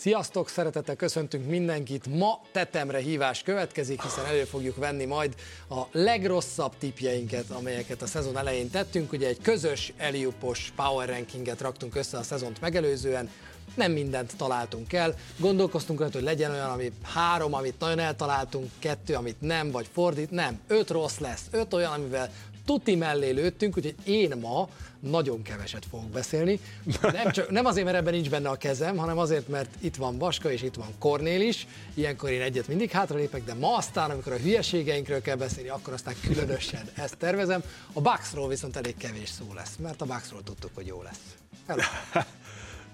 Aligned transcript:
Sziasztok, 0.00 0.48
szeretettel 0.48 0.96
köszöntünk 0.96 1.48
mindenkit. 1.48 2.06
Ma 2.06 2.40
tetemre 2.52 2.98
hívás 2.98 3.42
következik, 3.42 4.02
hiszen 4.02 4.24
elő 4.24 4.44
fogjuk 4.44 4.76
venni 4.76 5.04
majd 5.04 5.34
a 5.68 5.80
legrosszabb 5.92 6.72
tipjeinket, 6.78 7.50
amelyeket 7.50 8.02
a 8.02 8.06
szezon 8.06 8.38
elején 8.38 8.70
tettünk. 8.70 9.12
Ugye 9.12 9.28
egy 9.28 9.40
közös 9.42 9.92
Eliupos 9.96 10.72
power 10.76 11.08
rankinget 11.08 11.60
raktunk 11.60 11.94
össze 11.94 12.18
a 12.18 12.22
szezont 12.22 12.60
megelőzően, 12.60 13.30
nem 13.74 13.92
mindent 13.92 14.36
találtunk 14.36 14.92
el. 14.92 15.14
Gondolkoztunk 15.38 15.98
rajta, 15.98 16.16
hogy 16.16 16.26
legyen 16.26 16.50
olyan, 16.50 16.70
ami 16.70 16.92
három, 17.02 17.54
amit 17.54 17.78
nagyon 17.78 17.98
eltaláltunk, 17.98 18.70
kettő, 18.78 19.14
amit 19.14 19.40
nem, 19.40 19.70
vagy 19.70 19.88
fordít. 19.92 20.30
Nem, 20.30 20.60
öt 20.66 20.90
rossz 20.90 21.18
lesz, 21.18 21.42
öt 21.50 21.74
olyan, 21.74 21.92
amivel 21.92 22.30
tuti 22.64 22.94
mellé 22.94 23.30
lőttünk, 23.30 23.76
úgyhogy 23.76 23.94
én 24.04 24.36
ma 24.40 24.68
nagyon 25.00 25.42
keveset 25.42 25.86
fogok 25.90 26.08
beszélni. 26.08 26.60
Nem, 27.02 27.30
csak, 27.30 27.50
nem 27.50 27.64
azért, 27.64 27.84
mert 27.84 27.96
ebben 27.96 28.12
nincs 28.12 28.30
benne 28.30 28.48
a 28.48 28.56
kezem, 28.56 28.96
hanem 28.96 29.18
azért, 29.18 29.48
mert 29.48 29.70
itt 29.78 29.96
van 29.96 30.18
Vaska 30.18 30.52
és 30.52 30.62
itt 30.62 30.74
van 30.74 30.88
Kornél 30.98 31.40
is. 31.40 31.66
Ilyenkor 31.94 32.30
én 32.30 32.40
egyet 32.40 32.68
mindig 32.68 32.90
hátralépek, 32.90 33.44
de 33.44 33.54
ma 33.54 33.76
aztán, 33.76 34.10
amikor 34.10 34.32
a 34.32 34.36
hülyeségeinkről 34.36 35.20
kell 35.20 35.36
beszélni, 35.36 35.68
akkor 35.68 35.92
aztán 35.92 36.14
különösen 36.26 36.88
ezt 36.94 37.16
tervezem. 37.16 37.62
A 37.92 38.00
Bucksról 38.00 38.48
viszont 38.48 38.76
elég 38.76 38.96
kevés 38.96 39.28
szó 39.28 39.44
lesz, 39.54 39.76
mert 39.76 40.00
a 40.00 40.04
Bucksról 40.04 40.42
tudtuk, 40.42 40.70
hogy 40.74 40.86
jó 40.86 41.02
lesz. 41.02 41.36
Hello. 41.66 41.82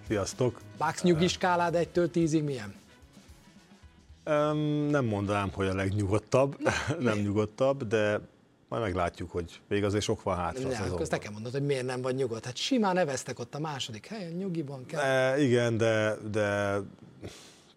Sziasztok! 0.09 0.61
Bucks 0.79 1.03
nyugi 1.03 1.29
skálád 1.29 1.75
1-től 1.79 2.09
10-ig 2.15 2.45
milyen? 2.45 2.75
Um, 4.27 4.59
nem 4.91 5.05
mondanám, 5.05 5.51
hogy 5.53 5.67
a 5.67 5.75
legnyugodtabb, 5.75 6.57
nem 6.99 7.19
nyugodtabb, 7.19 7.87
de 7.87 8.21
majd 8.69 8.83
meglátjuk, 8.83 9.31
hogy 9.31 9.61
még 9.69 9.85
azért 9.85 10.05
sok 10.05 10.23
van 10.23 10.37
hátra. 10.37 10.69
Ne, 10.69 10.79
akkor 10.79 11.07
nekem 11.09 11.33
mondod, 11.33 11.53
hogy 11.53 11.67
miért 11.67 11.87
nem 11.87 12.03
vagy 12.03 12.15
nyugodt. 12.15 12.45
Hát 12.45 12.57
simán 12.57 12.95
neveztek 12.95 13.39
ott 13.39 13.55
a 13.55 13.59
második 13.59 14.07
helyen, 14.07 14.33
nyugiban 14.33 14.87
kell. 14.87 15.01
E, 15.01 15.41
igen, 15.41 15.77
de, 15.77 16.17
de 16.31 16.79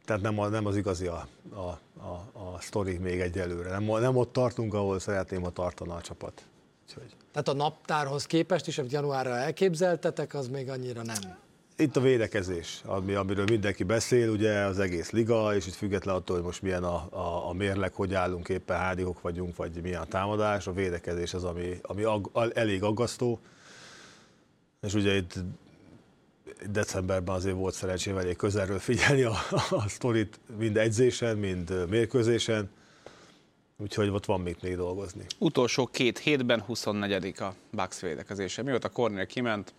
tehát 0.05 0.21
nem, 0.21 0.39
a, 0.39 0.48
nem 0.48 0.65
az 0.65 0.75
igazi 0.75 1.07
a, 1.07 1.27
a, 1.53 1.59
a, 1.59 2.29
a 2.34 2.57
sztori 2.59 2.98
még 2.98 3.20
egyelőre. 3.20 3.70
Nem, 3.70 3.84
nem 3.84 4.15
ott 4.15 4.34
tartunk, 4.34 4.73
ahol 4.73 4.99
szeretném, 4.99 5.45
a 5.45 5.49
tartana 5.49 5.95
a 5.95 6.01
csapat. 6.01 6.43
Úgyhogy. 6.87 7.15
Tehát 7.32 7.48
a 7.48 7.54
naptárhoz 7.54 8.26
képest 8.26 8.67
is, 8.67 8.77
amit 8.77 8.91
januárra 8.91 9.35
elképzeltetek, 9.35 10.34
az 10.34 10.48
még 10.48 10.70
annyira 10.70 11.04
nem. 11.04 11.37
Itt 11.80 11.96
a 11.96 12.02
védekezés, 12.02 12.82
ami, 12.85 13.13
amiről 13.13 13.46
mindenki 13.46 13.84
beszél, 13.84 14.30
ugye 14.30 14.52
az 14.52 14.80
egész 14.80 15.12
liga, 15.12 15.55
és 15.55 15.68
itt 15.68 15.74
független 15.74 16.16
attól, 16.16 16.35
hogy 16.35 16.46
most 16.46 16.62
milyen 16.62 16.84
a, 16.84 17.08
a, 17.10 17.49
a 17.49 17.54
mérleg, 17.54 17.94
hogy 17.94 18.13
állunk 18.13 18.49
éppen, 18.49 18.77
hányok 18.77 19.22
vagyunk, 19.22 19.55
vagy 19.55 19.82
milyen 19.82 20.02
a 20.02 20.05
támadás, 20.05 20.68
a 20.68 20.72
védekezés 20.72 21.34
az, 21.34 21.44
ami, 21.44 21.80
ami 21.82 22.04
ag, 22.04 22.52
elég 22.54 22.84
aggasztó. 22.84 23.40
És 24.82 24.94
ugye 24.94 25.16
itt 25.16 25.34
decemberben 26.70 27.35
azért 27.35 27.55
volt 27.55 27.74
szerencsém 27.74 28.18
elég 28.18 28.35
közelről 28.35 28.80
figyelni 28.80 29.22
a, 29.22 29.35
a 29.70 29.88
sztorit 29.88 30.40
mind 30.57 30.77
edzésen, 30.77 31.38
mind 31.38 31.90
mérkőzésen, 31.90 32.70
úgyhogy 33.77 34.10
ott 34.10 34.26
van 34.26 34.41
még 34.41 34.57
még 34.62 34.76
dolgozni. 34.76 35.26
Utolsó 35.38 35.85
két 35.85 36.18
hétben 36.18 36.62
24 36.62 37.41
a 37.41 37.54
Bucks 37.72 38.00
védekezése. 38.00 38.62
Mióta 38.62 38.90
Cornél 38.90 39.26
kiment, 39.26 39.74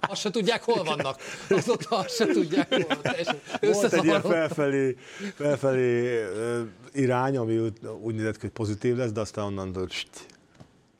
azt 0.00 0.20
se 0.20 0.30
tudják, 0.30 0.62
hol 0.62 0.84
vannak. 0.84 1.20
Azóta 1.48 1.96
azt 1.96 2.14
se 2.14 2.26
tudják, 2.26 2.68
hol 2.68 2.84
vannak. 2.88 3.36
Volt 3.60 3.92
egy 3.92 4.04
ilyen 4.04 4.22
felfelé, 4.22 4.96
felfelé 5.34 6.24
irány, 6.92 7.36
ami 7.36 7.72
úgy 8.00 8.14
nézett, 8.14 8.40
hogy 8.40 8.50
pozitív 8.50 8.96
lesz, 8.96 9.12
de 9.12 9.20
aztán 9.20 9.44
onnan 9.44 9.72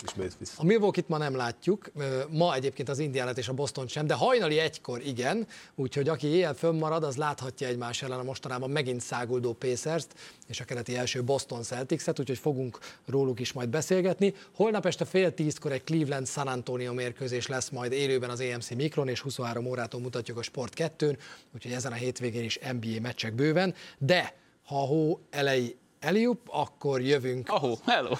ismét 0.06 0.32
vissza. 0.38 0.52
A 0.56 0.64
Milwaukee-t 0.64 1.08
ma 1.08 1.18
nem 1.18 1.36
látjuk, 1.36 1.90
ma 2.30 2.54
egyébként 2.54 2.88
az 2.88 2.98
Indiánát 2.98 3.38
és 3.38 3.48
a 3.48 3.52
Boston 3.52 3.88
sem, 3.88 4.06
de 4.06 4.14
hajnali 4.14 4.58
egykor 4.58 5.00
igen, 5.06 5.46
úgyhogy 5.74 6.08
aki 6.08 6.26
éjjel 6.26 6.54
fönnmarad, 6.54 7.04
az 7.04 7.16
láthatja 7.16 7.66
egymás 7.66 8.02
ellen 8.02 8.18
a 8.18 8.22
mostanában 8.22 8.70
megint 8.70 9.00
száguldó 9.00 9.52
pacers 9.52 10.04
és 10.48 10.60
a 10.60 10.64
keleti 10.64 10.96
első 10.96 11.22
Boston 11.22 11.62
Celtics-et, 11.62 12.18
úgyhogy 12.18 12.38
fogunk 12.38 12.78
róluk 13.06 13.40
is 13.40 13.52
majd 13.52 13.68
beszélgetni. 13.68 14.34
Holnap 14.54 14.86
este 14.86 15.04
fél 15.04 15.34
tízkor 15.34 15.72
egy 15.72 15.84
Cleveland 15.84 16.28
San 16.28 16.46
Antonio 16.46 16.92
mérkőzés 16.92 17.46
lesz 17.46 17.68
majd 17.68 17.92
élőben 17.92 18.30
az 18.30 18.40
EMC 18.40 18.70
Mikron, 18.70 19.08
és 19.08 19.20
23 19.20 19.66
órától 19.66 20.00
mutatjuk 20.00 20.38
a 20.38 20.42
Sport 20.42 20.72
2-n, 20.76 21.16
úgyhogy 21.54 21.72
ezen 21.72 21.92
a 21.92 21.94
hétvégén 21.94 22.44
is 22.44 22.58
NBA 22.72 23.00
meccsek 23.00 23.34
bőven, 23.34 23.74
de 23.98 24.34
ha 24.64 24.82
a 24.82 24.86
hó 24.86 25.20
elejé 25.30 25.76
Eliup, 26.00 26.40
akkor 26.46 27.00
jövünk. 27.00 27.48
Ahó, 27.48 27.78
hello. 27.86 28.10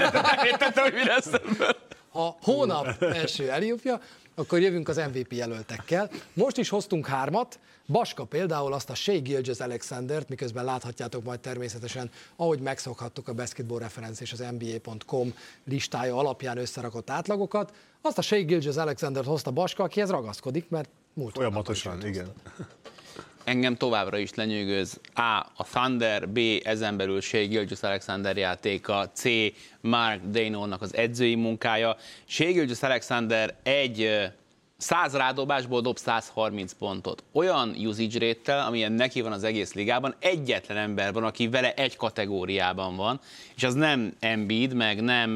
Értettem, 0.50 0.82
hogy 0.82 0.92
mi 0.92 1.04
lesz 1.04 1.30
Ha 2.10 2.36
hónap 2.42 3.02
első 3.02 3.50
Eliupja, 3.50 4.00
akkor 4.34 4.58
jövünk 4.60 4.88
az 4.88 4.96
MVP 4.96 5.32
jelöltekkel. 5.32 6.10
Most 6.32 6.56
is 6.56 6.68
hoztunk 6.68 7.06
hármat, 7.06 7.58
Baska 7.86 8.24
például 8.24 8.72
azt 8.72 8.90
a 8.90 8.94
Shea 8.94 9.20
Gilgis 9.20 9.58
Alexandert, 9.58 10.28
miközben 10.28 10.64
láthatjátok 10.64 11.24
majd 11.24 11.40
természetesen, 11.40 12.10
ahogy 12.36 12.60
megszokhattuk 12.60 13.28
a 13.28 13.32
Basketball 13.32 13.78
Reference 13.78 14.22
és 14.22 14.32
az 14.32 14.44
NBA.com 14.58 15.34
listája 15.64 16.16
alapján 16.16 16.58
összerakott 16.58 17.10
átlagokat, 17.10 17.72
azt 18.00 18.18
a 18.18 18.22
Shea 18.22 18.44
Gilgis 18.44 18.76
Alexandert 18.76 19.26
hozta 19.26 19.50
Baska, 19.50 19.82
akihez 19.82 20.10
ragaszkodik, 20.10 20.68
mert 20.68 20.88
múlt 21.14 21.34
Folyamatosan, 21.34 22.06
igen 22.06 22.32
engem 23.44 23.76
továbbra 23.76 24.18
is 24.18 24.34
lenyűgöz 24.34 25.00
A. 25.14 25.46
a 25.56 25.64
Thunder, 25.72 26.28
B. 26.28 26.38
ezen 26.62 26.96
belül 26.96 27.20
Shea 27.20 27.46
Gilgis 27.46 27.80
Alexander 27.80 28.36
játéka, 28.36 29.10
C. 29.12 29.24
Mark 29.80 30.20
Dano-nak 30.24 30.82
az 30.82 30.94
edzői 30.94 31.34
munkája. 31.34 31.96
Shea 32.24 32.52
Gilgis 32.52 32.82
Alexander 32.82 33.54
egy 33.62 34.30
100 34.80 35.14
rádobásból 35.14 35.80
dob 35.80 35.98
130 35.98 36.72
pontot. 36.72 37.22
Olyan 37.32 37.76
usage 37.78 38.18
rate 38.18 38.62
amilyen 38.62 38.92
neki 38.92 39.20
van 39.20 39.32
az 39.32 39.44
egész 39.44 39.72
ligában, 39.72 40.14
egyetlen 40.18 40.76
ember 40.76 41.12
van, 41.12 41.24
aki 41.24 41.48
vele 41.48 41.74
egy 41.74 41.96
kategóriában 41.96 42.96
van, 42.96 43.20
és 43.56 43.62
az 43.62 43.74
nem 43.74 44.14
Embiid, 44.20 44.74
meg 44.74 45.02
nem, 45.02 45.30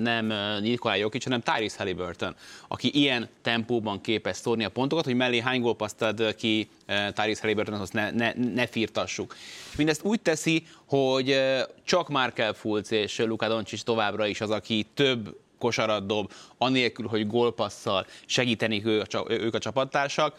nem 0.00 0.32
Nikolaj 0.60 0.98
Jokic, 0.98 1.24
hanem 1.24 1.40
Tyrese 1.40 1.76
Halliburton, 1.78 2.34
aki 2.68 2.90
ilyen 2.94 3.28
tempóban 3.42 4.00
képes 4.00 4.36
szórni 4.36 4.64
a 4.64 4.68
pontokat, 4.68 5.04
hogy 5.04 5.14
mellé 5.14 5.38
hány 5.38 5.60
gólpaszt 5.60 6.02
ad 6.02 6.34
ki 6.34 6.68
Tyrese 6.86 7.40
Halliburton, 7.40 7.80
azt 7.80 7.92
ne, 7.92 8.10
ne, 8.10 8.32
ne 8.32 8.66
firtassuk. 8.66 9.36
És 9.70 9.76
mindezt 9.76 10.04
úgy 10.04 10.20
teszi, 10.20 10.66
hogy 10.86 11.40
csak 11.84 12.08
Markel 12.08 12.52
Fulc 12.52 12.90
és 12.90 13.18
Luka 13.18 13.48
Doncic 13.48 13.82
továbbra 13.82 14.26
is 14.26 14.40
az, 14.40 14.50
aki 14.50 14.86
több 14.94 15.36
kosarat 15.58 16.06
dob, 16.06 16.32
anélkül, 16.58 17.06
hogy 17.06 17.26
gólpasszal 17.26 18.06
segítenik 18.26 18.86
ő 18.86 19.00
a, 19.00 19.24
ők 19.28 19.54
a 19.54 19.58
csapattársak, 19.58 20.34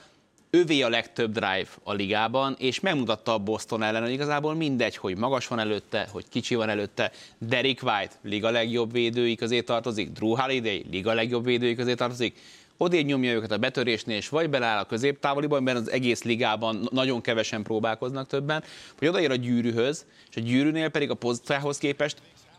övé 0.49 0.81
a 0.81 0.89
legtöbb 0.89 1.31
drive 1.31 1.67
a 1.83 1.93
ligában, 1.93 2.55
és 2.59 2.79
megmutatta 2.79 3.33
a 3.33 3.37
Boston 3.37 3.83
ellen, 3.83 4.01
hogy 4.01 4.11
igazából 4.11 4.53
mindegy, 4.53 4.97
hogy 4.97 5.17
magas 5.17 5.47
van 5.47 5.59
előtte, 5.59 6.07
hogy 6.11 6.25
kicsi 6.29 6.55
van 6.55 6.69
előtte. 6.69 7.11
Derek 7.37 7.83
White, 7.83 8.15
liga 8.21 8.49
legjobb 8.49 8.91
védői 8.91 9.35
közé 9.35 9.61
tartozik, 9.61 10.11
Drew 10.11 10.35
Holiday, 10.35 10.85
liga 10.91 11.13
legjobb 11.13 11.45
védői 11.45 11.75
közé 11.75 11.93
tartozik, 11.93 12.39
odébb 12.77 13.05
nyomja 13.05 13.31
őket 13.31 13.51
a 13.51 13.57
betörésnél, 13.57 14.15
és 14.15 14.29
vagy 14.29 14.49
beláll 14.49 14.79
a 14.79 14.85
középtávoliban, 14.85 15.63
mert 15.63 15.77
az 15.77 15.91
egész 15.91 16.23
ligában 16.23 16.87
nagyon 16.91 17.21
kevesen 17.21 17.63
próbálkoznak 17.63 18.27
többen, 18.27 18.63
vagy 18.99 19.07
odaér 19.07 19.31
a 19.31 19.35
gyűrűhöz, 19.35 20.05
és 20.29 20.35
a 20.35 20.39
gyűrűnél 20.39 20.89
pedig 20.89 21.09
a 21.09 21.13
pozíciához 21.13 21.77
képest 21.77 22.17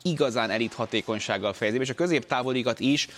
igazán 0.09 0.51
elit 0.51 0.75
hatékonysággal 0.75 1.53
fejezi, 1.53 1.79
és 1.79 1.91
a 1.91 1.95
középtávolikat 1.95 2.81
is 2.81 3.09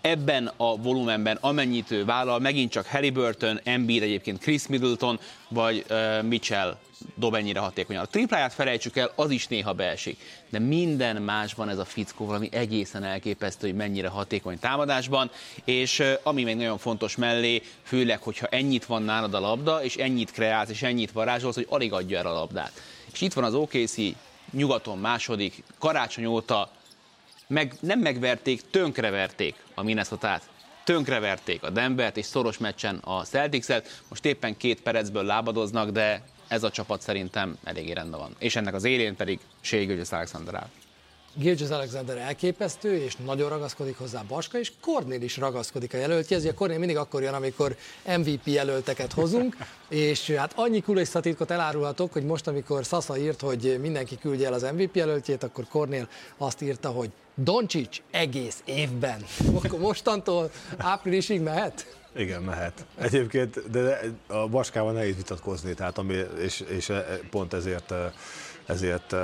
ebben 0.00 0.52
a 0.56 0.76
volumenben, 0.76 1.38
amennyit 1.40 1.90
ő 1.90 2.04
vállal, 2.04 2.38
megint 2.38 2.70
csak 2.70 2.86
Halliburton, 2.86 3.60
Embiid, 3.64 4.02
egyébként 4.02 4.38
Chris 4.38 4.66
Middleton, 4.66 5.20
vagy 5.48 5.84
uh, 5.90 6.22
Mitchell 6.22 6.76
dob 7.14 7.34
ennyire 7.34 7.60
hatékonyan. 7.60 8.02
A 8.02 8.06
tripláját 8.06 8.52
felejtsük 8.52 8.96
el, 8.96 9.12
az 9.14 9.30
is 9.30 9.46
néha 9.46 9.72
beesik. 9.72 10.18
De 10.50 10.58
minden 10.58 11.22
másban 11.22 11.68
ez 11.68 11.78
a 11.78 11.84
fickó 11.84 12.26
valami 12.26 12.48
egészen 12.52 13.04
elképesztő, 13.04 13.66
hogy 13.66 13.76
mennyire 13.76 14.08
hatékony 14.08 14.58
támadásban, 14.58 15.30
és 15.64 16.02
ami 16.22 16.42
még 16.42 16.56
nagyon 16.56 16.78
fontos 16.78 17.16
mellé, 17.16 17.62
főleg, 17.82 18.22
hogyha 18.22 18.46
ennyit 18.46 18.84
van 18.84 19.02
nálad 19.02 19.34
a 19.34 19.40
labda, 19.40 19.84
és 19.84 19.96
ennyit 19.96 20.30
kreálsz, 20.30 20.70
és 20.70 20.82
ennyit 20.82 21.12
varázsolsz, 21.12 21.54
hogy 21.54 21.66
alig 21.68 21.92
adja 21.92 22.18
el 22.18 22.26
a 22.26 22.32
labdát. 22.32 22.72
És 23.12 23.20
itt 23.20 23.32
van 23.32 23.44
az 23.44 23.54
OKC 23.54 23.96
nyugaton 24.52 24.98
második, 24.98 25.62
karácsony 25.78 26.26
óta 26.26 26.70
meg, 27.46 27.74
nem 27.80 27.98
megverték, 27.98 28.70
tönkreverték 28.70 29.54
a 29.74 29.82
Minnesota-t. 29.82 30.42
Tönkreverték 30.84 31.62
a 31.62 31.70
Denvert, 31.70 32.16
és 32.16 32.26
szoros 32.26 32.58
meccsen 32.58 32.96
a 33.04 33.24
Celtics-et. 33.24 34.02
Most 34.08 34.24
éppen 34.24 34.56
két 34.56 34.82
percből 34.82 35.24
lábadoznak, 35.24 35.90
de 35.90 36.22
ez 36.48 36.62
a 36.62 36.70
csapat 36.70 37.00
szerintem 37.00 37.58
eléggé 37.64 37.92
rendben 37.92 38.20
van. 38.20 38.34
És 38.38 38.56
ennek 38.56 38.74
az 38.74 38.84
élén 38.84 39.16
pedig 39.16 39.38
Shea 39.60 40.04
Alexander 40.10 40.54
áll. 40.54 40.68
Gilgis 41.34 41.68
Alexander 41.68 42.16
elképesztő, 42.16 42.96
és 42.96 43.16
nagyon 43.16 43.48
ragaszkodik 43.48 43.98
hozzá 43.98 44.22
Baska, 44.28 44.58
és 44.58 44.72
Kornél 44.80 45.22
is 45.22 45.36
ragaszkodik 45.36 45.94
a 45.94 45.96
jelöltjehez. 45.96 46.44
Ugye 46.44 46.54
Kornél 46.54 46.78
mindig 46.78 46.96
akkor 46.96 47.22
jön, 47.22 47.34
amikor 47.34 47.76
MVP 48.16 48.46
jelölteket 48.46 49.12
hozunk, 49.12 49.56
és 49.88 50.30
hát 50.30 50.52
annyi 50.56 50.80
kulisszatitkot 50.80 51.50
elárulhatok, 51.50 52.12
hogy 52.12 52.24
most, 52.24 52.46
amikor 52.46 52.84
Sasa 52.84 53.18
írt, 53.18 53.40
hogy 53.40 53.78
mindenki 53.80 54.18
küldje 54.18 54.46
el 54.46 54.52
az 54.52 54.62
MVP 54.62 54.96
jelöltjét, 54.96 55.42
akkor 55.42 55.64
Kornél 55.68 56.08
azt 56.36 56.62
írta, 56.62 56.88
hogy 56.88 57.10
Doncsics 57.34 58.02
egész 58.10 58.62
évben. 58.64 59.24
Akkor 59.62 59.78
mostantól 59.78 60.50
áprilisig 60.76 61.40
mehet? 61.40 61.96
Igen, 62.16 62.42
mehet. 62.42 62.84
Egyébként, 62.98 63.70
de 63.70 64.00
a 64.26 64.48
Baskával 64.48 64.92
nehéz 64.92 65.16
vitatkozni, 65.16 65.74
tehát 65.74 65.98
ami, 65.98 66.20
és, 66.38 66.60
és 66.60 66.88
e- 66.88 67.20
pont 67.30 67.52
ezért, 67.52 67.94
ezért 68.66 69.14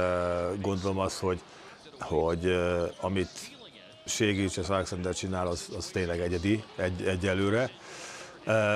gondolom 0.60 0.98
azt, 0.98 1.18
hogy, 1.18 1.40
hogy 2.00 2.56
amit 3.00 3.56
Ségics 4.04 4.56
és 4.56 4.68
Alexander 4.68 5.14
csinál, 5.14 5.46
az, 5.46 5.68
az 5.76 5.86
tényleg 5.86 6.20
egyedi, 6.20 6.64
egy, 6.76 7.02
egyelőre. 7.02 7.70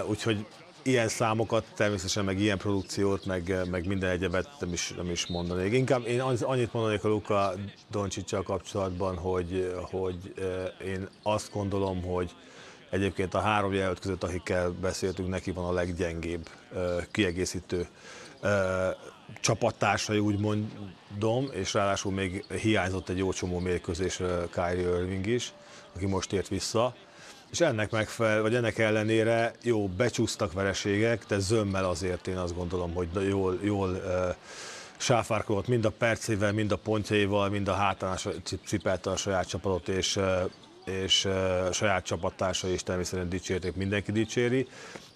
Úgyhogy 0.06 0.46
ilyen 0.82 1.08
számokat, 1.08 1.64
természetesen 1.74 2.24
meg 2.24 2.40
ilyen 2.40 2.58
produkciót, 2.58 3.24
meg, 3.24 3.68
meg 3.70 3.86
minden 3.86 4.10
egyebet 4.10 4.48
nem 4.60 4.72
is, 4.72 4.92
nem 4.96 5.10
is 5.10 5.26
mondanék. 5.26 5.72
Inkább 5.72 6.06
én 6.06 6.20
annyit 6.20 6.72
mondanék 6.72 7.04
a 7.04 7.08
Luka 7.08 7.54
Doncsicsal 7.90 8.42
kapcsolatban, 8.42 9.16
hogy, 9.16 9.74
hogy 9.90 10.34
én 10.84 11.08
azt 11.22 11.52
gondolom, 11.52 12.02
hogy 12.02 12.30
egyébként 12.90 13.34
a 13.34 13.40
három 13.40 13.72
jelölt 13.72 13.98
között, 13.98 14.24
akikkel 14.24 14.70
beszéltünk, 14.70 15.28
neki 15.28 15.50
van 15.50 15.64
a 15.64 15.72
leggyengébb 15.72 16.48
kiegészítő 17.10 17.86
csapattársai, 19.40 20.18
úgy 20.18 20.38
mondom, 20.38 21.48
és 21.52 21.74
ráadásul 21.74 22.12
még 22.12 22.44
hiányzott 22.60 23.08
egy 23.08 23.18
jó 23.18 23.32
csomó 23.32 23.58
mérkőzés 23.58 24.20
Kyrie 24.50 24.98
Irving 24.98 25.26
is, 25.26 25.52
aki 25.96 26.06
most 26.06 26.32
ért 26.32 26.48
vissza. 26.48 26.94
És 27.50 27.60
ennek 27.60 27.90
megfelel, 27.90 28.42
vagy 28.42 28.54
ennek 28.54 28.78
ellenére 28.78 29.54
jó, 29.62 29.88
becsúsztak 29.88 30.52
vereségek, 30.52 31.24
de 31.26 31.38
zömmel 31.38 31.84
azért 31.84 32.26
én 32.26 32.36
azt 32.36 32.56
gondolom, 32.56 32.94
hogy 32.94 33.08
jól, 33.28 33.58
jól 33.62 33.90
uh, 33.90 34.34
sáfárkodott 34.96 35.68
mind 35.68 35.84
a 35.84 35.90
percével, 35.90 36.52
mind 36.52 36.72
a 36.72 36.76
pontjaival, 36.76 37.48
mind 37.48 37.68
a 37.68 37.72
hátán 37.72 38.18
cipelte 38.64 39.10
a 39.10 39.16
saját 39.16 39.48
csapatot, 39.48 39.88
és, 39.88 40.18
és 40.84 41.24
a 41.68 41.72
saját 41.72 42.04
csapattársai 42.04 42.72
is 42.72 42.82
természetesen 42.82 43.28
dicsérték, 43.28 43.74
mindenki 43.74 44.12
dicséri, 44.12 44.66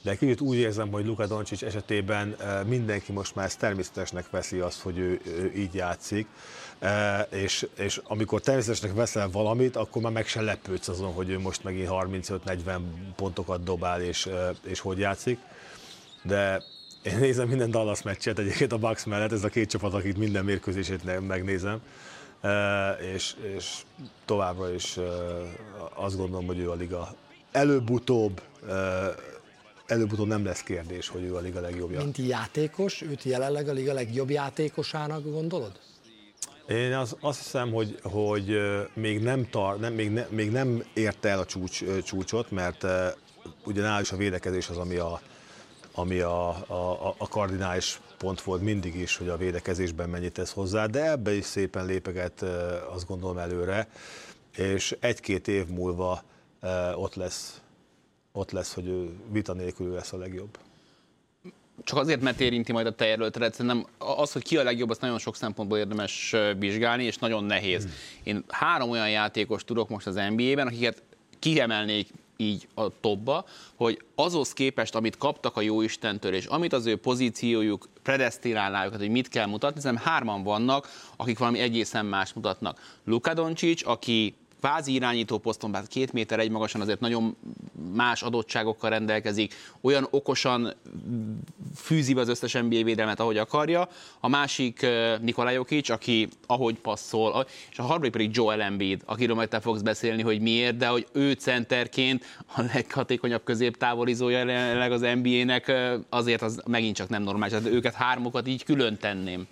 de 0.07 0.17
kicsit 0.17 0.41
úgy 0.41 0.57
érzem, 0.57 0.91
hogy 0.91 1.07
Luka 1.07 1.27
Doncic 1.27 1.63
esetében 1.63 2.37
mindenki 2.67 3.13
most 3.13 3.35
már 3.35 3.45
ezt 3.45 3.59
természetesnek 3.59 4.31
veszi 4.31 4.59
azt, 4.59 4.81
hogy 4.81 4.99
ő, 4.99 5.21
ő 5.25 5.53
így 5.57 5.75
játszik, 5.75 6.27
és, 7.31 7.67
és 7.79 8.01
amikor 8.05 8.41
természetesnek 8.41 8.95
veszel 8.95 9.31
valamit, 9.31 9.77
akkor 9.77 10.03
már 10.03 10.13
meg 10.13 10.27
se 10.27 10.41
lepődsz 10.41 10.89
azon, 10.89 11.13
hogy 11.13 11.31
ő 11.31 11.39
most 11.39 11.65
megint 11.65 11.89
35-40 11.91 12.79
pontokat 13.17 13.63
dobál, 13.63 14.03
és, 14.03 14.29
és 14.63 14.81
hogy 14.81 14.99
játszik. 14.99 15.39
De 16.23 16.63
én 17.03 17.19
nézem 17.19 17.49
minden 17.49 17.71
Dallas 17.71 18.03
meccset 18.03 18.39
egyébként 18.39 18.73
a 18.73 18.79
Bucks 18.79 19.05
mellett, 19.05 19.33
ez 19.33 19.45
a 19.45 19.49
két 19.49 19.71
csapat, 19.71 19.95
akit 19.95 20.19
minden 20.19 20.45
mérkőzését 20.45 21.27
megnézem, 21.27 21.81
és, 23.15 23.35
és 23.57 23.83
továbbra 24.25 24.73
is 24.73 24.99
azt 25.95 26.17
gondolom, 26.17 26.47
hogy 26.47 26.59
ő 26.59 26.71
a 26.71 26.75
liga 26.75 27.15
előbb-utóbb 27.53 28.41
előbb-utóbb 29.87 30.27
nem 30.27 30.45
lesz 30.45 30.63
kérdés, 30.63 31.09
hogy 31.09 31.23
ő 31.23 31.35
a 31.37 31.41
liga 31.41 31.61
legjobbja. 31.61 31.99
Mint 32.03 32.17
játékos, 32.17 33.03
őt 33.03 33.23
jelenleg 33.23 33.69
a 33.69 33.73
liga 33.73 33.93
legjobb 33.93 34.31
játékosának 34.31 35.31
gondolod? 35.31 35.73
Én 36.69 36.95
az, 36.95 37.17
azt 37.21 37.43
hiszem, 37.43 37.73
hogy, 37.73 37.99
hogy 38.03 38.57
még, 38.95 39.23
nem 39.23 39.51
tar, 39.51 39.79
nem, 39.79 39.93
még, 39.93 40.11
ne, 40.11 40.27
még 40.31 40.51
nem 40.51 40.85
érte 40.95 41.29
el 41.29 41.39
a 41.39 41.45
csúcs, 41.45 41.85
csúcsot, 42.03 42.51
mert 42.51 42.87
ugye 43.65 43.83
nál 43.83 44.01
is 44.01 44.13
a 44.13 44.17
védekezés 44.17 44.69
az, 44.69 44.77
ami 44.77 44.97
a, 44.97 45.21
ami 45.93 46.19
a, 46.21 46.49
a, 46.49 47.15
a 47.19 47.29
kardinális 47.29 48.01
pont 48.19 48.41
volt 48.41 48.63
mindig 48.63 48.97
is, 48.97 49.17
hogy 49.17 49.29
a 49.29 49.37
védekezésben 49.37 50.09
mennyit 50.09 50.33
tesz 50.33 50.53
hozzá, 50.53 50.87
de 50.87 51.11
ebbe 51.11 51.35
is 51.35 51.45
szépen 51.45 51.87
lépeget, 51.87 52.43
azt 52.93 53.07
gondolom 53.07 53.39
előre, 53.39 53.89
és 54.57 54.97
egy-két 55.01 55.49
év 55.49 55.67
múlva 55.67 56.23
ott 56.95 57.15
lesz, 57.15 57.61
ott 58.37 58.51
lesz, 58.51 58.75
hogy 58.75 58.87
ő 58.87 59.11
vita 59.31 59.53
nélkül 59.53 59.93
lesz 59.93 60.13
a 60.13 60.19
legjobb 60.19 60.59
csak 61.85 61.99
azért, 61.99 62.21
mert 62.21 62.41
érinti 62.41 62.73
majd 62.73 62.87
a 62.87 62.95
te 62.95 63.07
jelöltedet, 63.07 63.55
szerintem 63.55 63.87
az, 63.99 64.33
hogy 64.33 64.43
ki 64.43 64.57
a 64.57 64.63
legjobb, 64.63 64.91
azt 64.91 65.01
nagyon 65.01 65.19
sok 65.19 65.37
szempontból 65.37 65.79
érdemes 65.79 66.35
vizsgálni, 66.59 67.05
és 67.05 67.19
nagyon 67.19 67.45
nehéz. 67.45 67.83
Hmm. 67.83 67.93
Én 68.23 68.45
három 68.49 68.91
olyan 68.91 69.11
játékos 69.11 69.65
tudok 69.65 69.89
most 69.89 70.07
az 70.07 70.15
NBA-ben, 70.15 70.67
akiket 70.67 71.03
kiemelnék 71.39 72.09
így 72.37 72.69
a 72.75 73.01
topba, 73.01 73.45
hogy 73.75 74.03
azhoz 74.15 74.53
képest, 74.53 74.95
amit 74.95 75.17
kaptak 75.17 75.57
a 75.57 75.61
Jóistentől, 75.61 76.35
és 76.35 76.47
amit 76.47 76.73
az 76.73 76.87
ő 76.87 76.97
pozíciójuk 76.97 77.89
predestinálná 78.03 78.87
őket, 78.87 78.99
hogy 78.99 79.09
mit 79.09 79.29
kell 79.29 79.47
mutatni, 79.47 79.81
szerintem 79.81 80.07
hárman 80.07 80.43
vannak, 80.43 80.89
akik 81.17 81.39
valami 81.39 81.59
egészen 81.59 82.07
más 82.07 82.33
mutatnak. 82.33 82.99
Luka 83.05 83.35
Doncic, 83.35 83.87
aki 83.87 84.35
kvázi 84.59 84.93
irányító 84.93 85.39
poszton, 85.39 85.71
bár 85.71 85.87
két 85.87 86.13
méter 86.13 86.39
egy 86.39 86.51
magasan 86.51 86.81
azért 86.81 87.01
nagyon 87.01 87.37
más 87.95 88.23
adottságokkal 88.23 88.91
rendelkezik, 88.91 89.55
olyan 89.81 90.07
okosan 90.11 90.75
fűzi 91.77 92.15
az 92.15 92.29
összes 92.29 92.53
NBA 92.53 92.83
védelmet, 92.83 93.21
ahogy 93.21 93.39
akarja. 93.39 93.89
A 94.21 94.29
másik 94.29 94.87
Nikolaj 95.21 95.55
Jokic, 95.55 95.89
aki 95.89 96.29
ahogy 96.47 96.75
passzol, 96.75 97.47
és 97.71 97.79
a 97.79 97.83
harmadik 97.83 98.13
pedig 98.13 98.31
Joel 98.33 98.63
Embiid, 98.63 99.03
akiről 99.05 99.35
majd 99.35 99.49
te 99.49 99.61
fogsz 99.61 99.81
beszélni, 99.81 100.23
hogy 100.23 100.41
miért, 100.41 100.77
de 100.77 100.87
hogy 100.87 101.07
ő 101.13 101.33
centerként 101.33 102.25
a 102.47 102.63
leghatékonyabb 102.75 103.45
középtávolizója 103.45 104.39
jelenleg 104.39 104.93
az 104.93 105.01
NBA-nek, 105.01 105.73
azért 106.09 106.43
az 106.43 106.63
megint 106.67 106.97
csak 106.97 107.09
nem 107.09 107.23
normális. 107.23 107.59
Tehát 107.59 107.73
őket 107.73 107.95
hármukat 107.95 108.49
így 108.49 108.65
külön 108.65 108.97
tenném. 108.97 109.47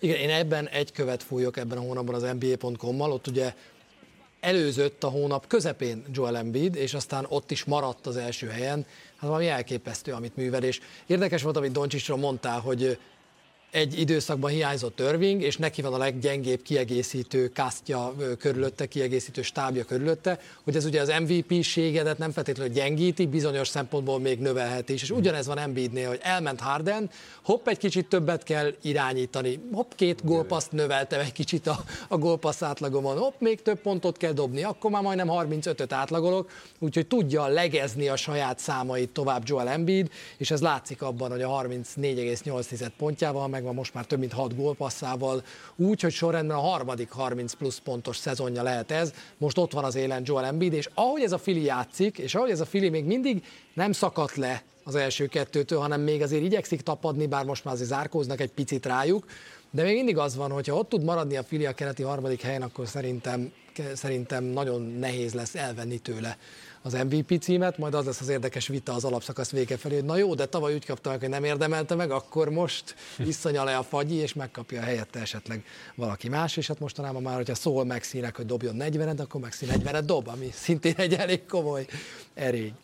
Igen, 0.00 0.16
én 0.16 0.30
ebben 0.30 0.68
egy 0.68 0.92
követ 0.92 1.22
fújok 1.22 1.56
ebben 1.56 1.78
a 1.78 1.80
hónapban 1.80 2.14
az 2.14 2.34
NBA.com-mal, 2.38 3.12
ott 3.12 3.26
ugye 3.26 3.54
előzött 4.40 5.04
a 5.04 5.08
hónap 5.08 5.46
közepén 5.46 6.04
Joel 6.12 6.36
Embiid, 6.36 6.74
és 6.74 6.94
aztán 6.94 7.26
ott 7.28 7.50
is 7.50 7.64
maradt 7.64 8.06
az 8.06 8.16
első 8.16 8.46
helyen. 8.46 8.86
Hát 9.16 9.28
valami 9.28 9.48
elképesztő, 9.48 10.12
amit 10.12 10.36
művel, 10.36 10.62
és 10.62 10.80
érdekes 11.06 11.42
volt, 11.42 11.56
amit 11.56 11.72
Doncsisról 11.72 12.18
mondtál, 12.18 12.60
hogy 12.60 12.98
egy 13.70 13.98
időszakban 13.98 14.50
hiányzott 14.50 14.96
törving, 14.96 15.42
és 15.42 15.56
neki 15.56 15.82
van 15.82 15.94
a 15.94 15.98
leggyengébb 15.98 16.62
kiegészítő 16.62 17.48
kasztja 17.48 18.14
körülötte, 18.38 18.86
kiegészítő 18.86 19.42
stábja 19.42 19.84
körülötte, 19.84 20.40
hogy 20.64 20.76
ez 20.76 20.84
ugye 20.84 21.00
az 21.00 21.12
MVP-ségedet 21.26 22.18
nem 22.18 22.30
feltétlenül 22.30 22.72
gyengíti, 22.72 23.26
bizonyos 23.26 23.68
szempontból 23.68 24.20
még 24.20 24.38
növelheti 24.38 24.92
is. 24.92 25.02
És 25.02 25.10
ugyanez 25.10 25.46
van 25.46 25.58
Embiidnél, 25.58 26.08
hogy 26.08 26.20
elment 26.22 26.60
Harden, 26.60 27.10
hopp, 27.42 27.68
egy 27.68 27.78
kicsit 27.78 28.08
többet 28.08 28.42
kell 28.42 28.74
irányítani, 28.82 29.60
hopp, 29.72 29.90
két 29.96 30.24
gólpaszt 30.24 30.72
növeltem 30.72 31.20
egy 31.20 31.32
kicsit 31.32 31.66
a, 31.66 31.84
a 32.08 32.18
gólpassz 32.18 32.62
átlagomon, 32.62 33.18
hopp, 33.18 33.40
még 33.40 33.62
több 33.62 33.80
pontot 33.80 34.16
kell 34.16 34.32
dobni, 34.32 34.62
akkor 34.62 34.90
már 34.90 35.02
majdnem 35.02 35.28
35-öt 35.30 35.92
átlagolok, 35.92 36.50
úgyhogy 36.78 37.06
tudja 37.06 37.46
legezni 37.46 38.08
a 38.08 38.16
saját 38.16 38.58
számait 38.58 39.10
tovább 39.10 39.42
Joel 39.44 39.68
Embiid, 39.68 40.10
és 40.36 40.50
ez 40.50 40.60
látszik 40.60 41.02
abban, 41.02 41.30
hogy 41.30 41.42
a 41.42 41.48
34,8 41.48 42.88
pontjával, 42.96 43.46
megvan 43.58 43.74
most 43.74 43.94
már 43.94 44.04
több 44.04 44.18
mint 44.18 44.32
6 44.32 44.56
gólpasszával, 44.56 45.42
úgy, 45.76 46.00
hogy 46.00 46.12
sorrendben 46.12 46.56
a 46.56 46.60
harmadik 46.60 47.10
30 47.10 47.52
plusz 47.52 47.78
pontos 47.78 48.16
szezonja 48.16 48.62
lehet 48.62 48.90
ez. 48.90 49.12
Most 49.38 49.58
ott 49.58 49.72
van 49.72 49.84
az 49.84 49.94
élen 49.94 50.22
Joel 50.24 50.44
Embiid, 50.44 50.72
és 50.72 50.88
ahogy 50.94 51.22
ez 51.22 51.32
a 51.32 51.38
Fili 51.38 51.62
játszik, 51.62 52.18
és 52.18 52.34
ahogy 52.34 52.50
ez 52.50 52.60
a 52.60 52.66
Fili 52.66 52.88
még 52.88 53.04
mindig 53.04 53.44
nem 53.74 53.92
szakadt 53.92 54.36
le 54.36 54.62
az 54.88 54.94
első 54.94 55.26
kettőtől, 55.26 55.78
hanem 55.78 56.00
még 56.00 56.22
azért 56.22 56.42
igyekszik 56.42 56.80
tapadni, 56.80 57.26
bár 57.26 57.44
most 57.44 57.64
már 57.64 57.74
azért 57.74 57.88
zárkóznak 57.88 58.40
egy 58.40 58.50
picit 58.50 58.86
rájuk, 58.86 59.24
de 59.70 59.82
még 59.82 59.94
mindig 59.94 60.18
az 60.18 60.36
van, 60.36 60.50
hogyha 60.50 60.76
ott 60.76 60.88
tud 60.88 61.04
maradni 61.04 61.36
a 61.36 61.42
Fili 61.42 61.66
a 61.66 61.72
keleti 61.72 62.02
harmadik 62.02 62.42
helyen, 62.42 62.62
akkor 62.62 62.88
szerintem, 62.88 63.52
szerintem 63.94 64.44
nagyon 64.44 64.82
nehéz 64.82 65.34
lesz 65.34 65.54
elvenni 65.54 65.98
tőle 65.98 66.38
az 66.82 66.92
MVP 66.92 67.42
címet, 67.42 67.78
majd 67.78 67.94
az 67.94 68.04
lesz 68.04 68.20
az 68.20 68.28
érdekes 68.28 68.66
vita 68.66 68.94
az 68.94 69.04
alapszakasz 69.04 69.50
vége 69.50 69.76
felé, 69.76 69.94
hogy 69.94 70.04
na 70.04 70.16
jó, 70.16 70.34
de 70.34 70.46
tavaly 70.46 70.74
úgy 70.74 70.86
kapta 70.86 71.10
meg, 71.10 71.20
hogy 71.20 71.28
nem 71.28 71.44
érdemelte 71.44 71.94
meg, 71.94 72.10
akkor 72.10 72.50
most 72.50 72.94
visszanya 73.18 73.64
le 73.64 73.76
a 73.76 73.82
fagyi, 73.82 74.14
és 74.14 74.34
megkapja 74.34 74.80
a 74.80 74.84
helyette 74.84 75.20
esetleg 75.20 75.64
valaki 75.94 76.28
más, 76.28 76.56
és 76.56 76.66
hát 76.66 76.78
mostanában 76.78 77.22
már, 77.22 77.36
hogyha 77.36 77.54
szól 77.54 77.84
Mexinek, 77.84 78.36
hogy 78.36 78.46
dobjon 78.46 78.76
40 78.76 79.18
akkor 79.18 79.40
Mexi 79.40 79.66
40 79.66 80.06
dob, 80.06 80.28
ami 80.28 80.50
szintén 80.52 80.94
egy 80.96 81.14
elég 81.14 81.46
komoly 81.46 81.86
erény. 82.34 82.74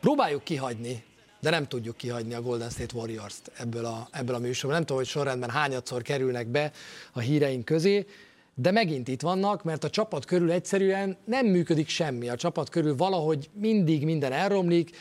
Próbáljuk 0.00 0.44
kihagyni 0.44 1.04
de 1.40 1.50
nem 1.50 1.66
tudjuk 1.66 1.96
kihagyni 1.96 2.34
a 2.34 2.42
Golden 2.42 2.70
State 2.70 2.96
Warriors-t 2.96 3.50
ebből 3.58 3.84
a, 3.84 4.08
ebből 4.10 4.34
a 4.34 4.38
műsorból. 4.38 4.72
Nem 4.72 4.86
tudom, 4.86 4.96
hogy 4.96 5.10
sorrendben 5.10 5.50
hányadszor 5.50 6.02
kerülnek 6.02 6.46
be 6.46 6.72
a 7.12 7.20
híreink 7.20 7.64
közé, 7.64 8.06
de 8.54 8.70
megint 8.70 9.08
itt 9.08 9.20
vannak, 9.20 9.62
mert 9.62 9.84
a 9.84 9.90
csapat 9.90 10.24
körül 10.24 10.50
egyszerűen 10.50 11.16
nem 11.24 11.46
működik 11.46 11.88
semmi. 11.88 12.28
A 12.28 12.36
csapat 12.36 12.68
körül 12.68 12.96
valahogy 12.96 13.50
mindig 13.52 14.04
minden 14.04 14.32
elromlik, 14.32 14.96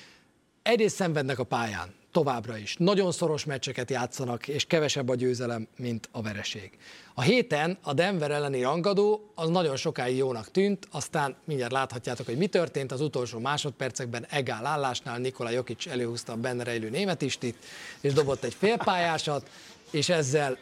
egyrészt 0.62 0.96
szenvednek 0.96 1.40
a 1.40 1.44
pályán, 1.44 1.94
továbbra 2.12 2.58
is. 2.58 2.76
Nagyon 2.80 3.12
szoros 3.12 3.46
meccseket 3.46 3.90
játszanak, 3.90 4.48
és 4.48 4.66
kevesebb 4.66 5.10
a 5.10 5.16
győzelem, 5.16 5.68
mint 5.78 6.10
a 6.12 6.22
vereség. 6.22 6.78
A 7.14 7.22
héten 7.22 7.78
a 7.82 7.94
Denver 7.94 8.32
elleni 8.32 8.62
rangadó 8.62 9.32
az 9.36 9.50
nagyon 9.50 9.76
sokáig 9.76 10.18
jónak 10.18 10.52
tűnt, 10.52 10.88
aztán 10.92 11.36
mindjárt 11.46 11.72
láthatjátok, 11.72 12.26
hogy 12.26 12.38
mi 12.38 12.48
történt 12.48 12.92
az 12.92 13.02
utolsó 13.02 13.40
másodpercekben 13.40 14.26
egál 14.30 14.66
állásnál 14.66 15.18
Nikola 15.18 15.50
Jokic 15.50 15.88
előhúzta 15.88 16.32
a 16.32 16.36
benne 16.36 16.64
rejlő 16.64 16.90
németistit, 16.90 17.56
és 18.02 18.14
dobott 18.14 18.44
egy 18.44 18.54
félpályásat, 18.54 19.50
és 19.92 20.10
ezzel 20.10 20.58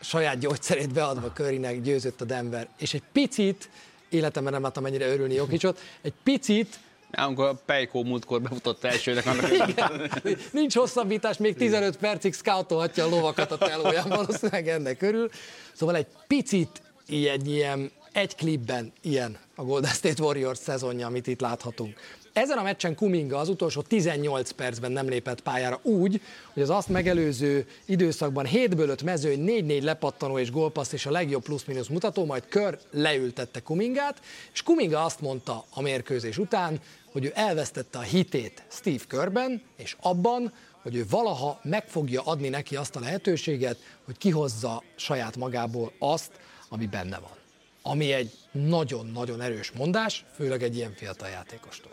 saját 0.00 0.38
gyógyszerét 0.38 0.92
beadva 0.92 1.32
Körinek 1.32 1.80
győzött 1.80 2.20
a 2.20 2.24
Denver, 2.24 2.68
és 2.78 2.94
egy 2.94 3.02
picit, 3.12 3.70
életemben 4.08 4.52
nem 4.52 4.62
láttam 4.62 4.86
ennyire 4.86 5.08
örülni 5.08 5.34
Jokicsot, 5.34 5.80
egy 6.02 6.14
picit 6.22 6.78
Amikor 7.10 7.46
a 7.46 7.54
Pejkó 7.66 8.04
múltkor 8.04 8.42
befutott 8.42 8.84
elsőnek, 8.84 9.26
annak 9.26 9.68
Igen, 9.68 10.10
nincs 10.50 10.74
hosszabbítás, 10.74 11.36
még 11.36 11.56
15 11.56 11.96
percig 11.96 12.34
scoutolhatja 12.34 13.04
a 13.04 13.08
lovakat 13.08 13.50
a 13.50 13.58
telóján 13.58 14.08
valószínűleg 14.08 14.68
ennek 14.68 14.96
körül. 14.96 15.30
Szóval 15.72 15.96
egy 15.96 16.06
picit 16.26 16.82
ilyen, 17.06 17.40
ilyen 17.44 17.90
egy 18.12 18.34
klipben 18.34 18.92
ilyen 19.02 19.38
a 19.54 19.62
Golden 19.62 19.92
State 19.92 20.22
Warriors 20.22 20.58
szezonja, 20.58 21.06
amit 21.06 21.26
itt 21.26 21.40
láthatunk. 21.40 22.00
Ezen 22.36 22.58
a 22.58 22.62
meccsen 22.62 22.94
Kuminga 22.94 23.38
az 23.38 23.48
utolsó 23.48 23.82
18 23.82 24.50
percben 24.50 24.92
nem 24.92 25.08
lépett 25.08 25.40
pályára 25.40 25.80
úgy, 25.82 26.20
hogy 26.52 26.62
az 26.62 26.70
azt 26.70 26.88
megelőző 26.88 27.66
időszakban 27.84 28.46
7-ből 28.52 28.88
5 28.88 29.02
mezőny, 29.02 29.44
4-4 29.46 29.82
lepattanó 29.82 30.38
és 30.38 30.50
gólpassz 30.50 30.92
és 30.92 31.06
a 31.06 31.10
legjobb 31.10 31.42
plusz-minusz 31.42 31.86
mutató, 31.86 32.24
majd 32.24 32.46
kör 32.48 32.78
leültette 32.90 33.60
Kumingát, 33.60 34.20
és 34.52 34.62
Kuminga 34.62 35.04
azt 35.04 35.20
mondta 35.20 35.64
a 35.70 35.80
mérkőzés 35.80 36.38
után, 36.38 36.80
hogy 37.12 37.24
ő 37.24 37.32
elvesztette 37.34 37.98
a 37.98 38.02
hitét 38.02 38.64
Steve 38.70 39.04
Körben, 39.08 39.62
és 39.76 39.96
abban, 40.00 40.52
hogy 40.82 40.96
ő 40.96 41.04
valaha 41.10 41.60
meg 41.62 41.88
fogja 41.88 42.22
adni 42.22 42.48
neki 42.48 42.76
azt 42.76 42.96
a 42.96 43.00
lehetőséget, 43.00 43.78
hogy 44.04 44.18
kihozza 44.18 44.82
saját 44.96 45.36
magából 45.36 45.92
azt, 45.98 46.30
ami 46.68 46.86
benne 46.86 47.18
van. 47.18 47.36
Ami 47.82 48.12
egy 48.12 48.32
nagyon-nagyon 48.52 49.40
erős 49.40 49.72
mondás, 49.72 50.24
főleg 50.34 50.62
egy 50.62 50.76
ilyen 50.76 50.92
fiatal 50.96 51.28
játékostól. 51.28 51.92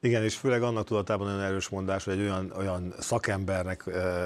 Igen, 0.00 0.22
és 0.22 0.36
főleg 0.36 0.62
annak 0.62 0.86
tudatában 0.86 1.26
nagyon 1.26 1.42
erős 1.42 1.68
mondás, 1.68 2.04
hogy 2.04 2.12
egy 2.12 2.20
olyan, 2.20 2.52
olyan 2.56 2.94
szakembernek 2.98 3.84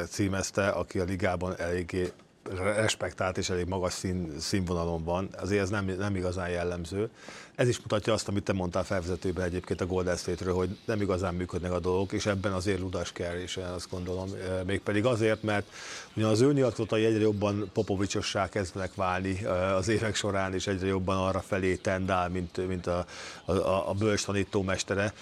címezte, 0.09 0.69
aki 0.69 0.99
a 0.99 1.05
ligában 1.05 1.59
eléggé 1.59 2.13
respektált 2.55 3.39
és 3.39 3.51
elég 3.51 3.67
magas 3.67 3.93
szín, 3.93 4.41
színvonalon 4.41 5.05
van, 5.05 5.29
azért 5.39 5.63
ez 5.63 5.71
nem, 5.71 5.85
nem 5.85 6.17
igazán 6.17 6.49
jellemző. 6.49 7.11
Ez 7.57 7.69
is 7.69 7.81
mutatja 7.81 8.13
azt, 8.13 8.29
amit 8.29 8.43
te 8.43 8.53
mondtál 8.53 8.85
felvezetőben 8.85 9.45
egyébként 9.45 9.81
a 9.81 9.87
Golden 9.87 10.17
State-ről, 10.17 10.55
hogy 10.55 10.79
nem 10.85 11.01
igazán 11.01 11.35
működnek 11.35 11.73
a 11.73 11.79
dolgok, 11.81 12.13
és 12.13 12.27
ebben 12.27 12.53
azért 12.53 12.81
ludas 12.81 13.13
kell, 13.13 13.35
és 13.35 13.57
azt 13.75 13.91
gondolom. 13.91 14.31
Mégpedig 14.67 15.05
azért, 15.05 15.43
mert 15.43 15.67
ugye 16.15 16.27
az 16.27 16.41
ő 16.41 16.53
nyilatkozatai 16.53 17.05
egyre 17.05 17.21
jobban 17.21 17.71
popovicsossá 17.73 18.49
kezdenek 18.49 18.95
válni 18.95 19.45
az 19.77 19.89
évek 19.89 20.15
során, 20.15 20.55
és 20.55 20.67
egyre 20.67 20.87
jobban 20.87 21.17
arra 21.17 21.41
felé 21.41 21.75
tendál, 21.75 22.29
mint, 22.29 22.67
mint 22.69 22.87
a, 22.87 23.07
a, 23.45 23.53
a 23.91 23.93
bölcs 23.99 24.25
tanítómestere 24.25 25.13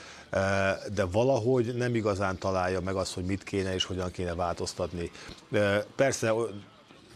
de 0.95 1.05
valahogy 1.05 1.75
nem 1.75 1.95
igazán 1.95 2.39
találja 2.39 2.81
meg 2.81 2.95
azt, 2.95 3.15
hogy 3.15 3.25
mit 3.25 3.43
kéne 3.43 3.75
és 3.75 3.85
hogyan 3.85 4.11
kéne 4.11 4.35
változtatni. 4.35 5.11
Persze 5.97 6.33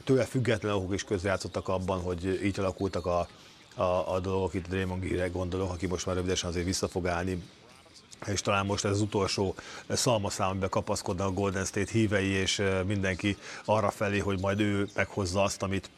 tőle 0.04 0.24
független 0.24 0.74
okok 0.74 0.94
is 0.94 1.04
közrejátszottak 1.04 1.68
abban, 1.68 2.00
hogy 2.00 2.40
így 2.44 2.58
alakultak 2.58 3.06
a, 3.06 3.28
a, 3.78 4.14
a 4.14 4.20
dolgok, 4.20 4.54
itt 4.54 4.68
Draymond 4.68 5.02
Green-re 5.02 5.28
gondolok, 5.28 5.70
aki 5.70 5.86
most 5.86 6.06
már 6.06 6.14
rövidesen 6.14 6.48
azért 6.48 6.64
vissza 6.64 6.88
fog 6.88 7.06
állni, 7.06 7.42
és 8.26 8.40
talán 8.40 8.66
most 8.66 8.84
ez 8.84 8.90
az 8.90 9.00
utolsó 9.00 9.54
szalmaszám, 9.88 10.48
amiben 10.48 10.68
kapaszkodnak 10.68 11.26
a 11.26 11.32
Golden 11.32 11.64
State 11.64 11.92
hívei, 11.92 12.28
és 12.28 12.62
mindenki 12.86 13.36
arra 13.64 13.90
felé, 13.90 14.18
hogy 14.18 14.40
majd 14.40 14.60
ő 14.60 14.88
meghozza 14.94 15.42
azt, 15.42 15.62
amit 15.62 15.90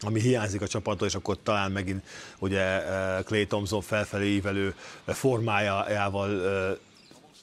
ami 0.00 0.20
hiányzik 0.20 0.60
a 0.60 0.66
csapattól, 0.66 1.06
és 1.06 1.14
akkor 1.14 1.38
talán 1.42 1.72
megint 1.72 2.04
ugye 2.38 2.82
Clay 3.22 3.46
Thompson 3.46 3.80
felfelé 3.80 4.26
ívelő 4.26 4.74
formájával 5.06 6.28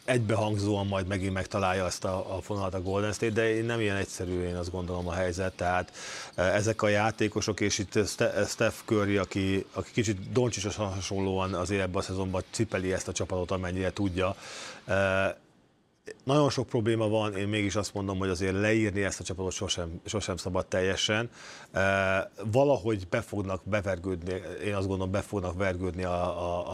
egybehangzóan 0.06 0.88
majd 0.88 1.08
megint 1.08 1.34
megtalálja 1.34 1.86
ezt 1.86 2.06
a, 2.06 2.36
a 2.36 2.42
fonalat 2.42 2.74
a 2.74 2.82
Golden 2.82 3.14
State, 3.14 3.32
de 3.32 3.64
nem 3.64 3.80
ilyen 3.80 3.96
egyszerű, 3.96 4.44
én 4.44 4.56
azt 4.56 4.72
gondolom 4.72 5.08
a 5.08 5.14
helyzet, 5.14 5.54
tehát 5.54 5.92
e, 6.36 6.42
ezek 6.44 6.82
a 6.82 6.88
játékosok, 6.88 7.60
és 7.60 7.78
itt 7.78 8.00
Steph 8.48 8.76
Curry, 8.86 9.18
aki, 9.18 9.66
aki 9.74 9.92
kicsit 9.92 10.32
Doncsisos 10.32 10.76
hasonlóan 10.76 11.54
azért 11.54 11.82
ebben 11.82 11.96
a 11.96 12.02
szezonban 12.02 12.44
cipeli 12.52 12.94
ezt 12.94 13.08
a 13.08 13.12
csapatot, 13.12 13.52
amennyire 13.52 13.94
tudja, 13.94 14.36
e, 14.86 15.38
nagyon 16.24 16.50
sok 16.50 16.68
probléma 16.68 17.08
van, 17.08 17.36
én 17.36 17.48
mégis 17.48 17.76
azt 17.76 17.94
mondom, 17.94 18.18
hogy 18.18 18.30
azért 18.30 18.54
leírni 18.54 19.04
ezt 19.04 19.20
a 19.20 19.24
csapatot 19.24 19.52
sosem, 19.52 20.02
sosem 20.06 20.38
szabad 20.38 20.68
teljesen. 20.68 21.30
E, 21.72 22.32
valahogy 22.52 23.08
be 23.08 23.22
fognak 23.22 23.62
bevergődni, 23.64 24.42
én 24.64 24.76
azt 24.76 24.88
gondolom, 24.88 25.12
be 25.12 25.22
fognak 25.22 25.58
vergődni 25.58 26.04
a, 26.04 26.24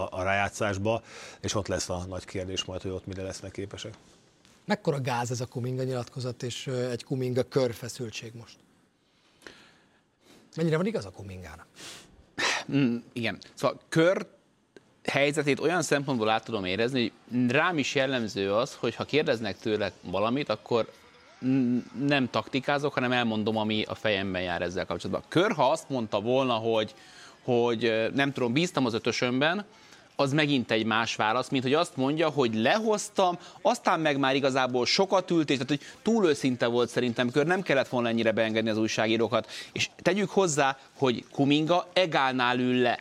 a, 0.02 0.08
a 0.12 0.24
rájátszásba, 0.24 1.02
és 1.42 1.56
ott 1.56 1.68
lesz 1.68 1.90
a 1.90 2.06
nagy 2.08 2.26
kérdés 2.26 2.66
majd, 2.66 2.82
hogy 2.82 2.92
ott 2.92 3.06
mire 3.06 3.24
lesznek 3.24 3.52
képesek. 3.52 3.94
Mekkora 4.66 5.02
gáz 5.02 5.32
ez 5.32 5.42
a 5.42 5.46
Kuminga 5.46 5.84
nyilatkozat, 5.84 6.44
és 6.44 6.68
egy 6.68 7.04
Kuminga 7.04 7.44
körfeszültség 7.44 8.34
most? 8.34 8.58
Mennyire 10.56 10.78
van 10.78 10.86
igaz 10.86 11.06
a 11.06 11.12
Kumingának? 11.12 11.68
Mm, 12.72 12.98
igen. 13.14 13.40
Szóval 13.54 13.80
kör 13.90 14.28
helyzetét 15.10 15.60
olyan 15.60 15.82
szempontból 15.82 16.30
át 16.30 16.44
tudom 16.44 16.66
érezni, 16.66 17.12
hogy 17.32 17.52
rám 17.52 17.78
is 17.78 17.96
jellemző 17.96 18.54
az, 18.54 18.78
hogy 18.80 18.96
ha 18.96 19.04
kérdeznek 19.04 19.60
tőle 19.60 19.92
valamit, 20.02 20.50
akkor 20.50 20.92
nem 22.08 22.30
taktikázok, 22.30 22.94
hanem 22.94 23.12
elmondom, 23.12 23.58
ami 23.58 23.84
a 23.88 23.96
fejemben 23.96 24.42
jár 24.42 24.62
ezzel 24.62 24.86
kapcsolatban. 24.86 25.24
Kör, 25.28 25.52
ha 25.52 25.72
azt 25.72 25.90
mondta 25.90 26.22
volna, 26.22 26.54
hogy, 26.54 26.94
hogy 27.44 28.10
nem 28.14 28.32
tudom, 28.32 28.54
bíztam 28.54 28.86
az 28.86 28.94
ötösömben, 28.94 29.66
az 30.20 30.34
megint 30.34 30.72
egy 30.72 30.86
más 30.86 31.16
válasz, 31.16 31.50
mint 31.50 31.64
hogy 31.64 31.74
azt 31.74 31.96
mondja, 31.96 32.30
hogy 32.30 32.56
lehoztam, 32.56 33.38
aztán 33.62 34.00
meg 34.00 34.18
már 34.18 34.36
igazából 34.36 34.86
sokat 34.86 35.32
ült, 35.32 35.50
és 35.50 35.58
tehát, 35.58 35.70
hogy 35.70 35.82
túl 36.02 36.26
őszinte 36.26 36.66
volt 36.66 36.90
szerintem 36.90 37.32
kör, 37.32 37.46
nem 37.46 37.62
kellett 37.62 37.88
volna 37.88 38.08
ennyire 38.08 38.32
beengedni 38.32 38.70
az 38.70 38.78
újságírókat. 38.78 39.50
És 39.72 39.90
tegyük 39.96 40.30
hozzá, 40.30 40.78
hogy 40.98 41.26
Kuminga 41.32 41.88
egálnál 41.94 42.60
ül 42.60 42.82
le 42.82 43.00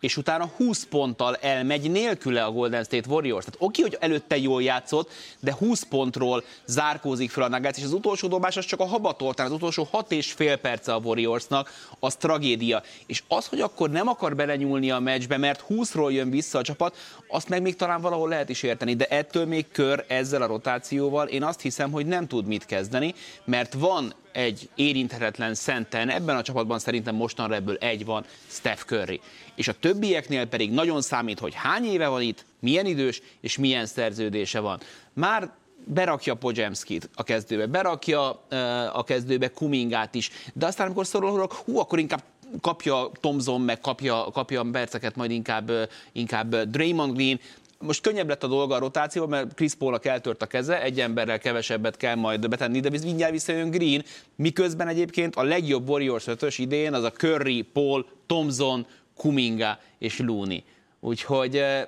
és 0.00 0.16
utána 0.16 0.50
20 0.56 0.84
ponttal 0.84 1.34
elmegy 1.34 1.90
nélküle 1.90 2.44
a 2.44 2.50
Golden 2.50 2.84
State 2.84 3.08
Warriors. 3.08 3.44
Tehát 3.44 3.60
oké, 3.60 3.82
hogy 3.82 3.96
előtte 4.00 4.36
jól 4.36 4.62
játszott, 4.62 5.10
de 5.40 5.54
20 5.54 5.82
pontról 5.82 6.44
zárkózik 6.66 7.30
fel 7.30 7.42
a 7.42 7.48
Nuggets, 7.48 7.78
és 7.78 7.84
az 7.84 7.92
utolsó 7.92 8.28
dobás 8.28 8.56
az 8.56 8.64
csak 8.64 8.80
a 8.80 8.86
habatortán, 8.86 9.46
az 9.46 9.52
utolsó 9.52 9.88
6 9.90 10.12
és 10.12 10.32
fél 10.32 10.56
perce 10.56 10.94
a 10.94 10.98
Warriorsnak, 10.98 11.72
az 11.98 12.16
tragédia. 12.16 12.82
És 13.06 13.22
az, 13.28 13.46
hogy 13.46 13.60
akkor 13.60 13.90
nem 13.90 14.08
akar 14.08 14.36
belenyúlni 14.36 14.90
a 14.90 14.98
meccsbe, 14.98 15.36
mert 15.36 15.64
20-ról 15.68 16.12
jön 16.12 16.30
vissza 16.30 16.58
a 16.58 16.62
csapat, 16.62 16.96
azt 17.28 17.48
meg 17.48 17.62
még 17.62 17.76
talán 17.76 18.00
valahol 18.00 18.28
lehet 18.28 18.48
is 18.48 18.62
érteni, 18.62 18.94
de 18.94 19.06
ettől 19.06 19.46
még 19.46 19.66
kör 19.72 20.04
ezzel 20.08 20.42
a 20.42 20.46
rotációval 20.46 21.26
én 21.26 21.42
azt 21.42 21.60
hiszem, 21.60 21.90
hogy 21.90 22.06
nem 22.06 22.26
tud 22.26 22.46
mit 22.46 22.66
kezdeni, 22.66 23.14
mert 23.44 23.72
van 23.72 24.14
egy 24.38 24.68
érinthetetlen 24.74 25.54
szenten, 25.54 26.08
ebben 26.08 26.36
a 26.36 26.42
csapatban 26.42 26.78
szerintem 26.78 27.14
mostanra 27.14 27.54
ebből 27.54 27.76
egy 27.76 28.04
van, 28.04 28.24
Steph 28.46 28.82
Curry. 28.82 29.20
És 29.54 29.68
a 29.68 29.78
többieknél 29.80 30.46
pedig 30.46 30.70
nagyon 30.70 31.02
számít, 31.02 31.38
hogy 31.38 31.54
hány 31.54 31.84
éve 31.84 32.08
van 32.08 32.22
itt, 32.22 32.44
milyen 32.60 32.86
idős 32.86 33.22
és 33.40 33.58
milyen 33.58 33.86
szerződése 33.86 34.60
van. 34.60 34.80
Már 35.12 35.50
berakja 35.84 36.34
Pojemskit 36.34 37.10
a 37.14 37.22
kezdőbe, 37.22 37.66
berakja 37.66 38.42
uh, 38.50 38.98
a 38.98 39.04
kezdőbe 39.04 39.48
Kumingát 39.48 40.14
is, 40.14 40.30
de 40.54 40.66
aztán 40.66 40.86
amikor 40.86 41.06
szorulok, 41.06 41.52
hú, 41.52 41.78
akkor 41.78 41.98
inkább 41.98 42.22
kapja 42.60 43.10
Tomzon, 43.20 43.60
meg 43.60 43.80
kapja, 43.80 44.24
kapja 44.32 44.64
perceket 44.72 45.16
majd 45.16 45.30
inkább, 45.30 45.70
inkább 46.12 46.56
Draymond 46.56 47.14
Green, 47.14 47.40
most 47.78 48.00
könnyebb 48.00 48.28
lett 48.28 48.42
a 48.42 48.46
dolga 48.46 48.74
a 48.74 48.78
rotáció, 48.78 49.26
mert 49.26 49.54
Chris 49.54 49.74
Paul-nak 49.74 50.04
eltört 50.04 50.42
a 50.42 50.46
keze, 50.46 50.82
egy 50.82 51.00
emberrel 51.00 51.38
kevesebbet 51.38 51.96
kell 51.96 52.14
majd 52.14 52.48
betenni, 52.48 52.80
de 52.80 52.90
mindjárt 52.90 53.32
visszajön 53.32 53.70
Green, 53.70 54.04
miközben 54.36 54.88
egyébként 54.88 55.36
a 55.36 55.42
legjobb 55.42 55.88
Warriors 55.88 56.26
5 56.26 56.58
idén 56.58 56.94
az 56.94 57.04
a 57.04 57.10
Curry, 57.10 57.62
Paul, 57.62 58.06
Thompson, 58.26 58.86
Kuminga 59.16 59.78
és 59.98 60.18
Looney. 60.18 60.64
Úgyhogy 61.00 61.56
eh, 61.56 61.86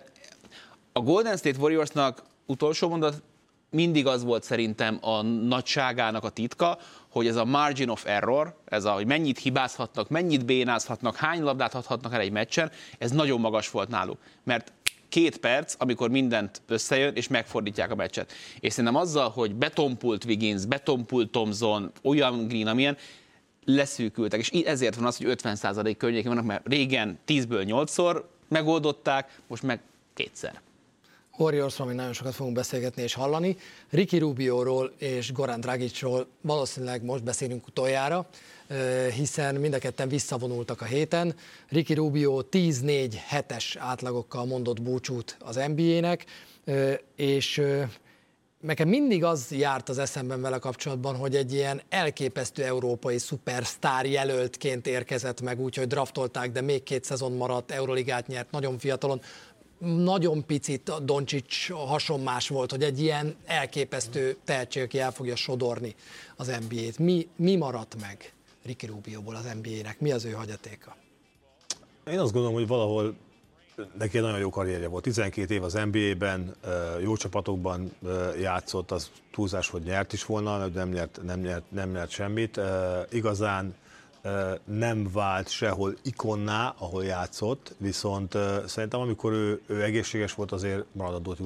a 0.92 1.00
Golden 1.00 1.36
State 1.36 1.58
Warriorsnak 1.58 2.22
utolsó 2.46 2.88
mondat 2.88 3.22
mindig 3.70 4.06
az 4.06 4.24
volt 4.24 4.42
szerintem 4.42 4.98
a 5.00 5.22
nagyságának 5.22 6.24
a 6.24 6.28
titka, 6.28 6.78
hogy 7.08 7.26
ez 7.26 7.36
a 7.36 7.44
margin 7.44 7.88
of 7.88 8.06
error, 8.06 8.54
ez 8.64 8.84
a, 8.84 8.92
hogy 8.92 9.06
mennyit 9.06 9.38
hibázhatnak, 9.38 10.08
mennyit 10.08 10.44
bénázhatnak, 10.44 11.16
hány 11.16 11.42
labdát 11.42 11.74
adhatnak 11.74 12.12
el 12.12 12.20
egy 12.20 12.32
meccsen, 12.32 12.70
ez 12.98 13.10
nagyon 13.10 13.40
magas 13.40 13.70
volt 13.70 13.88
náluk. 13.88 14.18
Mert 14.44 14.72
két 15.10 15.36
perc, 15.36 15.74
amikor 15.78 16.10
mindent 16.10 16.62
összejön, 16.66 17.14
és 17.14 17.28
megfordítják 17.28 17.90
a 17.90 17.94
meccset. 17.94 18.32
És 18.60 18.72
szerintem 18.72 19.00
azzal, 19.00 19.28
hogy 19.28 19.54
betompult 19.54 20.24
Wiggins, 20.24 20.66
betompult 20.66 21.30
Thompson, 21.30 21.92
olyan 22.02 22.48
Green, 22.48 22.66
amilyen, 22.66 22.96
leszűkültek. 23.64 24.40
És 24.40 24.50
ezért 24.50 24.94
van 24.94 25.06
az, 25.06 25.16
hogy 25.16 25.38
50% 25.42 25.94
környékén 25.98 26.28
vannak, 26.28 26.44
mert 26.44 26.66
régen 26.66 27.18
10-ből 27.26 27.84
8-szor 27.86 28.22
megoldották, 28.48 29.40
most 29.46 29.62
meg 29.62 29.80
kétszer. 30.14 30.60
Warriorsról 31.40 31.86
még 31.86 31.96
nagyon 31.96 32.12
sokat 32.12 32.34
fogunk 32.34 32.56
beszélgetni 32.56 33.02
és 33.02 33.14
hallani. 33.14 33.56
Ricky 33.90 34.18
Rubio-ról 34.18 34.92
és 34.98 35.32
Goran 35.32 35.60
Dragicról 35.60 36.26
valószínűleg 36.40 37.04
most 37.04 37.24
beszélünk 37.24 37.66
utoljára, 37.66 38.28
hiszen 39.14 39.54
mind 39.54 39.74
a 39.74 39.78
ketten 39.78 40.08
visszavonultak 40.08 40.80
a 40.80 40.84
héten. 40.84 41.34
Ricky 41.68 41.94
Rubio 41.94 42.42
10-4 42.50 43.12
hetes 43.26 43.76
átlagokkal 43.76 44.44
mondott 44.44 44.82
búcsút 44.82 45.36
az 45.40 45.60
NBA-nek, 45.74 46.24
és 47.16 47.62
nekem 48.60 48.88
mindig 48.88 49.24
az 49.24 49.46
járt 49.50 49.88
az 49.88 49.98
eszemben 49.98 50.40
vele 50.40 50.58
kapcsolatban, 50.58 51.16
hogy 51.16 51.36
egy 51.36 51.52
ilyen 51.52 51.82
elképesztő 51.88 52.64
európai 52.64 53.18
szupersztár 53.18 54.06
jelöltként 54.06 54.86
érkezett 54.86 55.40
meg, 55.40 55.60
úgyhogy 55.60 55.86
draftolták, 55.86 56.52
de 56.52 56.60
még 56.60 56.82
két 56.82 57.04
szezon 57.04 57.32
maradt, 57.32 57.70
Euroligát 57.70 58.26
nyert, 58.26 58.50
nagyon 58.50 58.78
fiatalon. 58.78 59.20
Nagyon 59.80 60.46
picit 60.46 60.88
a 60.88 60.98
Doncsics 60.98 61.70
hasonmás 61.70 62.48
volt, 62.48 62.70
hogy 62.70 62.82
egy 62.82 63.00
ilyen 63.00 63.36
elképesztő 63.44 64.36
tehetség, 64.44 64.82
aki 64.82 64.98
el 64.98 65.12
fogja 65.12 65.36
sodorni 65.36 65.94
az 66.36 66.46
NBA-t. 66.46 66.98
Mi, 66.98 67.28
mi 67.36 67.56
maradt 67.56 68.00
meg 68.00 68.32
Ricky 68.64 68.86
Rubioból 68.86 69.34
az 69.34 69.44
NBA-nek? 69.62 70.00
Mi 70.00 70.12
az 70.12 70.24
ő 70.24 70.30
hagyatéka? 70.30 70.96
Én 72.06 72.18
azt 72.18 72.32
gondolom, 72.32 72.54
hogy 72.56 72.66
valahol 72.66 73.14
neki 73.98 74.16
egy 74.16 74.22
nagyon 74.22 74.38
jó 74.38 74.50
karrierje 74.50 74.88
volt. 74.88 75.02
12 75.02 75.54
év 75.54 75.62
az 75.62 75.72
NBA-ben, 75.72 76.54
jó 77.02 77.16
csapatokban 77.16 77.92
játszott, 78.40 78.90
az 78.90 79.10
túlzás, 79.32 79.68
hogy 79.68 79.82
nyert 79.82 80.12
is 80.12 80.24
volna, 80.24 80.68
de 80.68 80.78
nem 80.78 80.88
nyert, 80.88 81.20
nem 81.22 81.40
nyert, 81.40 81.70
nem 81.70 81.90
nyert 81.90 82.10
semmit. 82.10 82.60
Igazán 83.10 83.74
nem 84.64 85.08
vált 85.12 85.48
sehol 85.48 85.94
ikonná, 86.02 86.74
ahol 86.78 87.04
játszott, 87.04 87.74
viszont 87.78 88.36
szerintem 88.66 89.00
amikor 89.00 89.32
ő, 89.32 89.60
ő 89.66 89.82
egészséges 89.82 90.34
volt, 90.34 90.52
azért 90.52 90.84
maradandót 90.92 91.38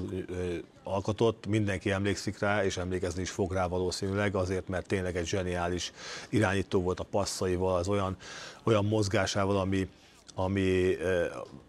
alkotott, 0.82 1.46
mindenki 1.46 1.90
emlékszik 1.90 2.38
rá, 2.38 2.64
és 2.64 2.76
emlékezni 2.76 3.22
is 3.22 3.30
fog 3.30 3.52
rá 3.52 3.66
valószínűleg, 3.66 4.34
azért, 4.34 4.68
mert 4.68 4.86
tényleg 4.86 5.16
egy 5.16 5.26
zseniális 5.26 5.92
irányító 6.28 6.82
volt 6.82 7.00
a 7.00 7.04
passzaival, 7.04 7.76
az 7.76 7.88
olyan, 7.88 8.16
olyan 8.62 8.84
mozgásával, 8.84 9.56
ami, 9.56 9.88
ami, 10.34 10.96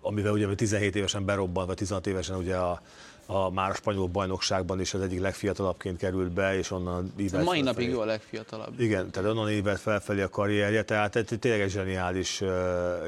amivel 0.02 0.32
ugye 0.32 0.56
17 0.56 0.96
évesen 0.96 1.26
berobbant, 1.26 1.68
vagy 1.68 1.78
16 1.78 2.08
évesen 2.08 2.38
ugye 2.38 2.56
a, 2.56 2.82
a 3.26 3.50
már 3.50 3.70
a 3.70 3.74
spanyol 3.74 4.08
bajnokságban 4.08 4.80
is 4.80 4.94
az 4.94 5.02
egyik 5.02 5.20
legfiatalabbként 5.20 5.98
került 5.98 6.32
be, 6.32 6.58
és 6.58 6.72
onnan 6.72 7.14
ívelt 7.18 7.46
Mai 7.46 7.62
napig 7.62 7.90
jó 7.90 8.00
a 8.00 8.06
legfiatalabb. 8.06 8.80
Igen, 8.80 9.12
tehát 9.12 9.30
onnan 9.30 9.52
ívelt 9.52 9.80
felfelé 9.80 10.22
a 10.22 10.30
karrierje, 10.30 10.84
tehát 10.84 11.16
egy 11.16 11.38
tényleg 11.40 11.62
egy 11.62 11.70
zseniális 11.70 12.42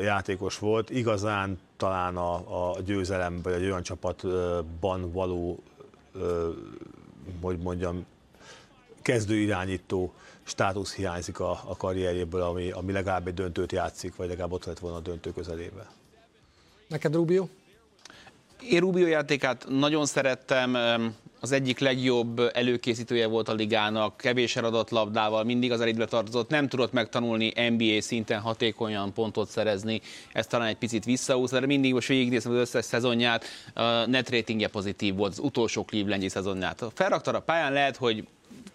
játékos 0.01 0.59
volt. 0.59 0.89
Igazán 0.89 1.59
talán 1.77 2.17
a, 2.17 2.33
a 2.69 2.81
győzelem, 2.81 3.41
vagy 3.41 3.53
egy 3.53 3.63
olyan 3.63 3.83
csapatban 3.83 5.11
való, 5.11 5.63
hogy 7.41 7.57
mondjam, 7.57 8.05
kezdő 9.01 9.35
irányító 9.35 10.13
státusz 10.43 10.95
hiányzik 10.95 11.39
a, 11.39 11.51
a 11.65 11.77
karrierjéből, 11.77 12.41
ami, 12.41 12.71
ami 12.71 12.91
legalább 12.91 13.27
egy 13.27 13.33
döntőt 13.33 13.71
játszik, 13.71 14.15
vagy 14.15 14.27
legalább 14.27 14.51
ott 14.51 14.65
lett 14.65 14.79
volna 14.79 14.97
a 14.97 14.99
döntő 14.99 15.31
közelébe. 15.31 15.87
Neked 16.87 17.15
Rubio? 17.15 17.47
Én 18.63 18.79
Rubio 18.79 19.07
játékát 19.07 19.65
nagyon 19.69 20.05
szerettem, 20.05 20.77
az 21.39 21.51
egyik 21.51 21.79
legjobb 21.79 22.39
előkészítője 22.53 23.27
volt 23.27 23.49
a 23.49 23.53
ligának, 23.53 24.17
kevés 24.17 24.55
eladott 24.55 24.89
labdával, 24.89 25.43
mindig 25.43 25.71
az 25.71 25.81
elidőre 25.81 26.05
tartozott, 26.05 26.49
nem 26.49 26.67
tudott 26.67 26.91
megtanulni 26.91 27.53
NBA 27.69 28.01
szinten 28.01 28.39
hatékonyan 28.39 29.13
pontot 29.13 29.49
szerezni, 29.49 30.01
ez 30.33 30.47
talán 30.47 30.67
egy 30.67 30.77
picit 30.77 31.05
visszaúsz, 31.05 31.51
de 31.51 31.65
mindig 31.65 31.93
most 31.93 32.07
végignéztem 32.07 32.51
az 32.51 32.57
összes 32.57 32.85
szezonját, 32.85 33.45
a 33.73 34.05
net 34.05 34.29
ratingje 34.29 34.67
pozitív 34.67 35.15
volt, 35.15 35.31
az 35.31 35.39
utolsó 35.39 35.85
Clevelandi 35.85 36.29
szezonját. 36.29 36.83
Felrakta 36.93 37.31
a 37.31 37.39
pályán, 37.39 37.73
lehet, 37.73 37.97
hogy 37.97 38.27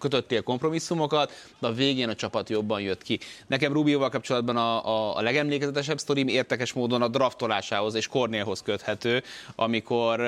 kötöttél 0.02 0.42
kompromisszumokat, 0.42 1.32
de 1.58 1.66
a 1.66 1.72
végén 1.72 2.08
a 2.08 2.14
csapat 2.14 2.48
jobban 2.48 2.80
jött 2.80 3.02
ki. 3.02 3.18
Nekem 3.46 3.72
Rubioval 3.72 4.08
kapcsolatban 4.08 4.56
a, 4.56 4.86
a, 4.86 5.16
a 5.16 5.22
legemlékezetesebb 5.22 5.98
sztorim 5.98 6.28
értekes 6.28 6.72
módon 6.72 7.02
a 7.02 7.08
draftolásához 7.08 7.94
és 7.94 8.06
Cornélhoz 8.06 8.62
köthető, 8.62 9.22
amikor 9.54 10.20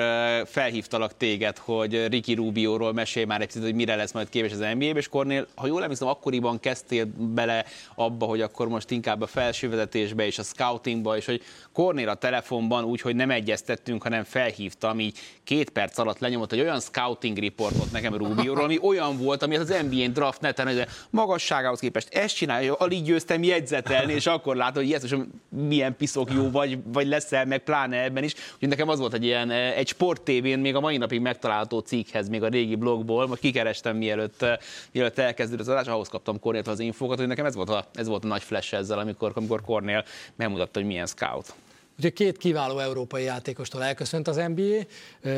felhívtalak 0.45 1.17
téged, 1.17 1.57
hogy 1.57 2.07
Ricky 2.07 2.33
Rubioról 2.33 2.93
mesélj 2.93 3.25
már 3.25 3.41
egy 3.41 3.47
picit, 3.47 3.63
hogy 3.63 3.75
mire 3.75 3.95
lesz 3.95 4.11
majd 4.11 4.29
képes 4.29 4.51
az 4.51 4.65
nba 4.73 4.83
és 4.85 5.07
Cornél, 5.07 5.47
ha 5.55 5.67
jól 5.67 5.83
emlékszem, 5.83 6.07
akkoriban 6.07 6.59
kezdtél 6.59 7.07
bele 7.17 7.65
abba, 7.95 8.25
hogy 8.25 8.41
akkor 8.41 8.67
most 8.67 8.91
inkább 8.91 9.21
a 9.21 9.27
felső 9.27 9.69
vezetésbe 9.69 10.25
és 10.25 10.39
a 10.39 10.43
scoutingba, 10.43 11.17
és 11.17 11.25
hogy 11.25 11.41
Cornél 11.73 12.09
a 12.09 12.15
telefonban 12.15 12.83
úgy, 12.83 13.01
hogy 13.01 13.15
nem 13.15 13.31
egyeztettünk, 13.31 14.03
hanem 14.03 14.23
felhívtam, 14.23 14.99
így 14.99 15.17
két 15.43 15.69
perc 15.69 15.97
alatt 15.97 16.19
lenyomott 16.19 16.51
egy 16.51 16.59
olyan 16.59 16.79
scouting 16.79 17.37
reportot 17.37 17.91
nekem 17.91 18.13
Rubioról, 18.15 18.63
ami 18.63 18.79
olyan 18.81 19.17
volt, 19.17 19.43
ami 19.43 19.55
az 19.69 19.85
NBA 19.89 20.07
draft 20.07 20.41
neten, 20.41 20.67
hogy 20.67 20.87
magasságához 21.09 21.79
képest 21.79 22.13
ezt 22.13 22.35
csinálja, 22.35 22.73
alig 22.73 23.03
győztem 23.03 23.43
jegyzetelni, 23.43 24.13
és 24.13 24.25
akkor 24.25 24.55
látod, 24.55 24.83
hogy 24.83 24.93
ez 24.93 25.15
milyen 25.49 25.95
piszok 25.95 26.31
jó 26.31 26.51
vagy, 26.51 26.77
vagy 26.85 27.07
leszel, 27.07 27.45
meg 27.45 27.63
pláne 27.63 28.03
ebben 28.03 28.23
is. 28.23 28.33
Úgyhogy 28.53 28.69
nekem 28.69 28.89
az 28.89 28.99
volt 28.99 29.13
egy 29.13 29.23
ilyen, 29.23 29.49
eh, 29.49 29.77
egy 29.77 29.87
sporttévén 29.87 30.59
még 30.59 30.75
a 30.75 30.79
mai 30.79 30.97
napig 30.97 31.21
megtalálható 31.21 31.79
cikkhez, 31.79 32.29
még 32.29 32.43
a 32.43 32.47
régi 32.47 32.75
blogból, 32.75 33.27
most 33.27 33.41
kikerestem 33.41 33.97
mielőtt, 33.97 34.41
eh, 34.41 34.57
mielőtt 34.91 35.17
elkezdődött 35.17 35.67
az 35.67 35.73
adás, 35.73 35.87
ahhoz 35.87 36.07
kaptam 36.07 36.39
Cornél 36.39 36.61
az 36.65 36.79
infokat, 36.79 37.17
hogy 37.17 37.27
nekem 37.27 37.45
ez 37.45 37.55
volt 37.55 37.69
a, 37.69 37.85
ez 37.93 38.07
volt 38.07 38.23
a 38.23 38.27
nagy 38.27 38.43
flash 38.43 38.73
ezzel, 38.73 38.99
amikor, 38.99 39.31
amikor 39.35 39.61
Cornél 39.61 40.05
megmutatta, 40.35 40.79
hogy 40.79 40.87
milyen 40.87 41.05
scout. 41.05 41.53
Úgyhogy 41.95 42.13
két 42.13 42.37
kiváló 42.37 42.79
európai 42.79 43.23
játékostól 43.23 43.83
elköszönt 43.83 44.27
az 44.27 44.35
NBA. 44.35 44.85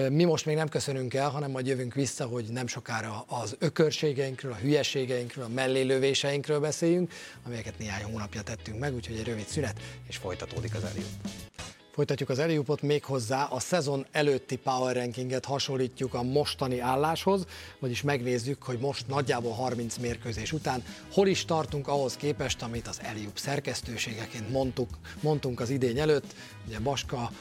Mi 0.09 0.23
most 0.23 0.45
még 0.45 0.55
nem 0.55 0.69
köszönünk 0.69 1.13
el, 1.13 1.29
hanem 1.29 1.51
majd 1.51 1.67
jövünk 1.67 1.93
vissza, 1.93 2.25
hogy 2.25 2.45
nem 2.45 2.67
sokára 2.67 3.25
az 3.27 3.55
ökörségeinkről, 3.59 4.51
a 4.51 4.55
hülyeségeinkről, 4.55 5.43
a 5.43 5.47
mellélövéseinkről 5.47 6.59
beszéljünk, 6.59 7.11
amelyeket 7.45 7.77
néhány 7.77 8.03
hónapja 8.03 8.41
tettünk 8.41 8.79
meg, 8.79 8.93
úgyhogy 8.93 9.17
egy 9.17 9.25
rövid 9.25 9.47
szünet, 9.47 9.79
és 10.07 10.17
folytatódik 10.17 10.75
az 10.75 10.83
eljött. 10.83 11.56
Folytatjuk 11.97 12.29
az 12.29 12.39
Eliupot 12.39 12.81
még 12.81 13.03
hozzá, 13.03 13.43
a 13.43 13.59
szezon 13.59 14.05
előtti 14.11 14.57
power 14.57 14.95
rankinget 14.95 15.45
hasonlítjuk 15.45 16.13
a 16.13 16.23
mostani 16.23 16.79
álláshoz, 16.79 17.45
vagyis 17.79 18.01
megnézzük, 18.01 18.63
hogy 18.63 18.79
most 18.79 19.07
nagyjából 19.07 19.51
30 19.51 19.97
mérkőzés 19.97 20.51
után 20.51 20.83
hol 21.11 21.27
is 21.27 21.45
tartunk 21.45 21.87
ahhoz 21.87 22.15
képest, 22.15 22.61
amit 22.61 22.87
az 22.87 22.99
Eliup 23.01 23.37
szerkesztőségeként 23.37 24.51
mondtuk, 24.51 24.89
mondtunk 25.21 25.59
az 25.59 25.69
idény 25.69 25.99
előtt. 25.99 26.35
Ugye 26.67 26.79
Baska, 26.79 27.31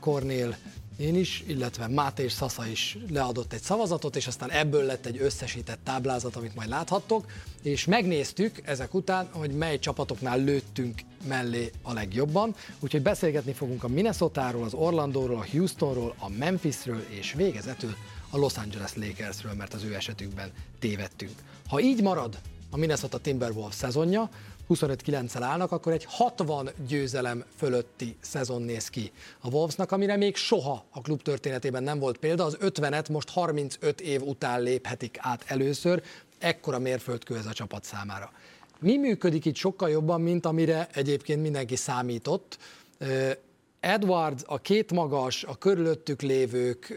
Kornél, 0.00 0.56
én 0.98 1.16
is, 1.16 1.44
illetve 1.46 1.88
Máté 1.88 2.22
és 2.22 2.32
Szasza 2.32 2.66
is 2.66 2.98
leadott 3.10 3.52
egy 3.52 3.62
szavazatot, 3.62 4.16
és 4.16 4.26
aztán 4.26 4.50
ebből 4.50 4.84
lett 4.84 5.06
egy 5.06 5.18
összesített 5.20 5.78
táblázat, 5.84 6.36
amit 6.36 6.54
majd 6.54 6.68
láthattok, 6.68 7.26
és 7.62 7.84
megnéztük 7.84 8.60
ezek 8.64 8.94
után, 8.94 9.28
hogy 9.32 9.50
mely 9.50 9.78
csapatoknál 9.78 10.38
lőttünk 10.38 11.00
mellé 11.28 11.70
a 11.82 11.92
legjobban, 11.92 12.54
úgyhogy 12.80 13.02
beszélgetni 13.02 13.52
fogunk 13.52 13.84
a 13.84 13.88
Minnesotáról, 13.88 14.64
az 14.64 14.74
Orlandóról, 14.74 15.38
a 15.38 15.46
Houstonról, 15.50 16.14
a 16.18 16.28
Memphisről, 16.28 17.04
és 17.08 17.32
végezetül 17.32 17.94
a 18.30 18.36
Los 18.36 18.56
Angeles 18.56 18.94
Lakersről, 18.94 19.52
mert 19.52 19.74
az 19.74 19.84
ő 19.84 19.94
esetükben 19.94 20.50
tévedtünk. 20.78 21.32
Ha 21.68 21.80
így 21.80 22.02
marad 22.02 22.38
a 22.70 22.76
Minnesota 22.76 23.18
Timberwolves 23.18 23.74
szezonja, 23.74 24.30
25-9-el 24.68 25.42
állnak, 25.42 25.72
akkor 25.72 25.92
egy 25.92 26.04
60 26.08 26.70
győzelem 26.88 27.44
fölötti 27.56 28.16
szezon 28.20 28.62
néz 28.62 28.88
ki 28.88 29.12
a 29.40 29.48
Wolvesnak, 29.48 29.92
amire 29.92 30.16
még 30.16 30.36
soha 30.36 30.84
a 30.90 31.00
klub 31.00 31.22
történetében 31.22 31.82
nem 31.82 31.98
volt 31.98 32.18
példa. 32.18 32.44
Az 32.44 32.56
50-et 32.60 33.10
most 33.10 33.30
35 33.30 34.00
év 34.00 34.22
után 34.22 34.62
léphetik 34.62 35.16
át 35.20 35.44
először, 35.46 36.02
ekkora 36.38 36.78
mérföldkő 36.78 37.36
ez 37.36 37.46
a 37.46 37.52
csapat 37.52 37.84
számára. 37.84 38.32
Mi 38.80 38.96
működik 38.96 39.44
itt 39.44 39.56
sokkal 39.56 39.90
jobban, 39.90 40.20
mint 40.20 40.46
amire 40.46 40.88
egyébként 40.92 41.42
mindenki 41.42 41.76
számított? 41.76 42.58
Edward, 43.80 44.42
a 44.46 44.58
két 44.58 44.92
magas, 44.92 45.44
a 45.44 45.54
körülöttük 45.54 46.22
lévők, 46.22 46.94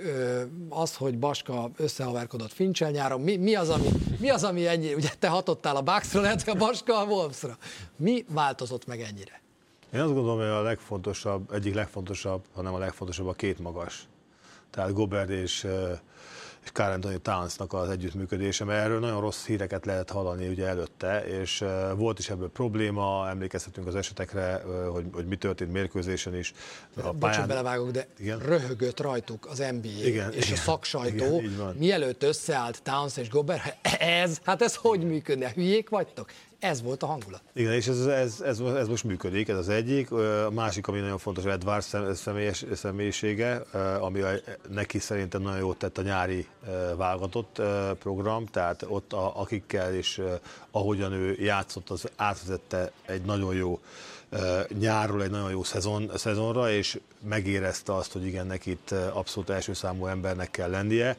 az, 0.69 0.95
hogy 0.95 1.17
Baska 1.17 1.71
összehaverkodott 1.77 2.51
Fincsel 2.51 2.91
nyáron, 2.91 3.21
mi, 3.21 3.35
mi, 3.35 3.55
az, 3.55 3.69
ami, 3.69 3.87
mi 4.19 4.29
az, 4.29 4.43
ami 4.43 4.67
ennyi, 4.67 4.93
ugye 4.93 5.09
te 5.19 5.27
hatottál 5.27 5.75
a 5.75 5.81
Bucksra, 5.81 6.21
lehet 6.21 6.47
a 6.47 6.53
Baska 6.53 6.99
a 6.99 7.05
Wolvesra. 7.05 7.57
Mi 7.95 8.25
változott 8.29 8.85
meg 8.85 8.99
ennyire? 8.99 9.41
Én 9.93 9.99
azt 9.99 10.13
gondolom, 10.13 10.37
hogy 10.37 10.47
a 10.47 10.61
legfontosabb, 10.61 11.53
egyik 11.53 11.73
legfontosabb, 11.73 12.43
hanem 12.53 12.73
a 12.73 12.77
legfontosabb 12.77 13.27
a 13.27 13.33
két 13.33 13.59
magas. 13.59 14.07
Tehát 14.69 14.93
Gobert 14.93 15.29
és 15.29 15.67
és 16.63 16.71
Carl 16.71 16.91
Anthony 16.91 17.21
Townsnak 17.21 17.73
az 17.73 17.89
együttműködése, 17.89 18.65
mert 18.65 18.83
erről 18.83 18.99
nagyon 18.99 19.21
rossz 19.21 19.45
híreket 19.45 19.85
lehet 19.85 20.09
hallani 20.09 20.47
ugye 20.47 20.67
előtte, 20.67 21.25
és 21.25 21.63
volt 21.95 22.19
is 22.19 22.29
ebből 22.29 22.49
probléma, 22.49 23.29
emlékezhetünk 23.29 23.87
az 23.87 23.95
esetekre, 23.95 24.63
hogy, 24.91 25.05
hogy 25.13 25.25
mi 25.25 25.35
történt 25.35 25.71
mérkőzésen 25.71 26.35
is. 26.35 26.53
A 26.95 26.99
pályán... 26.99 27.19
Bocsánat, 27.19 27.47
belevágok, 27.47 27.91
de 27.91 28.07
igen? 28.19 28.39
röhögött 28.39 28.99
rajtuk 28.99 29.47
az 29.49 29.57
NBA 29.57 30.05
igen, 30.05 30.33
és 30.33 30.45
igen, 30.45 30.57
a 30.57 30.61
szaksajtó, 30.61 31.39
igen, 31.39 31.75
mielőtt 31.77 32.23
összeállt 32.23 32.81
Towns 32.83 33.17
és 33.17 33.29
Gobert, 33.29 33.77
ez, 33.99 34.37
hát 34.43 34.61
ez 34.61 34.75
hogy 34.75 35.03
működne? 35.03 35.51
Hülyék 35.55 35.89
vagytok? 35.89 36.31
Ez 36.61 36.81
volt 36.81 37.03
a 37.03 37.05
hangulat. 37.05 37.41
Igen, 37.53 37.73
és 37.73 37.87
ez, 37.87 38.05
ez, 38.05 38.41
ez, 38.41 38.59
ez 38.59 38.87
most 38.87 39.03
működik, 39.03 39.47
ez 39.47 39.57
az 39.57 39.69
egyik. 39.69 40.11
A 40.11 40.51
másik, 40.51 40.87
ami 40.87 40.99
nagyon 40.99 41.17
fontos, 41.17 41.43
Edward 41.43 41.83
személyes, 42.13 42.65
személyisége, 42.75 43.55
ami 43.99 44.21
neki 44.69 44.99
szerintem 44.99 45.41
nagyon 45.41 45.59
jót 45.59 45.77
tett 45.77 45.97
a 45.97 46.01
nyári 46.01 46.47
válogatott 46.95 47.61
program, 47.99 48.45
tehát 48.45 48.85
ott 48.87 49.13
a, 49.13 49.39
akikkel 49.39 49.93
és 49.93 50.21
ahogyan 50.71 51.13
ő 51.13 51.35
játszott, 51.39 51.89
az 51.89 52.09
átvezette 52.15 52.91
egy 53.05 53.21
nagyon 53.21 53.55
jó 53.55 53.79
nyárról 54.79 55.23
egy 55.23 55.31
nagyon 55.31 55.51
jó 55.51 55.63
szezon, 55.63 56.11
szezonra, 56.15 56.71
és 56.71 56.99
megérezte 57.19 57.95
azt, 57.95 58.11
hogy 58.11 58.25
igen, 58.25 58.47
neki 58.47 58.69
itt 58.69 58.91
abszolút 58.91 59.49
első 59.49 59.73
számú 59.73 60.05
embernek 60.05 60.51
kell 60.51 60.69
lennie. 60.69 61.17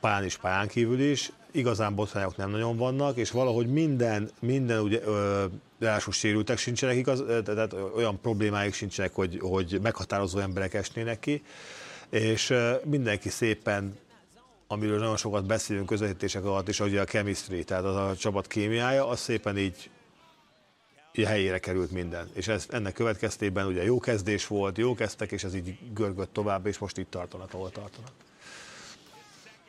pályán 0.00 0.24
is, 0.24 0.36
pályán 0.36 0.68
kívül 0.68 1.00
is. 1.00 1.32
Igazán 1.56 1.94
botrányok 1.94 2.36
nem 2.36 2.50
nagyon 2.50 2.76
vannak, 2.76 3.16
és 3.16 3.30
valahogy 3.30 3.66
minden, 3.66 4.30
minden 4.40 4.80
ugye, 4.80 5.00
ö, 5.04 5.44
ráadásul 5.78 6.12
sérültek 6.12 6.58
sincsenek, 6.58 6.96
igaz, 6.96 7.22
tehát 7.44 7.72
olyan 7.94 8.20
problémáik 8.20 8.74
sincsenek, 8.74 9.14
hogy, 9.14 9.38
hogy 9.40 9.78
meghatározó 9.82 10.38
emberek 10.38 10.74
esnének 10.74 11.18
ki, 11.18 11.42
és 12.10 12.54
mindenki 12.84 13.28
szépen 13.28 13.98
amiről 14.66 14.98
nagyon 14.98 15.16
sokat 15.16 15.46
beszélünk 15.46 15.86
közvetítések 15.86 16.44
alatt 16.44 16.68
is, 16.68 16.80
ugye 16.80 17.00
a 17.00 17.04
chemistry, 17.04 17.64
tehát 17.64 17.84
az 17.84 17.96
a 17.96 18.16
csapat 18.16 18.46
kémiája, 18.46 19.08
az 19.08 19.20
szépen 19.20 19.58
így, 19.58 19.90
így 21.14 21.24
helyére 21.24 21.58
került 21.58 21.90
minden. 21.90 22.28
És 22.32 22.48
ez, 22.48 22.66
ennek 22.70 22.92
következtében 22.92 23.66
ugye 23.66 23.84
jó 23.84 23.98
kezdés 23.98 24.46
volt, 24.46 24.78
jó 24.78 24.94
kezdtek, 24.94 25.32
és 25.32 25.44
ez 25.44 25.54
így 25.54 25.78
görgött 25.94 26.32
tovább, 26.32 26.66
és 26.66 26.78
most 26.78 26.98
itt 26.98 27.10
tartanak, 27.10 27.54
ahol 27.54 27.70
tartanak. 27.70 28.25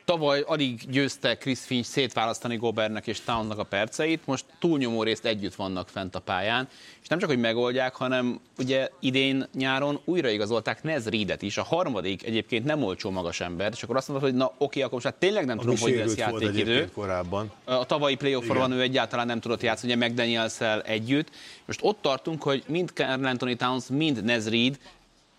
Tavaly 0.07 0.43
alig 0.45 0.81
győzte 0.89 1.37
Chris 1.37 1.59
Finch 1.59 1.87
szétválasztani 1.89 2.55
Gobernek 2.55 3.07
és 3.07 3.21
Townnak 3.21 3.59
a 3.59 3.63
perceit, 3.63 4.25
most 4.25 4.45
túlnyomó 4.59 5.03
részt 5.03 5.25
együtt 5.25 5.55
vannak 5.55 5.89
fent 5.89 6.15
a 6.15 6.19
pályán, 6.19 6.67
és 7.01 7.07
nem 7.07 7.19
csak, 7.19 7.29
hogy 7.29 7.39
megoldják, 7.39 7.95
hanem 7.95 8.39
ugye 8.57 8.89
idén 8.99 9.47
nyáron 9.53 9.99
újraigazolták 10.05 10.83
Nez 10.83 11.07
Reedet 11.07 11.41
is, 11.41 11.57
a 11.57 11.63
harmadik 11.63 12.25
egyébként 12.25 12.65
nem 12.65 12.83
olcsó 12.83 13.09
magas 13.09 13.41
ember, 13.41 13.71
és 13.75 13.83
akkor 13.83 13.95
azt 13.95 14.07
mondod, 14.07 14.29
hogy 14.29 14.37
na 14.37 14.51
oké, 14.57 14.79
akkor 14.79 14.93
most 14.93 15.05
hát 15.05 15.15
tényleg 15.15 15.45
nem 15.45 15.57
tudom, 15.57 15.77
hogy 15.77 15.95
lesz 15.95 16.15
játékidő. 16.15 16.89
Korábban. 16.93 17.51
A 17.63 17.85
tavalyi 17.85 18.15
playoffban 18.15 18.71
ő 18.71 18.81
egyáltalán 18.81 19.25
nem 19.25 19.39
tudott 19.39 19.61
játszani, 19.61 19.93
ugye 19.93 20.07
mcdaniels 20.07 20.61
együtt. 20.83 21.29
Most 21.65 21.79
ott 21.83 22.01
tartunk, 22.01 22.43
hogy 22.43 22.63
mind 22.67 22.89
Carl 22.93 23.25
Anthony 23.25 23.57
Towns, 23.57 23.83
mind 23.89 24.23
Nez 24.23 24.49
Reed 24.49 24.77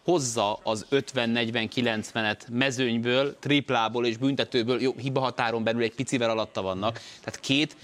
hozza 0.09 0.59
az 0.63 0.87
50-40-90-et 0.91 2.41
mezőnyből, 2.51 3.37
triplából 3.39 4.07
és 4.07 4.17
büntetőből, 4.17 4.81
jó, 4.81 4.93
hiba 4.97 5.21
határon 5.21 5.65
belül 5.65 5.83
egy 5.83 5.95
picivel 5.95 6.31
alatta 6.31 6.63
vannak. 6.63 7.01
Tehát 7.25 7.41
két 7.41 7.77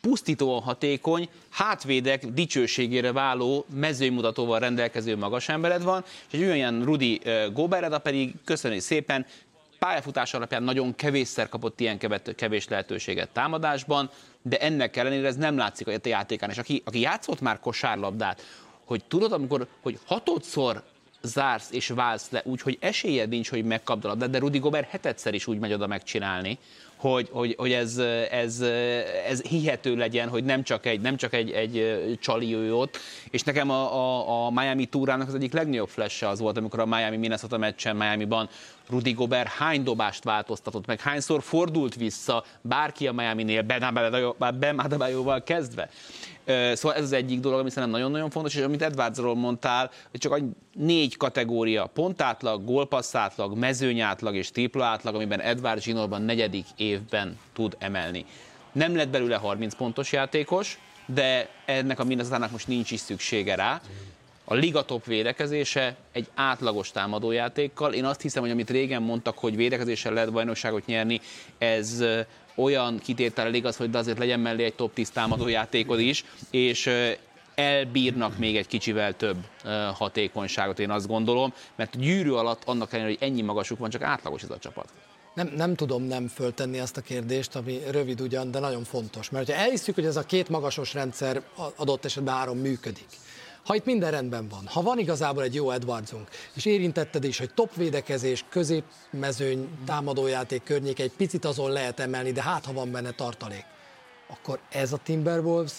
pusztítóan 0.00 0.62
hatékony, 0.62 1.28
hátvédek 1.50 2.26
dicsőségére 2.26 3.12
váló 3.12 3.64
mezőmutatóval 3.74 4.58
rendelkező 4.58 5.16
magas 5.16 5.48
embered 5.48 5.82
van, 5.82 6.04
és 6.30 6.38
egy 6.38 6.44
olyan 6.44 6.84
Rudi 6.84 7.20
Gobereda 7.52 7.98
pedig, 7.98 8.34
köszönjük 8.44 8.82
szépen, 8.82 9.26
pályafutás 9.78 10.34
alapján 10.34 10.62
nagyon 10.62 10.94
kevésszer 10.94 11.48
kapott 11.48 11.80
ilyen 11.80 11.98
kevés 12.36 12.68
lehetőséget 12.68 13.28
támadásban, 13.28 14.10
de 14.42 14.58
ennek 14.58 14.96
ellenére 14.96 15.26
ez 15.26 15.36
nem 15.36 15.56
látszik 15.56 15.86
a 15.86 15.92
játékán. 16.02 16.50
És 16.50 16.58
aki, 16.58 16.82
aki 16.84 17.00
játszott 17.00 17.40
már 17.40 17.60
kosárlabdát, 17.60 18.42
hogy 18.84 19.04
tudod, 19.04 19.32
amikor, 19.32 19.66
hogy 19.82 19.98
hatodszor 20.06 20.82
zársz 21.22 21.70
és 21.70 21.88
válsz 21.88 22.30
le 22.30 22.42
úgy, 22.44 22.60
esélyed 22.80 23.28
nincs, 23.28 23.50
hogy 23.50 23.64
megkapd 23.64 24.04
a 24.04 24.08
labdát, 24.08 24.30
de 24.30 24.38
Rudi 24.38 24.58
Gobert 24.58 24.90
hetedszer 24.90 25.34
is 25.34 25.46
úgy 25.46 25.58
megy 25.58 25.72
oda 25.72 25.86
megcsinálni, 25.86 26.58
hogy, 26.98 27.28
hogy, 27.32 27.54
hogy 27.58 27.72
ez, 27.72 27.98
ez, 28.30 28.60
ez 29.26 29.42
hihető 29.42 29.96
legyen, 29.96 30.28
hogy 30.28 30.44
nem 30.44 30.62
csak 30.62 30.86
egy, 30.86 31.00
nem 31.00 31.16
csak 31.16 31.32
egy, 31.34 31.50
egy 31.50 32.18
csali 32.20 32.54
ő 32.54 32.74
ott, 32.74 32.98
és 33.30 33.42
nekem 33.42 33.70
a, 33.70 33.94
a, 33.94 34.46
a 34.46 34.50
Miami 34.50 34.86
túrának 34.86 35.28
az 35.28 35.34
egyik 35.34 35.52
legnagyobb 35.52 35.88
flash 35.88 36.24
az 36.28 36.38
volt, 36.38 36.56
amikor 36.56 36.80
a 36.80 36.86
Miami 36.86 37.16
Minnesota 37.16 37.58
meccsen 37.58 37.96
Miami-ban 37.96 38.48
Rudi 38.88 39.12
Gobert 39.12 39.48
hány 39.48 39.82
dobást 39.82 40.24
változtatott 40.24 40.86
meg, 40.86 41.00
hányszor 41.00 41.42
fordult 41.42 41.94
vissza 41.94 42.44
bárki 42.60 43.06
a 43.06 43.12
Miami-nél, 43.12 43.62
Ben 44.58 44.78
Adebayoval 44.78 45.42
kezdve. 45.42 45.90
Szóval 46.72 46.96
ez 46.96 47.02
az 47.02 47.12
egyik 47.12 47.40
dolog, 47.40 47.58
ami 47.58 47.68
szerintem 47.70 47.92
nagyon-nagyon 47.92 48.30
fontos, 48.30 48.54
és 48.54 48.62
amit 48.62 48.82
Edwardsról 48.82 49.34
mondtál, 49.34 49.90
hogy 50.10 50.20
csak 50.20 50.40
négy 50.74 51.16
kategória, 51.16 51.86
pontátlag, 51.86 52.64
gólpasszátlag, 52.64 53.56
mezőnyátlag 53.56 54.34
és 54.34 54.50
tripla 54.50 54.84
átlag, 54.84 55.14
amiben 55.14 55.40
Edward 55.40 55.82
zsinórban 55.82 56.22
negyedik 56.22 56.66
évben 56.76 57.38
tud 57.52 57.76
emelni. 57.78 58.24
Nem 58.72 58.96
lett 58.96 59.08
belőle 59.08 59.36
30 59.36 59.74
pontos 59.74 60.12
játékos, 60.12 60.78
de 61.06 61.48
ennek 61.64 61.98
a 61.98 62.04
minnesota 62.04 62.48
most 62.52 62.68
nincs 62.68 62.90
is 62.90 63.00
szüksége 63.00 63.54
rá. 63.54 63.80
A 64.44 64.54
liga 64.54 64.84
top 64.84 65.04
védekezése 65.04 65.96
egy 66.12 66.26
átlagos 66.34 66.90
támadójátékkal. 66.90 67.92
Én 67.92 68.04
azt 68.04 68.20
hiszem, 68.20 68.42
hogy 68.42 68.50
amit 68.50 68.70
régen 68.70 69.02
mondtak, 69.02 69.38
hogy 69.38 69.56
védekezéssel 69.56 70.12
lehet 70.12 70.32
bajnokságot 70.32 70.86
nyerni, 70.86 71.20
ez 71.58 72.04
olyan 72.58 72.98
kitétel 72.98 73.54
igaz, 73.54 73.76
hogy 73.76 73.90
de 73.90 73.98
azért 73.98 74.18
legyen 74.18 74.40
mellé 74.40 74.64
egy 74.64 74.74
top 74.74 74.94
10 74.94 75.10
támadójátékod 75.10 76.00
is, 76.00 76.24
és 76.50 76.90
elbírnak 77.54 78.38
még 78.38 78.56
egy 78.56 78.66
kicsivel 78.66 79.16
több 79.16 79.36
hatékonyságot, 79.94 80.78
én 80.78 80.90
azt 80.90 81.06
gondolom, 81.06 81.52
mert 81.76 81.98
gyűrű 81.98 82.30
alatt 82.30 82.62
annak 82.64 82.92
ellenére, 82.92 83.16
hogy 83.18 83.28
ennyi 83.28 83.42
magasuk 83.42 83.78
van, 83.78 83.90
csak 83.90 84.02
átlagos 84.02 84.42
ez 84.42 84.50
a 84.50 84.58
csapat. 84.58 84.88
Nem, 85.34 85.52
nem 85.56 85.74
tudom 85.74 86.02
nem 86.02 86.28
föltenni 86.28 86.78
azt 86.78 86.96
a 86.96 87.00
kérdést, 87.00 87.56
ami 87.56 87.78
rövid 87.90 88.20
ugyan, 88.20 88.50
de 88.50 88.58
nagyon 88.58 88.84
fontos. 88.84 89.30
Mert 89.30 89.50
ha 89.50 89.54
elhiszük, 89.54 89.94
hogy 89.94 90.04
ez 90.04 90.16
a 90.16 90.22
két 90.22 90.48
magasos 90.48 90.94
rendszer 90.94 91.42
adott 91.76 92.04
esetben 92.04 92.34
három 92.34 92.58
működik, 92.58 93.06
ha 93.68 93.74
itt 93.74 93.84
minden 93.84 94.10
rendben 94.10 94.48
van, 94.48 94.66
ha 94.66 94.82
van 94.82 94.98
igazából 94.98 95.42
egy 95.42 95.54
jó 95.54 95.70
Edwardsunk, 95.70 96.28
és 96.54 96.64
érintetted 96.64 97.24
is, 97.24 97.38
hogy 97.38 97.54
top 97.54 97.74
védekezés, 97.74 98.44
középmezőny, 98.48 99.68
támadójáték 99.86 100.62
környék, 100.62 101.00
egy 101.00 101.12
picit 101.12 101.44
azon 101.44 101.70
lehet 101.70 102.00
emelni, 102.00 102.32
de 102.32 102.42
hát 102.42 102.64
ha 102.64 102.72
van 102.72 102.90
benne 102.90 103.10
tartalék, 103.10 103.64
akkor 104.28 104.58
ez 104.70 104.92
a 104.92 104.96
Timberwolves 104.96 105.72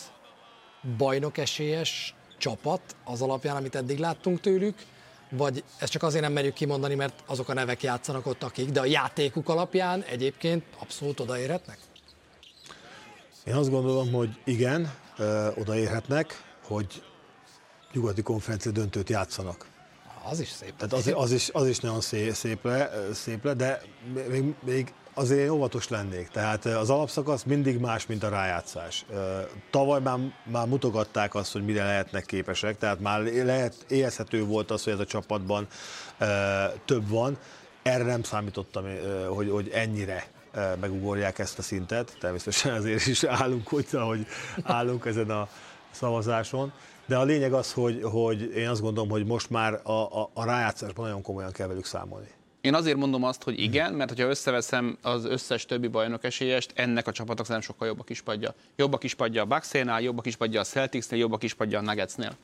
bajnok 0.98 1.38
esélyes 1.38 2.16
csapat 2.38 2.82
az 3.06 3.22
alapján, 3.22 3.56
amit 3.56 3.76
eddig 3.76 4.00
láttunk 4.00 4.40
tőlük, 4.40 4.76
vagy 5.30 5.64
ezt 5.80 5.92
csak 5.92 6.04
azért 6.04 6.24
nem 6.24 6.34
merjük 6.34 6.54
kimondani, 6.54 6.96
mert 6.96 7.24
azok 7.26 7.50
a 7.50 7.54
nevek 7.54 7.84
játszanak 7.84 8.26
ott, 8.26 8.44
akik, 8.44 8.70
de 8.70 8.80
a 8.80 8.86
játékuk 8.86 9.50
alapján 9.50 10.02
egyébként 10.02 10.64
abszolút 10.80 11.20
odaérhetnek? 11.20 11.78
Én 13.44 13.54
azt 13.54 13.70
gondolom, 13.70 14.12
hogy 14.12 14.30
igen, 14.44 14.94
odaérhetnek, 15.56 16.44
hogy 16.64 17.04
nyugati 17.94 18.22
konferencia 18.22 18.72
döntőt 18.72 19.10
játszanak. 19.10 19.66
Az 20.24 20.40
is 20.40 20.50
szép. 20.50 20.76
Tehát 20.76 20.94
az, 20.94 21.12
az, 21.16 21.32
is, 21.32 21.50
az 21.54 21.68
is 21.68 21.80
nagyon 21.80 22.02
szép, 22.02 22.34
szép, 22.34 22.64
le, 22.64 22.92
szép 23.14 23.44
le, 23.44 23.54
de 23.54 23.82
még, 24.30 24.54
még 24.66 24.94
azért 25.14 25.50
óvatos 25.50 25.88
lennék. 25.88 26.28
Tehát 26.28 26.66
az 26.66 26.90
alapszakasz 26.90 27.44
mindig 27.44 27.80
más, 27.80 28.06
mint 28.06 28.24
a 28.24 28.30
rájátszás. 28.30 29.06
Tavaly 29.70 30.02
már, 30.02 30.18
már 30.44 30.68
mutogatták 30.68 31.36
azt, 31.36 31.52
hogy 31.52 31.66
mire 31.66 31.84
lehetnek 31.84 32.26
képesek, 32.26 32.78
tehát 32.78 33.00
már 33.00 33.22
lehet, 33.22 33.76
érezhető 33.88 34.44
volt 34.44 34.72
az, 34.72 34.84
hogy 34.84 34.94
ez 34.94 35.00
a 35.00 35.06
csapatban 35.06 35.68
több 36.86 37.10
van. 37.10 37.38
Erre 37.82 38.04
nem 38.04 38.24
számítottam, 38.24 38.86
hogy, 39.28 39.50
hogy 39.50 39.70
ennyire 39.70 40.28
megugorják 40.80 41.40
ezt 41.40 41.60
a 41.60 41.62
szintet. 41.62 42.18
Természetesen 42.20 42.74
azért 42.74 43.06
is 43.06 43.24
állunk, 43.24 43.68
hogy, 43.68 43.88
hogy 43.92 44.26
állunk 44.64 45.06
ezen 45.06 45.30
a 45.30 45.50
szavazáson. 45.92 46.72
De 47.06 47.18
a 47.18 47.24
lényeg 47.24 47.54
az, 47.54 47.74
hogy, 47.74 48.00
hogy 48.04 48.42
én 48.56 48.68
azt 48.68 48.82
gondolom, 48.82 49.10
hogy 49.10 49.26
most 49.26 49.50
már 49.50 49.80
a, 49.84 50.22
a, 50.22 50.30
a 50.34 50.46
rájátszásban 50.46 51.06
nagyon 51.06 51.22
komolyan 51.22 51.52
kell 51.52 51.68
velük 51.68 51.86
számolni. 51.86 52.28
Én 52.62 52.74
azért 52.74 52.98
mondom 52.98 53.24
azt, 53.24 53.44
hogy 53.44 53.60
igen, 53.60 53.94
mert 53.94 54.20
ha 54.20 54.28
összeveszem 54.28 54.98
az 55.02 55.26
összes 55.26 55.66
többi 55.66 55.88
bajnok 55.88 56.24
esélyest, 56.24 56.72
ennek 56.76 57.08
a 57.08 57.12
csapatnak 57.12 57.48
nem 57.48 57.62
sokkal 57.62 57.88
jobb 57.88 58.00
a 58.00 58.04
kispadja. 58.04 58.54
Jobb 58.76 58.94
a 58.94 58.98
kispadja 58.98 59.42
a 59.42 59.46
Bucksnál, 59.46 60.02
jobb 60.02 60.18
a 60.18 60.22
kispadja 60.22 60.60
a 60.60 60.64
Celticsnél, 60.64 61.20
jobb 61.20 61.32
a 61.32 61.38
kispadja 61.38 61.80
a 61.80 61.82
Nuggetsnél. 61.82 62.36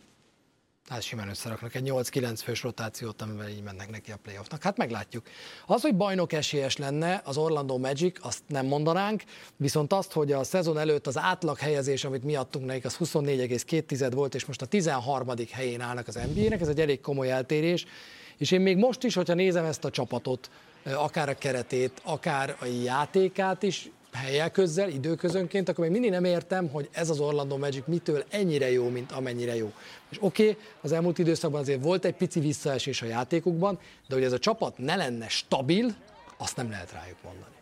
Hát 0.90 1.02
simán 1.02 1.30
összeraknak 1.30 1.76
egy 1.76 1.90
8-9 1.92 2.40
fős 2.44 2.64
rotációt, 2.64 3.22
amivel 3.22 3.50
így 3.50 3.64
mennek 3.64 3.90
neki 3.90 4.12
a 4.12 4.18
playoffnak. 4.24 4.64
Hát 4.64 4.78
meglátjuk. 4.78 5.26
Az, 5.66 5.82
hogy 5.82 5.96
bajnok 5.96 6.34
esélyes 6.34 6.78
lenne 6.78 7.22
az 7.24 7.38
Orlando 7.38 7.78
Magic, 7.78 8.26
azt 8.26 8.42
nem 8.48 8.66
mondanánk, 8.66 9.24
viszont 9.56 9.94
azt, 9.94 10.12
hogy 10.12 10.32
a 10.32 10.44
szezon 10.44 10.78
előtt 10.78 11.08
az 11.08 11.18
átlag 11.18 11.58
helyezés, 11.58 12.04
amit 12.04 12.24
mi 12.24 12.36
adtunk 12.36 12.66
nekik, 12.66 12.86
az 12.86 12.98
24,2 12.98 14.12
volt, 14.14 14.36
és 14.36 14.46
most 14.46 14.62
a 14.62 14.66
13. 14.66 15.28
helyén 15.52 15.82
állnak 15.82 16.08
az 16.08 16.20
NBA-nek, 16.34 16.62
ez 16.62 16.68
egy 16.68 16.80
elég 16.82 17.02
komoly 17.02 17.32
eltérés. 17.32 17.86
És 18.38 18.52
én 18.52 18.62
még 18.62 18.78
most 18.78 19.04
is, 19.04 19.16
hogyha 19.16 19.34
nézem 19.34 19.66
ezt 19.66 19.86
a 19.86 19.90
csapatot, 19.90 20.50
akár 20.84 21.30
a 21.30 21.38
keretét, 21.38 22.02
akár 22.04 22.58
a 22.60 22.66
játékát 22.66 23.64
is, 23.64 23.90
helyel 24.16 24.52
közzel, 24.52 24.90
időközönként, 24.90 25.70
akkor 25.70 25.84
még 25.84 25.94
mindig 25.94 26.10
nem 26.10 26.24
értem, 26.24 26.70
hogy 26.70 26.90
ez 26.92 27.10
az 27.10 27.20
Orlando 27.20 27.58
Magic 27.58 27.84
mitől 27.88 28.24
ennyire 28.30 28.72
jó, 28.72 28.90
mint 28.90 29.12
amennyire 29.12 29.56
jó. 29.56 29.74
És 30.10 30.18
oké, 30.22 30.50
okay, 30.50 30.64
az 30.82 30.92
elmúlt 30.92 31.18
időszakban 31.18 31.62
azért 31.62 31.84
volt 31.84 32.06
egy 32.06 32.16
pici 32.16 32.40
visszaesés 32.40 33.02
a 33.02 33.06
játékukban, 33.06 33.80
de 34.08 34.16
hogy 34.16 34.24
ez 34.24 34.32
a 34.32 34.40
csapat 34.40 34.78
ne 34.78 34.96
lenne 34.96 35.28
stabil, 35.28 35.96
azt 36.38 36.56
nem 36.56 36.70
lehet 36.70 36.92
rájuk 36.92 37.18
mondani. 37.24 37.54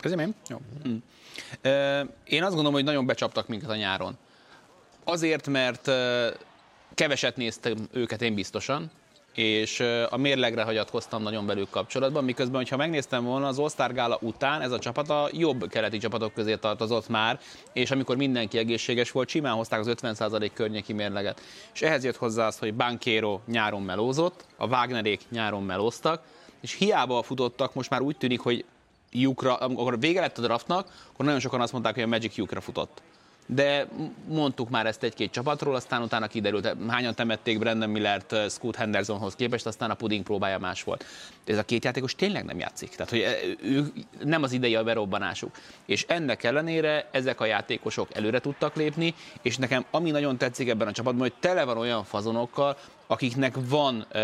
Közém 0.00 0.18
én? 0.18 0.34
Jó. 0.48 0.60
Hm. 0.82 0.96
Én 2.24 2.42
azt 2.42 2.54
gondolom, 2.54 2.72
hogy 2.72 2.84
nagyon 2.84 3.06
becsaptak 3.06 3.48
minket 3.48 3.70
a 3.70 3.76
nyáron. 3.76 4.18
Azért, 5.04 5.46
mert 5.46 5.90
keveset 6.94 7.36
néztem 7.36 7.88
őket 7.92 8.22
én 8.22 8.34
biztosan, 8.34 8.90
és 9.36 9.80
a 10.10 10.16
mérlegre 10.16 10.62
hagyatkoztam 10.62 11.22
nagyon 11.22 11.46
belül 11.46 11.66
kapcsolatban, 11.70 12.24
miközben, 12.24 12.56
hogyha 12.56 12.76
megnéztem 12.76 13.24
volna, 13.24 13.46
az 13.46 13.58
All-Star 13.58 13.92
Gála 13.92 14.18
után 14.20 14.60
ez 14.60 14.70
a 14.70 14.78
csapat 14.78 15.10
a 15.10 15.28
jobb 15.32 15.68
keleti 15.68 15.98
csapatok 15.98 16.34
közé 16.34 16.56
tartozott 16.56 17.08
már, 17.08 17.40
és 17.72 17.90
amikor 17.90 18.16
mindenki 18.16 18.58
egészséges 18.58 19.10
volt, 19.10 19.28
simán 19.28 19.54
hozták 19.54 19.80
az 19.80 19.94
50% 20.02 20.50
környéki 20.54 20.92
mérleget. 20.92 21.40
És 21.74 21.82
ehhez 21.82 22.04
jött 22.04 22.16
hozzá 22.16 22.46
az, 22.46 22.58
hogy 22.58 22.74
Bankéro 22.74 23.40
nyáron 23.46 23.82
melózott, 23.82 24.44
a 24.56 24.66
Wagnerék 24.66 25.20
nyáron 25.30 25.62
melóztak, 25.62 26.22
és 26.60 26.72
hiába 26.72 27.22
futottak, 27.22 27.74
most 27.74 27.90
már 27.90 28.00
úgy 28.00 28.16
tűnik, 28.16 28.40
hogy 28.40 28.64
lyukra, 29.12 29.54
amikor 29.54 30.00
vége 30.00 30.20
lett 30.20 30.38
a 30.38 30.42
draftnak, 30.42 30.88
akkor 31.12 31.24
nagyon 31.24 31.40
sokan 31.40 31.60
azt 31.60 31.72
mondták, 31.72 31.94
hogy 31.94 32.02
a 32.02 32.06
Magic 32.06 32.36
lyukra 32.36 32.60
futott 32.60 33.02
de 33.46 33.86
mondtuk 34.28 34.70
már 34.70 34.86
ezt 34.86 35.02
egy-két 35.02 35.30
csapatról, 35.30 35.74
aztán 35.74 36.02
utána 36.02 36.26
kiderült, 36.26 36.76
hányan 36.88 37.14
temették 37.14 37.58
Brandon 37.58 37.88
Millert 37.90 38.32
uh, 38.32 38.48
Scoot 38.48 38.76
Hendersonhoz 38.76 39.34
képest, 39.34 39.66
aztán 39.66 39.90
a 39.90 39.94
puding 39.94 40.24
próbája 40.24 40.58
más 40.58 40.82
volt. 40.82 41.04
Ez 41.44 41.58
a 41.58 41.62
két 41.62 41.84
játékos 41.84 42.14
tényleg 42.14 42.44
nem 42.44 42.58
játszik. 42.58 42.90
Tehát, 42.90 43.10
hogy 43.10 43.56
ő 43.62 43.92
nem 44.24 44.42
az 44.42 44.52
ideje 44.52 44.78
a 44.78 44.84
berobbanásuk. 44.84 45.56
És 45.86 46.04
ennek 46.08 46.44
ellenére 46.44 47.08
ezek 47.12 47.40
a 47.40 47.44
játékosok 47.44 48.14
előre 48.14 48.38
tudtak 48.38 48.76
lépni, 48.76 49.14
és 49.42 49.56
nekem 49.56 49.84
ami 49.90 50.10
nagyon 50.10 50.38
tetszik 50.38 50.68
ebben 50.68 50.88
a 50.88 50.92
csapatban, 50.92 51.22
hogy 51.28 51.34
tele 51.40 51.64
van 51.64 51.78
olyan 51.78 52.04
fazonokkal, 52.04 52.76
akiknek 53.06 53.54
van 53.68 54.06
uh, 54.14 54.22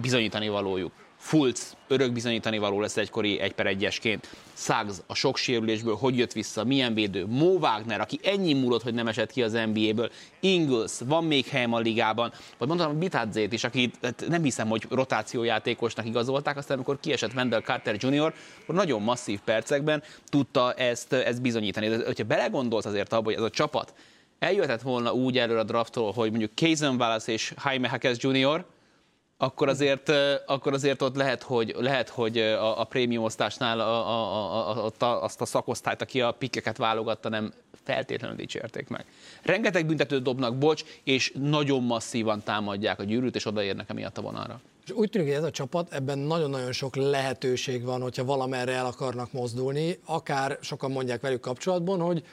bizonyítani 0.00 0.48
valójuk. 0.48 0.92
Fulc 1.24 1.72
örök 1.88 2.12
bizonyítani 2.12 2.58
való 2.58 2.80
lesz 2.80 2.96
egykori 2.96 3.40
egy 3.40 3.52
per 3.52 3.66
egyesként. 3.66 4.28
Suggs 4.54 4.96
a 5.06 5.14
sok 5.14 5.36
sérülésből 5.36 5.94
hogy 5.94 6.18
jött 6.18 6.32
vissza, 6.32 6.64
milyen 6.64 6.94
védő. 6.94 7.26
Mo 7.26 7.46
Wagner, 7.46 8.00
aki 8.00 8.18
ennyi 8.22 8.52
múlott, 8.52 8.82
hogy 8.82 8.94
nem 8.94 9.06
esett 9.06 9.32
ki 9.32 9.42
az 9.42 9.52
NBA-ből. 9.52 10.10
Ingles, 10.40 10.92
van 11.04 11.24
még 11.24 11.46
helyem 11.46 11.72
a 11.72 11.78
ligában. 11.78 12.32
Vagy 12.58 12.68
mondtam, 12.68 12.98
Bitadzét 12.98 13.52
is, 13.52 13.64
akit 13.64 13.98
hát 14.02 14.24
nem 14.28 14.42
hiszem, 14.42 14.68
hogy 14.68 14.86
rotációjátékosnak 14.90 16.06
igazolták, 16.06 16.56
aztán 16.56 16.76
amikor 16.76 17.00
kiesett 17.00 17.34
Wendell 17.34 17.60
Carter 17.60 17.96
Jr., 17.98 18.34
akkor 18.62 18.74
nagyon 18.74 19.02
masszív 19.02 19.40
percekben 19.40 20.02
tudta 20.28 20.72
ezt, 20.72 21.12
ezt 21.12 21.42
bizonyítani. 21.42 21.88
De 21.88 22.04
hogyha 22.04 22.24
belegondolsz 22.24 22.84
azért 22.84 23.12
abba, 23.12 23.24
hogy 23.24 23.34
ez 23.34 23.42
a 23.42 23.50
csapat 23.50 23.94
eljöhetett 24.38 24.82
volna 24.82 25.12
úgy 25.12 25.38
erről 25.38 25.58
a 25.58 25.64
drafttól, 25.64 26.12
hogy 26.12 26.30
mondjuk 26.30 26.50
Kaysen 26.54 26.94
Wallace 26.94 27.32
és 27.32 27.54
Jaime 27.64 27.88
Hackes 27.88 28.16
Jr., 28.20 28.64
akkor 29.36 29.68
azért, 29.68 30.12
akkor 30.46 30.72
azért 30.72 31.02
ott 31.02 31.16
lehet, 31.16 31.42
hogy, 31.42 31.74
lehet, 31.78 32.08
hogy 32.08 32.38
a, 32.38 32.80
a 32.80 32.84
prémium 32.84 33.24
osztásnál 33.24 33.80
a, 33.80 34.08
a, 34.08 34.84
a, 34.84 35.04
a, 35.04 35.22
azt 35.22 35.40
a 35.40 35.44
szakosztályt, 35.44 36.02
aki 36.02 36.20
a 36.20 36.30
pikkeket 36.32 36.76
válogatta, 36.76 37.28
nem 37.28 37.52
feltétlenül 37.84 38.36
dicsérték 38.36 38.88
meg. 38.88 39.04
Rengeteg 39.42 39.86
büntetőt 39.86 40.22
dobnak, 40.22 40.58
bocs, 40.58 40.84
és 41.04 41.32
nagyon 41.40 41.82
masszívan 41.82 42.42
támadják 42.42 43.00
a 43.00 43.04
gyűrűt, 43.04 43.34
és 43.34 43.46
odaérnek 43.46 43.90
emiatt 43.90 44.18
a 44.18 44.22
vonalra. 44.22 44.60
És 44.84 44.90
úgy 44.90 45.10
tűnik, 45.10 45.28
hogy 45.28 45.36
ez 45.36 45.44
a 45.44 45.50
csapat, 45.50 45.92
ebben 45.92 46.18
nagyon-nagyon 46.18 46.72
sok 46.72 46.96
lehetőség 46.96 47.84
van, 47.84 48.00
hogyha 48.00 48.24
valamerre 48.24 48.72
el 48.72 48.86
akarnak 48.86 49.32
mozdulni, 49.32 49.98
akár 50.04 50.58
sokan 50.60 50.90
mondják 50.90 51.20
velük 51.20 51.40
kapcsolatban, 51.40 52.00
hogy 52.00 52.24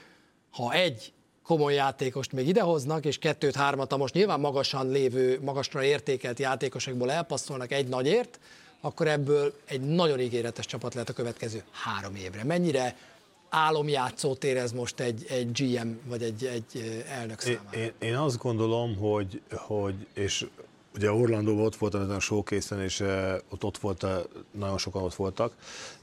ha 0.51 0.73
egy 0.73 1.13
komoly 1.51 1.73
játékost 1.73 2.31
még 2.31 2.47
idehoznak, 2.47 3.05
és 3.05 3.17
kettőt, 3.17 3.55
hármat 3.55 3.91
a 3.93 3.97
most 3.97 4.13
nyilván 4.13 4.39
magasan 4.39 4.91
lévő, 4.91 5.39
magasra 5.41 5.83
értékelt 5.83 6.39
játékosokból 6.39 7.11
elpasszolnak 7.11 7.71
egy 7.71 7.87
nagyért, 7.87 8.39
akkor 8.81 9.07
ebből 9.07 9.53
egy 9.65 9.81
nagyon 9.81 10.19
ígéretes 10.19 10.65
csapat 10.65 10.93
lehet 10.93 11.09
a 11.09 11.13
következő 11.13 11.63
három 11.71 12.15
évre. 12.15 12.43
Mennyire 12.43 12.97
álomjátszót 13.49 14.43
érez 14.43 14.71
most 14.71 14.99
egy, 14.99 15.25
egy 15.29 15.51
GM 15.51 15.89
vagy 16.05 16.23
egy, 16.23 16.45
egy 16.45 17.03
elnök 17.09 17.39
számára? 17.39 17.77
Én, 17.77 17.91
én 17.99 18.15
azt 18.15 18.37
gondolom, 18.37 18.95
hogy, 18.95 19.41
hogy 19.51 20.07
és 20.13 20.45
Ugye 20.95 21.11
Orlandóban 21.11 21.65
ott 21.65 21.75
voltam 21.75 22.01
ezen 22.01 22.15
a 22.15 22.19
showcase 22.19 22.83
és 22.83 22.99
uh, 22.99 23.33
ott, 23.49 23.63
ott 23.63 23.77
volt, 23.77 24.03
uh, 24.03 24.09
nagyon 24.51 24.77
sokan 24.77 25.03
ott 25.03 25.15
voltak, 25.15 25.53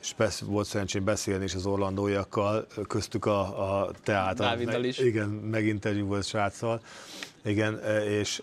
és 0.00 0.12
persze 0.16 0.44
volt 0.44 0.66
szerencsém 0.66 1.04
beszélni 1.04 1.44
is 1.44 1.54
az 1.54 1.66
orlandóiakkal, 1.66 2.66
köztük 2.86 3.26
a, 3.26 3.80
a 3.80 3.90
teát. 4.02 4.36
Dáviddal 4.36 4.84
is. 4.84 4.98
Igen, 4.98 5.28
meginterjú 5.28 6.06
volt 6.06 6.24
sráccal. 6.24 6.80
Igen, 7.44 7.74
uh, 7.74 8.04
és 8.04 8.42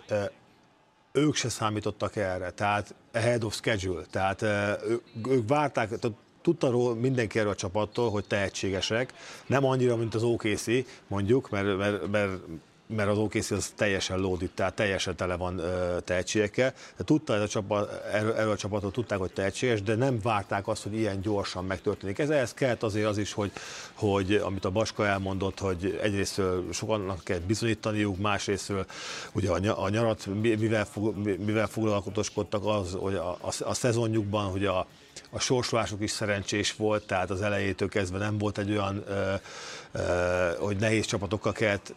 ők 1.12 1.36
se 1.36 1.50
számítottak 1.50 2.16
erre, 2.16 2.52
tehát 2.52 2.96
ahead 3.14 3.44
of 3.44 3.56
schedule, 3.56 4.04
tehát 4.10 4.42
ők, 4.88 5.02
ők 5.28 5.48
várták, 5.48 5.88
tehát 5.88 6.18
tudta 6.42 6.94
mindenki 6.94 7.40
erről 7.40 7.52
a 7.52 7.56
csapattól, 7.56 8.10
hogy 8.10 8.26
tehetségesek, 8.28 9.14
nem 9.46 9.66
annyira, 9.66 9.96
mint 9.96 10.16
az 10.16 10.24
OKC, 10.24 10.66
mondjuk, 11.08 11.50
mert, 11.50 11.78
mert, 11.78 12.08
mert 12.12 12.32
mert 12.88 13.10
az 13.10 13.18
OKC 13.18 13.52
az 13.52 13.74
teljesen 13.76 14.20
lódít, 14.20 14.52
tehát 14.52 14.74
teljesen 14.74 15.16
tele 15.16 15.36
van 15.36 15.58
ö, 15.58 16.00
tehetségekkel. 16.00 16.74
De 16.98 17.04
tudta 17.04 17.36
ez 17.36 17.42
a 17.42 17.48
csapat, 17.48 18.04
erről, 18.12 18.34
erről 18.34 18.52
a 18.52 18.58
csapatot 18.58 18.94
tudták, 18.94 19.20
hogy 19.20 19.32
tehetséges, 19.32 19.82
de 19.82 19.96
nem 19.96 20.20
várták 20.22 20.68
azt, 20.68 20.84
hogy 20.84 20.96
ilyen 20.96 21.22
gyorsan 21.22 21.66
megtörténik. 21.66 22.20
Ez 22.20 22.30
ehhez 22.30 22.54
kellett 22.54 22.84
azért 22.84 23.08
az 23.08 23.18
is, 23.18 23.34
hogy, 23.34 23.52
hogy 23.94 24.34
amit 24.34 24.66
a 24.66 24.70
Baska 24.70 25.06
elmondott, 25.06 25.60
hogy 25.60 26.00
egyrészt 26.02 26.42
sokannak 26.72 27.24
kell 27.24 27.40
bizonyítaniuk, 27.40 28.18
másrésztről 28.18 28.86
ugye 29.32 29.50
a, 29.72 29.90
nyarat 29.90 30.26
mivel, 30.26 30.88
mivel 31.46 31.68
foglalkozkodtak 31.68 32.66
az, 32.66 32.98
hogy 33.00 33.16
a, 33.16 33.30
a, 33.30 33.52
a 33.60 33.74
szezonjukban, 33.74 34.46
hogy 34.46 34.66
a, 34.66 34.88
a 35.30 35.40
sorsolásuk 35.40 36.02
is 36.02 36.12
szerencsés 36.12 36.76
volt, 36.76 37.08
tehát 37.08 37.30
az 37.30 37.42
elejétől 37.42 37.90
kezdve 37.90 38.18
nem 38.18 38.38
volt 38.38 38.58
egy 38.58 38.72
olyan, 38.72 39.04
ö, 39.08 39.34
ö, 39.92 40.52
hogy 40.60 40.78
nehéz 40.78 41.06
csapatokkal 41.06 41.52
kellett 41.52 41.94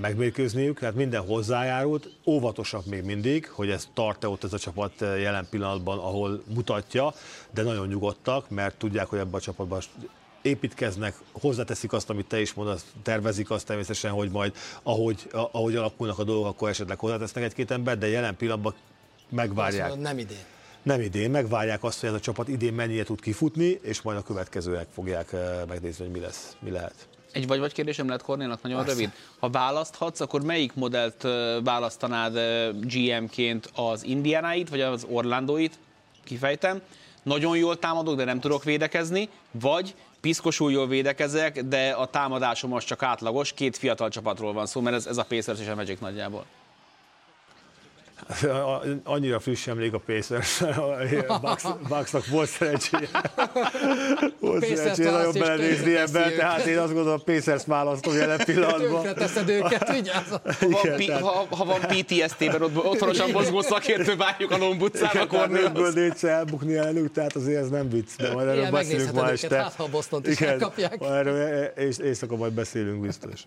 megmérkőzniük, 0.00 0.78
tehát 0.78 0.94
minden 0.94 1.20
hozzájárult, 1.20 2.08
óvatosak 2.26 2.86
még 2.86 3.02
mindig, 3.02 3.48
hogy 3.48 3.70
ez 3.70 3.88
tart-e 3.94 4.28
ott 4.28 4.44
ez 4.44 4.52
a 4.52 4.58
csapat 4.58 4.92
jelen 5.00 5.46
pillanatban, 5.50 5.98
ahol 5.98 6.42
mutatja, 6.54 7.14
de 7.54 7.62
nagyon 7.62 7.86
nyugodtak, 7.86 8.50
mert 8.50 8.76
tudják, 8.76 9.06
hogy 9.06 9.18
ebben 9.18 9.34
a 9.34 9.40
csapatban 9.40 9.80
építkeznek, 10.42 11.14
hozzáteszik 11.32 11.92
azt, 11.92 12.10
amit 12.10 12.26
te 12.26 12.40
is 12.40 12.54
mondasz, 12.54 12.84
tervezik 13.02 13.50
azt 13.50 13.66
természetesen, 13.66 14.10
hogy 14.10 14.30
majd 14.30 14.54
ahogy, 14.82 15.28
ahogy 15.32 15.76
alakulnak 15.76 16.18
a 16.18 16.24
dolgok, 16.24 16.46
akkor 16.46 16.68
esetleg 16.68 16.98
hozzátesznek 16.98 17.44
egy-két 17.44 17.70
ember, 17.70 17.98
de 17.98 18.08
jelen 18.08 18.36
pillanatban 18.36 18.74
megvárják. 19.28 19.90
Azt 19.90 20.00
nem 20.00 20.18
idén. 20.18 20.44
Nem 20.82 21.00
idén, 21.00 21.30
megvárják 21.30 21.84
azt, 21.84 22.00
hogy 22.00 22.08
ez 22.08 22.14
a 22.14 22.20
csapat 22.20 22.48
idén 22.48 22.72
mennyire 22.72 23.04
tud 23.04 23.20
kifutni, 23.20 23.78
és 23.82 24.02
majd 24.02 24.18
a 24.18 24.22
következőek 24.22 24.86
fogják 24.92 25.34
megnézni, 25.68 26.04
hogy 26.04 26.14
mi 26.14 26.20
lesz, 26.20 26.56
mi 26.60 26.70
lehet. 26.70 27.08
Egy 27.32 27.46
vagy-vagy 27.46 27.72
kérdésem 27.72 28.06
lehet 28.06 28.22
Kornélnak 28.22 28.62
nagyon 28.62 28.78
Persze. 28.78 28.92
rövid. 28.92 29.12
Ha 29.38 29.50
választhatsz, 29.50 30.20
akkor 30.20 30.42
melyik 30.42 30.74
modellt 30.74 31.26
választanád 31.64 32.38
GM-ként 32.80 33.70
az 33.74 34.04
Indianáit, 34.04 34.68
vagy 34.68 34.80
az 34.80 35.06
Orlandóit? 35.10 35.78
Kifejtem. 36.24 36.80
Nagyon 37.22 37.56
jól 37.56 37.78
támadok, 37.78 38.16
de 38.16 38.24
nem 38.24 38.40
tudok 38.40 38.64
védekezni, 38.64 39.28
vagy 39.50 39.94
piszkosul 40.20 40.72
jól 40.72 40.86
védekezek, 40.86 41.62
de 41.62 41.90
a 41.90 42.06
támadásom 42.06 42.72
az 42.72 42.84
csak 42.84 43.02
átlagos, 43.02 43.52
két 43.52 43.76
fiatal 43.76 44.08
csapatról 44.08 44.52
van 44.52 44.66
szó, 44.66 44.80
mert 44.80 44.96
ez, 44.96 45.06
ez 45.06 45.16
a 45.16 45.24
Pacers 45.24 45.60
és 45.60 45.68
a 45.68 45.74
Magic 45.74 46.00
nagyjából. 46.00 46.44
Annyira 49.04 49.40
friss 49.40 49.66
emlék 49.66 49.92
a 49.92 49.98
Pacers, 49.98 50.62
Bucksnak 51.88 52.26
volt 52.26 52.48
szerencséje. 52.48 53.08
volt 54.40 54.64
szerencséje 54.64 55.10
nagyon 55.10 55.32
belenézni 55.32 55.96
ebben, 55.96 56.36
tehát 56.36 56.66
én 56.66 56.78
azt 56.78 56.92
gondolom, 56.92 57.18
a 57.20 57.22
Pacers 57.32 57.64
választom 57.66 58.14
jelen 58.14 58.38
pillanatban. 58.44 59.02
Tönkreteszed 59.02 59.48
őket, 59.48 59.92
vigyázz! 59.92 60.30
Ha, 60.30 60.40
van, 60.60 61.20
ha, 61.20 61.56
ha 61.56 61.64
van 61.64 61.80
PTSD-ben, 61.80 62.62
ott, 62.62 62.84
otthonosan 62.84 63.30
mozgó 63.30 63.60
szakértő 63.60 64.16
várjuk 64.16 64.50
a 64.50 64.56
Lombutcán, 64.56 65.16
akkor 65.16 65.48
nőkből 65.48 65.92
négyszer 65.92 66.30
elbukni 66.30 66.76
ellenük, 66.76 67.12
tehát 67.12 67.36
azért 67.36 67.62
ez 67.62 67.68
nem 67.68 67.88
vicc, 67.88 68.16
de 68.16 68.32
majd 68.32 68.48
erről 68.48 68.70
beszélünk 68.70 69.12
ma 69.12 69.30
este. 69.30 69.62
Hát, 69.62 69.74
ha 69.74 69.82
a 69.82 69.88
Boston 69.88 70.22
is 70.26 70.40
elkapják. 70.40 70.96
Erről 71.00 71.72
éjszaka 72.02 72.36
majd 72.36 72.52
beszélünk 72.52 73.00
biztos. 73.00 73.40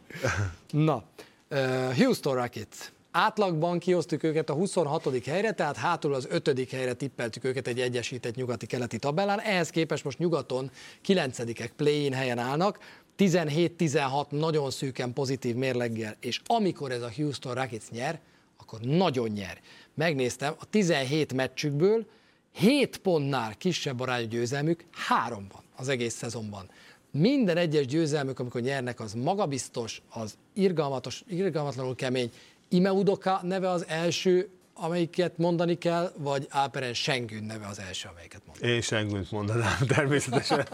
Na, 0.72 1.04
uh, 1.50 1.98
Houston 1.98 2.36
Rockets. 2.36 2.92
Átlagban 3.12 3.80
kiosztuk 3.80 4.24
őket 4.24 4.50
a 4.50 4.54
26. 4.54 5.26
helyre, 5.26 5.52
tehát 5.52 5.78
hátul 5.78 6.14
az 6.14 6.28
5. 6.30 6.70
helyre 6.72 6.94
tippeltük 6.94 7.44
őket 7.44 7.68
egy 7.68 7.80
egyesített 7.80 8.36
nyugati-keleti 8.36 8.98
tabellán. 8.98 9.40
Ehhez 9.40 9.70
képest 9.70 10.04
most 10.04 10.18
nyugaton 10.18 10.72
9 11.02 11.38
play-in 11.76 12.14
helyen 12.14 12.38
állnak, 12.38 12.80
17-16 13.18 14.30
nagyon 14.30 14.72
szűken 14.72 15.14
pozitív 15.14 15.56
mérleggel, 15.56 16.16
és 16.20 16.42
amikor 16.46 16.92
ez 16.92 17.02
a 17.02 17.12
Houston 17.16 17.54
Rockets 17.54 17.90
nyer, 17.90 18.20
akkor 18.58 18.80
nagyon 18.80 19.30
nyer. 19.30 19.60
Megnéztem, 19.94 20.54
a 20.60 20.66
17 20.66 21.34
meccsükből 21.34 22.06
7 22.52 22.98
pontnál 22.98 23.56
kisebb 23.58 24.00
arányú 24.00 24.28
győzelmük 24.28 24.86
három 24.92 25.48
van 25.52 25.62
az 25.76 25.88
egész 25.88 26.14
szezonban. 26.14 26.70
Minden 27.12 27.58
egyes 27.58 27.86
győzelmük, 27.86 28.40
amikor 28.40 28.62
nyernek, 28.62 29.00
az 29.00 29.14
magabiztos, 29.14 30.02
az 30.10 30.38
irgalmatos, 30.54 31.24
irgalmatlanul 31.28 31.96
kemény, 31.96 32.32
Ime 32.70 32.92
Udoka 32.92 33.40
neve 33.44 33.70
az 33.70 33.86
első, 33.88 34.50
amelyiket 34.74 35.38
mondani 35.38 35.78
kell, 35.78 36.12
vagy 36.18 36.48
Alperen 36.52 36.94
Sengün 36.94 37.44
neve 37.44 37.68
az 37.68 37.80
első, 37.80 38.10
amelyiket 38.12 38.42
mondani? 38.46 38.72
Én 38.72 38.82
Sengünt 38.82 39.32
mondanám 39.32 39.78
természetesen. 39.96 40.68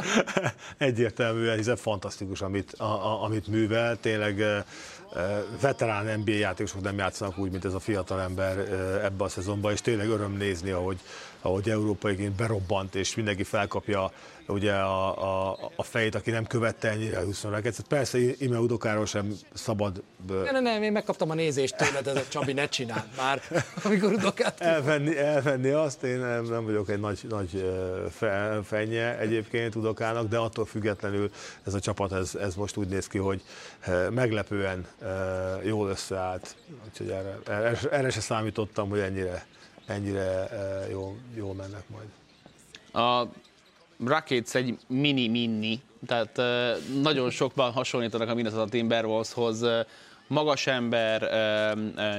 Egyértelműen, 0.78 1.58
hiszen 1.58 1.76
fantasztikus, 1.76 2.42
amit, 2.42 2.74
a, 2.74 2.84
a, 2.84 3.24
amit 3.24 3.48
művel. 3.48 4.00
Tényleg 4.00 4.44
veterán 5.62 6.20
NBA 6.20 6.32
játékosok 6.32 6.82
nem 6.82 6.98
játszanak 6.98 7.38
úgy, 7.38 7.52
mint 7.52 7.66
ez 7.66 7.74
a 7.74 7.80
fiatal 7.80 8.22
ember 8.22 8.58
ebbe 9.04 9.24
a 9.24 9.28
szezonban, 9.28 9.72
és 9.72 9.82
tényleg 9.82 10.10
öröm 10.10 10.38
nézni, 10.38 10.72
ahogy, 10.72 11.00
ahogy 11.42 11.70
európaiként 11.70 12.36
berobbant, 12.36 12.96
és 12.96 13.16
mindenki 13.16 13.44
felkapja 13.44 14.12
ugye 14.48 14.74
a, 14.74 15.50
a, 15.52 15.58
a 15.76 15.84
fejét, 15.84 16.16
aki 16.16 16.32
nem 16.32 16.46
követte 16.46 16.90
ennyire 16.90 17.18
a 17.18 17.24
20 17.24 17.44
raket. 17.44 17.80
Persze 17.88 18.18
Ime 18.38 18.58
Udokáról 18.58 19.06
sem 19.06 19.34
szabad... 19.54 20.04
Nem, 20.28 20.44
nem, 20.52 20.64
nem, 20.64 20.84
én 20.84 20.92
megkaptam 20.92 21.30
a 21.30 21.34
nézést 21.34 21.78
tőled, 21.78 22.08
ez 22.08 22.16
a 22.16 22.28
Csabi 22.28 22.54
ne 22.54 22.68
csinál 22.68 23.08
már, 23.18 23.42
amikor 23.84 24.14
Udokát... 24.14 24.62
Elvenni, 24.62 25.18
elvenni 25.18 25.70
azt, 25.70 26.04
én 26.04 26.20
nem, 26.20 26.66
vagyok 26.66 26.90
egy 26.90 27.00
nagy, 27.00 27.20
nagy 27.30 27.72
fe, 28.12 28.60
fenye 28.64 29.20
egyébként 29.20 29.76
Udokának, 29.76 30.28
de 30.28 30.38
attól 30.38 30.66
függetlenül 30.66 31.32
ez 31.64 31.74
a 31.74 31.80
csapat, 31.80 32.12
ez, 32.12 32.36
ez 32.36 32.56
most 32.56 32.78
úgy 32.78 32.88
néz 32.88 33.08
ki, 33.08 33.18
hogy 33.18 33.42
meglepően 34.10 34.88
jól 35.64 35.90
összeállt. 35.90 36.56
Úgyhogy 36.90 37.10
erre, 37.10 37.38
erre, 37.48 37.78
erre 37.92 38.10
se 38.10 38.22
számítottam, 38.22 38.90
hogy 38.90 39.00
ennyire, 39.00 39.46
ennyire 39.86 40.50
jól, 40.92 41.16
jól 41.36 41.54
mennek 41.54 41.84
majd. 41.90 42.08
A 43.06 43.30
Rockets 44.06 44.56
egy 44.56 44.78
mini-mini, 44.88 45.80
tehát 46.08 46.42
nagyon 47.02 47.30
sokban 47.30 47.72
hasonlítanak 47.72 48.30
a 48.30 48.34
Minnesota 48.34 48.70
Timberwolveshoz. 48.70 49.66
Magas 50.28 50.68
ember, 50.68 51.30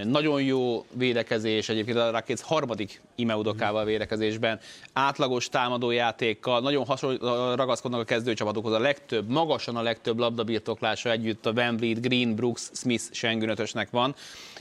nagyon 0.04 0.42
jó 0.42 0.86
védekezés, 0.92 1.68
egyébként 1.68 1.96
a 1.96 2.10
Rockets 2.10 2.40
harmadik 2.40 3.00
imeudokával 3.14 3.84
védekezésben, 3.84 4.60
átlagos 4.92 5.48
támadójátékkal, 5.48 6.60
nagyon 6.60 6.84
hasonló, 6.84 7.54
ragaszkodnak 7.54 8.00
a 8.00 8.04
kezdőcsapatokhoz 8.04 8.72
a 8.72 8.78
legtöbb, 8.78 9.28
magasan 9.28 9.76
a 9.76 9.82
legtöbb 9.82 10.18
labdabirtoklása 10.18 11.10
együtt 11.10 11.46
a 11.46 11.52
Van 11.52 11.76
Vliet, 11.76 12.00
Green, 12.00 12.34
Brooks, 12.34 12.70
Smith, 12.72 13.04
Sengun 13.12 13.48
ötösnek 13.48 13.90
van, 13.90 14.14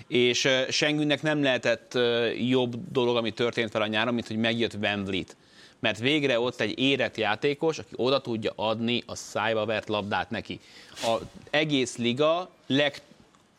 és 0.08 0.48
Sengunnek 0.70 1.22
nem 1.22 1.44
lehetett 1.44 1.98
jobb 2.48 2.76
dolog, 2.92 3.16
ami 3.16 3.32
történt 3.32 3.72
fel 3.72 3.82
a 3.82 3.88
nyáron, 3.88 4.14
mint 4.14 4.28
hogy 4.28 4.38
megjött 4.38 4.74
Van 4.74 5.04
Vliet 5.04 5.36
mert 5.80 6.00
végre 6.00 6.40
ott 6.40 6.60
egy 6.60 6.80
érett 6.80 7.18
játékos, 7.18 7.78
aki 7.78 7.94
oda 7.96 8.22
tudja 8.22 8.52
adni 8.56 9.04
a 9.06 9.16
szájba 9.16 9.66
vert 9.66 9.88
labdát 9.88 10.30
neki. 10.30 10.60
A 11.02 11.16
egész 11.50 11.98
liga 11.98 12.50
leg 12.68 13.02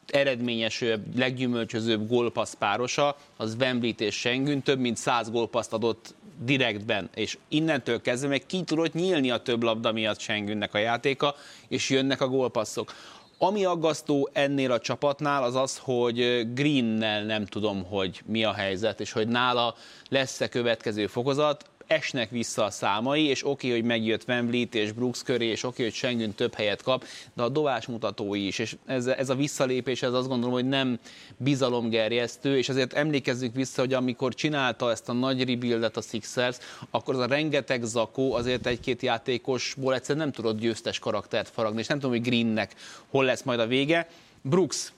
eredményesebb, 0.06 1.18
leggyümölcsözőbb 1.18 2.08
gólpassz 2.08 2.54
párosa, 2.54 3.16
az 3.36 3.56
Wembley 3.60 3.92
és 3.98 4.14
Schengen, 4.14 4.62
több 4.62 4.78
mint 4.78 4.96
100 4.96 5.30
gólpaszt 5.30 5.72
adott 5.72 6.14
direktben, 6.38 7.10
és 7.14 7.38
innentől 7.48 8.00
kezdve 8.00 8.28
meg 8.28 8.46
ki 8.46 8.62
tudott 8.62 8.92
nyílni 8.92 9.30
a 9.30 9.42
több 9.42 9.62
labda 9.62 9.92
miatt 9.92 10.20
Schengennek 10.20 10.74
a 10.74 10.78
játéka, 10.78 11.34
és 11.68 11.90
jönnek 11.90 12.20
a 12.20 12.28
gólpasszok. 12.28 12.94
Ami 13.38 13.64
aggasztó 13.64 14.28
ennél 14.32 14.72
a 14.72 14.78
csapatnál 14.78 15.42
az 15.42 15.54
az, 15.54 15.78
hogy 15.78 16.46
Greennel 16.54 17.24
nem 17.24 17.46
tudom, 17.46 17.84
hogy 17.84 18.20
mi 18.26 18.44
a 18.44 18.52
helyzet, 18.52 19.00
és 19.00 19.12
hogy 19.12 19.28
nála 19.28 19.74
lesz-e 20.08 20.48
következő 20.48 21.06
fokozat 21.06 21.64
esnek 21.86 22.30
vissza 22.30 22.64
a 22.64 22.70
számai, 22.70 23.24
és 23.24 23.46
oké, 23.46 23.70
hogy 23.70 23.84
megjött 23.84 24.24
Van 24.24 24.52
és 24.52 24.92
Brooks 24.92 25.22
köré, 25.22 25.46
és 25.46 25.62
oké, 25.62 25.82
hogy 25.82 25.92
Schengen 25.92 26.34
több 26.34 26.54
helyet 26.54 26.82
kap, 26.82 27.04
de 27.34 27.42
a 27.42 27.48
dobás 27.48 27.86
mutatói 27.86 28.46
is, 28.46 28.58
és 28.58 28.76
ez, 28.86 29.06
ez 29.06 29.30
a 29.30 29.34
visszalépés, 29.34 30.02
ez 30.02 30.12
azt 30.12 30.28
gondolom, 30.28 30.54
hogy 30.54 30.68
nem 30.68 30.98
bizalomgerjesztő, 31.36 32.58
és 32.58 32.68
azért 32.68 32.92
emlékezzük 32.92 33.54
vissza, 33.54 33.80
hogy 33.80 33.92
amikor 33.92 34.34
csinálta 34.34 34.90
ezt 34.90 35.08
a 35.08 35.12
nagy 35.12 35.44
rebuildet 35.44 35.96
a 35.96 36.00
Sixers, 36.00 36.56
akkor 36.90 37.14
az 37.14 37.20
a 37.20 37.26
rengeteg 37.26 37.82
zakó 37.82 38.34
azért 38.34 38.66
egy-két 38.66 39.02
játékosból 39.02 39.94
egyszerűen 39.94 40.24
nem 40.24 40.34
tudott 40.34 40.58
győztes 40.58 40.98
karaktert 40.98 41.48
faragni, 41.48 41.80
és 41.80 41.86
nem 41.86 41.98
tudom, 41.98 42.16
hogy 42.16 42.24
Greennek 42.28 42.74
hol 43.10 43.24
lesz 43.24 43.42
majd 43.42 43.60
a 43.60 43.66
vége. 43.66 44.08
Brooks 44.42 44.92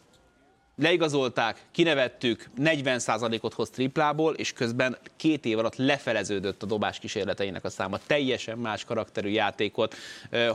leigazolták, 0.79 1.63
kinevettük, 1.71 2.51
40%-ot 2.59 3.55
hoz 3.55 3.71
triplából, 3.71 4.35
és 4.35 4.53
közben 4.53 4.97
két 5.17 5.45
év 5.45 5.59
alatt 5.59 5.77
lefeleződött 5.77 6.63
a 6.63 6.67
dobás 6.67 6.99
kísérleteinek 6.99 7.65
a 7.65 7.71
száma. 7.71 7.99
Teljesen 8.07 8.59
más 8.59 8.85
karakterű 8.85 9.29
játékot 9.29 9.95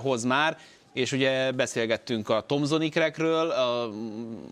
hoz 0.02 0.24
már, 0.24 0.58
és 0.94 1.12
ugye 1.12 1.52
beszélgettünk 1.52 2.30
a 2.30 2.42
Tomzonikrekről, 2.48 3.50
a 3.50 3.90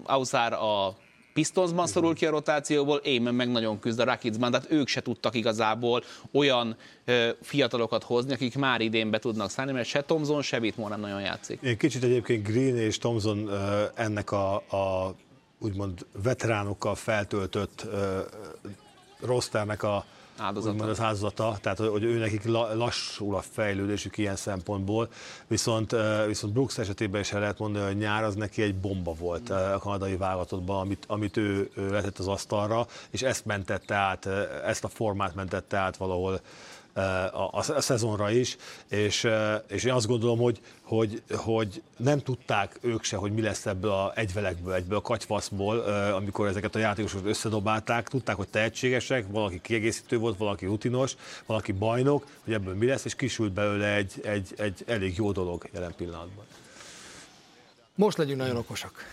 Auszár 0.03 0.53
a 0.53 0.95
Pistonsban 1.33 1.87
szorul 1.87 2.15
ki 2.15 2.25
a 2.25 2.29
rotációból, 2.29 2.97
én 2.97 3.21
meg 3.21 3.51
nagyon 3.51 3.79
küzd 3.79 3.99
a 3.99 4.03
Rakicban, 4.03 4.51
tehát 4.51 4.71
ők 4.71 4.87
se 4.87 5.01
tudtak 5.01 5.35
igazából 5.35 6.03
olyan 6.31 6.75
ö, 7.05 7.29
fiatalokat 7.41 8.03
hozni, 8.03 8.33
akik 8.33 8.55
már 8.55 8.81
idén 8.81 9.09
be 9.09 9.19
tudnak 9.19 9.49
szállni, 9.49 9.71
mert 9.71 9.87
se 9.87 10.01
Tomzon, 10.01 10.41
se 10.41 10.59
Whitmore 10.59 10.89
nem 10.89 10.99
nagyon 10.99 11.21
játszik. 11.21 11.61
Én 11.61 11.77
kicsit 11.77 12.03
egyébként 12.03 12.47
Green 12.47 12.77
és 12.77 12.97
Tomzon 12.97 13.47
ö, 13.47 13.83
ennek 13.95 14.31
a, 14.31 14.55
a 14.55 15.15
úgymond 15.61 16.05
veteránokkal 16.23 16.95
feltöltött 16.95 17.87
rosternek 19.19 19.83
a 19.83 20.05
áldozata. 20.37 20.73
Úgymond 20.73 20.89
az 20.89 20.99
áldozata, 20.99 21.57
tehát 21.61 21.77
hogy 21.77 22.03
ő 22.03 22.17
nekik 22.17 22.45
lassul 22.73 23.35
a 23.35 23.41
fejlődésük 23.41 24.17
ilyen 24.17 24.35
szempontból, 24.35 25.09
viszont, 25.47 25.95
viszont 26.27 26.53
Brooks 26.53 26.77
esetében 26.77 27.21
is 27.21 27.31
el 27.31 27.39
lehet 27.39 27.59
mondani, 27.59 27.85
hogy 27.85 27.97
nyár 27.97 28.23
az 28.23 28.35
neki 28.35 28.61
egy 28.61 28.75
bomba 28.75 29.13
volt 29.13 29.49
a 29.49 29.79
kanadai 29.79 30.17
válogatottban, 30.17 30.79
amit, 30.79 31.03
amit 31.07 31.37
ő, 31.37 31.69
ő 31.75 31.89
letett 31.89 32.17
az 32.17 32.27
asztalra, 32.27 32.87
és 33.09 33.21
ezt 33.21 33.45
mentette 33.45 33.95
át, 33.95 34.25
ezt 34.65 34.83
a 34.83 34.87
formát 34.87 35.35
mentette 35.35 35.77
át 35.77 35.97
valahol 35.97 36.41
a, 36.93 36.99
a, 36.99 37.51
a 37.53 37.81
szezonra 37.81 38.31
is, 38.31 38.57
és, 38.89 39.27
és 39.67 39.83
én 39.83 39.93
azt 39.93 40.07
gondolom, 40.07 40.39
hogy, 40.39 40.59
hogy, 40.81 41.21
hogy 41.29 41.81
nem 41.97 42.19
tudták 42.19 42.77
ők 42.81 43.03
se, 43.03 43.15
hogy 43.15 43.31
mi 43.31 43.41
lesz 43.41 43.65
ebből 43.65 43.91
a 43.91 44.11
egyvelekből, 44.15 44.73
egyből 44.73 44.97
a 44.97 45.01
katyfaszból, 45.01 45.79
amikor 46.15 46.47
ezeket 46.47 46.75
a 46.75 46.79
játékosokat 46.79 47.25
összedobálták, 47.25 48.07
tudták, 48.07 48.35
hogy 48.35 48.47
tehetségesek, 48.47 49.25
valaki 49.29 49.61
kiegészítő 49.61 50.17
volt, 50.17 50.37
valaki 50.37 50.65
rutinos, 50.65 51.15
valaki 51.45 51.71
bajnok, 51.71 52.25
hogy 52.43 52.53
ebből 52.53 52.75
mi 52.75 52.85
lesz, 52.85 53.05
és 53.05 53.15
kisült 53.15 53.51
belőle 53.51 53.95
egy, 53.95 54.13
egy, 54.23 54.53
egy 54.57 54.83
elég 54.87 55.17
jó 55.17 55.31
dolog 55.31 55.69
jelen 55.73 55.93
pillanatban. 55.97 56.45
Most 58.01 58.17
legyünk 58.17 58.39
nagyon 58.39 58.55
okosak. 58.55 59.03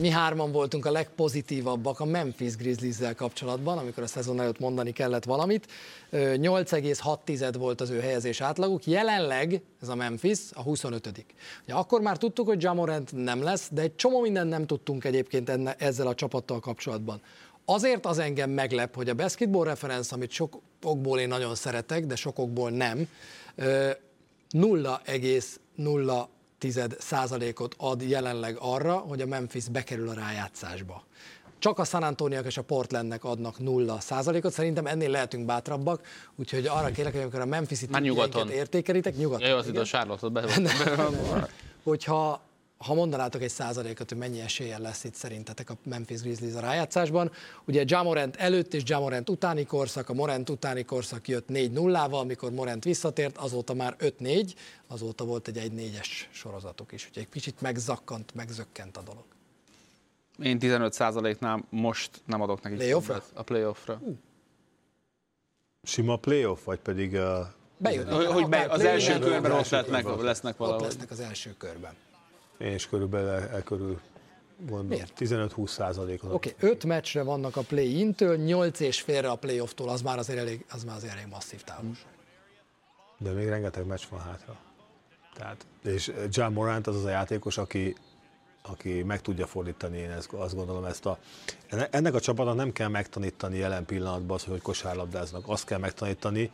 Mi 0.00 0.08
hárman 0.08 0.52
voltunk 0.52 0.86
a 0.86 0.90
legpozitívabbak 0.90 2.00
a 2.00 2.04
Memphis 2.04 2.56
Grizzlies-zel 2.56 3.14
kapcsolatban, 3.14 3.78
amikor 3.78 4.02
a 4.02 4.06
szezon 4.06 4.40
előtt 4.40 4.58
mondani 4.58 4.92
kellett 4.92 5.24
valamit. 5.24 5.66
8,6 6.12 7.54
volt 7.58 7.80
az 7.80 7.90
ő 7.90 8.00
helyezés 8.00 8.40
átlaguk, 8.40 8.86
jelenleg 8.86 9.62
ez 9.82 9.88
a 9.88 9.94
Memphis 9.94 10.38
a 10.52 10.62
25 10.62 11.24
Ugye 11.64 11.74
akkor 11.74 12.00
már 12.00 12.16
tudtuk, 12.16 12.46
hogy 12.46 12.62
Jamorant 12.62 13.12
nem 13.12 13.42
lesz, 13.42 13.68
de 13.70 13.82
egy 13.82 13.96
csomó 13.96 14.20
mindent 14.20 14.50
nem 14.50 14.66
tudtunk 14.66 15.04
egyébként 15.04 15.48
enne, 15.48 15.74
ezzel 15.78 16.06
a 16.06 16.14
csapattal 16.14 16.60
kapcsolatban. 16.60 17.20
Azért 17.64 18.06
az 18.06 18.18
engem 18.18 18.50
meglep, 18.50 18.94
hogy 18.94 19.08
a 19.08 19.14
basketball 19.14 19.64
reference, 19.64 20.14
amit 20.14 20.30
sok 20.30 20.58
okból 20.82 21.18
én 21.18 21.28
nagyon 21.28 21.54
szeretek, 21.54 22.06
de 22.06 22.16
sokokból 22.16 22.70
nem, 22.70 23.08
0,0 23.56 26.26
százalékot 26.98 27.74
ad 27.78 28.02
jelenleg 28.02 28.56
arra, 28.58 28.96
hogy 28.96 29.20
a 29.20 29.26
Memphis 29.26 29.68
bekerül 29.68 30.08
a 30.08 30.12
rájátszásba. 30.12 31.04
Csak 31.58 31.78
a 31.78 31.84
San 31.84 32.02
Antoniak 32.02 32.46
és 32.46 32.56
a 32.56 32.62
Portlandnek 32.62 33.24
adnak 33.24 33.58
nulla 33.58 34.00
százalékot, 34.00 34.52
szerintem 34.52 34.86
ennél 34.86 35.10
lehetünk 35.10 35.46
bátrabbak, 35.46 36.06
úgyhogy 36.36 36.66
arra 36.66 36.90
kérlek, 36.90 37.12
hogy 37.12 37.22
amikor 37.22 37.40
a 37.40 37.46
Memphis-i 37.46 37.86
értékelitek, 38.50 39.16
nyugodtan. 39.16 39.48
Jó, 39.48 39.56
az 39.56 39.66
itt 39.66 39.76
a 39.76 39.84
Charlotte-ot 39.84 40.32
be. 40.32 40.44
Hogyha 41.82 42.42
ha 42.82 42.94
mondanátok 42.94 43.42
egy 43.42 43.50
százalékot, 43.50 44.08
hogy 44.08 44.18
mennyi 44.18 44.40
eséllyel 44.40 44.80
lesz 44.80 45.04
itt 45.04 45.14
szerintetek 45.14 45.70
a 45.70 45.76
Memphis 45.84 46.20
Grizzlies 46.20 46.54
a 46.54 46.60
rájátszásban. 46.60 47.30
Ugye 47.64 47.84
Jamorant 47.86 48.36
előtt 48.36 48.74
és 48.74 48.82
Jamorant 48.84 49.28
utáni 49.28 49.64
korszak, 49.64 50.08
a 50.08 50.12
Morant 50.12 50.50
utáni 50.50 50.84
korszak 50.84 51.28
jött 51.28 51.46
4-0-val, 51.48 52.20
amikor 52.20 52.50
Morant 52.50 52.84
visszatért, 52.84 53.36
azóta 53.36 53.74
már 53.74 53.96
5-4, 53.98 54.52
azóta 54.86 55.24
volt 55.24 55.48
egy 55.48 55.70
1-4-es 55.76 56.08
sorozatuk 56.30 56.92
is, 56.92 57.06
úgyhogy 57.06 57.22
egy 57.22 57.28
kicsit 57.28 57.60
megzakkant, 57.60 58.34
megzökkent 58.34 58.96
a 58.96 59.02
dolog. 59.02 59.24
Én 60.42 60.58
15 60.58 60.92
százaléknál 60.92 61.64
most 61.70 62.10
nem 62.26 62.40
adok 62.40 62.62
neki 62.62 62.74
playoffra? 62.74 63.22
a 63.32 63.42
playoffra. 63.42 63.98
Uh. 64.00 64.16
Sima 65.82 66.16
playoff, 66.16 66.64
vagy 66.64 66.78
pedig 66.78 67.16
a... 67.16 67.54
Bejönnek. 67.76 68.14
Hogy, 68.14 68.26
hogy 68.26 68.48
be, 68.48 68.66
az 68.70 68.80
első 68.80 69.18
körben 69.18 69.50
ott 69.50 69.68
lesznek, 69.68 70.20
lesznek 70.20 70.56
valahol. 70.56 70.80
Ott 70.80 70.86
lesznek 70.86 71.10
az 71.10 71.20
első 71.20 71.54
körben. 71.58 71.94
Én 72.62 72.74
is 72.74 72.86
körülbelül 72.86 73.28
e, 73.28 73.56
e 73.56 73.62
körül 73.62 74.00
gondolom. 74.66 75.04
15-20 75.18 75.68
százalékot. 75.68 76.32
Oké, 76.32 76.54
okay, 76.56 76.70
5 76.70 76.84
meccsre 76.84 77.22
vannak 77.22 77.56
a 77.56 77.60
play-intől, 77.60 78.36
8 78.36 78.80
és 78.80 79.00
félre 79.00 79.30
a 79.30 79.34
playoff-tól, 79.34 79.88
az 79.88 80.02
már 80.02 80.18
azért 80.18 80.38
elég, 80.38 80.64
az 80.70 80.84
már 80.84 80.96
azért 80.96 81.12
elég 81.12 81.26
masszív 81.30 81.62
távolság. 81.62 82.10
De 83.18 83.30
még 83.30 83.48
rengeteg 83.48 83.86
meccs 83.86 84.02
van 84.10 84.20
hátra. 84.20 84.56
Tehát, 85.34 85.66
és 85.84 86.12
John 86.28 86.52
Morant 86.52 86.86
az 86.86 86.96
az 86.96 87.04
a 87.04 87.10
játékos, 87.10 87.58
aki, 87.58 87.96
aki 88.62 89.02
meg 89.02 89.20
tudja 89.20 89.46
fordítani, 89.46 89.98
én 89.98 90.10
ezt, 90.10 90.32
azt 90.32 90.54
gondolom 90.54 90.84
ezt 90.84 91.06
a... 91.06 91.18
Ennek 91.90 92.14
a 92.14 92.20
csapatnak 92.20 92.56
nem 92.56 92.72
kell 92.72 92.88
megtanítani 92.88 93.56
jelen 93.56 93.84
pillanatban 93.84 94.36
az, 94.36 94.44
hogy 94.44 94.62
kosárlabdáznak. 94.62 95.44
Azt 95.46 95.64
kell 95.64 95.78
megtanítani, 95.78 96.50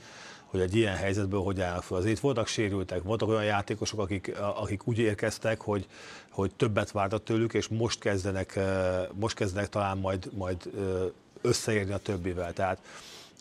hogy 0.51 0.61
egy 0.61 0.77
ilyen 0.77 0.97
helyzetből 0.97 1.41
hogy 1.41 1.61
állnak 1.61 1.83
fel. 1.83 1.97
Azért 1.97 2.21
voltak 2.21 2.47
sérültek, 2.47 3.03
voltak 3.03 3.29
olyan 3.29 3.45
játékosok, 3.45 4.01
akik, 4.01 4.37
akik 4.39 4.87
úgy 4.87 4.99
érkeztek, 4.99 5.61
hogy, 5.61 5.87
hogy 6.31 6.55
többet 6.55 6.91
vártak 6.91 7.23
tőlük, 7.23 7.55
és 7.55 7.69
most 7.69 8.01
kezdenek, 8.01 8.59
most 9.13 9.37
kezdenek 9.37 9.69
talán 9.69 9.99
majd, 9.99 10.31
majd 10.33 10.71
összeérni 11.41 11.93
a 11.93 11.99
többivel. 11.99 12.53
Tehát 12.53 12.79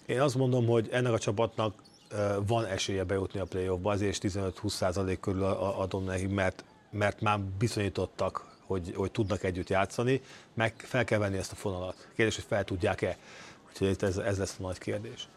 én 0.05 0.21
azt 0.21 0.35
mondom, 0.35 0.65
hogy 0.65 0.89
ennek 0.91 1.13
a 1.13 1.19
csapatnak 1.19 1.73
van 2.45 2.65
esélye 2.65 3.03
bejutni 3.03 3.39
a 3.39 3.45
playoffba, 3.45 3.91
azért 3.91 4.19
15-20% 4.21 5.17
körül 5.21 5.43
adom 5.43 6.03
neki, 6.03 6.25
mert, 6.25 6.63
mert 6.91 7.21
már 7.21 7.39
bizonyítottak, 7.39 8.45
hogy, 8.65 8.93
hogy 8.95 9.11
tudnak 9.11 9.43
együtt 9.43 9.69
játszani, 9.69 10.21
meg 10.53 10.73
fel 10.77 11.03
kell 11.03 11.19
venni 11.19 11.37
ezt 11.37 11.51
a 11.51 11.55
fonalat. 11.55 12.07
Kérdés, 12.15 12.35
hogy 12.35 12.45
fel 12.47 12.63
tudják-e. 12.63 13.17
Úgyhogy 13.69 13.95
ez, 13.99 14.17
ez 14.17 14.37
lesz 14.37 14.55
a 14.59 14.61
nagy 14.61 14.77
kérdés. 14.77 15.27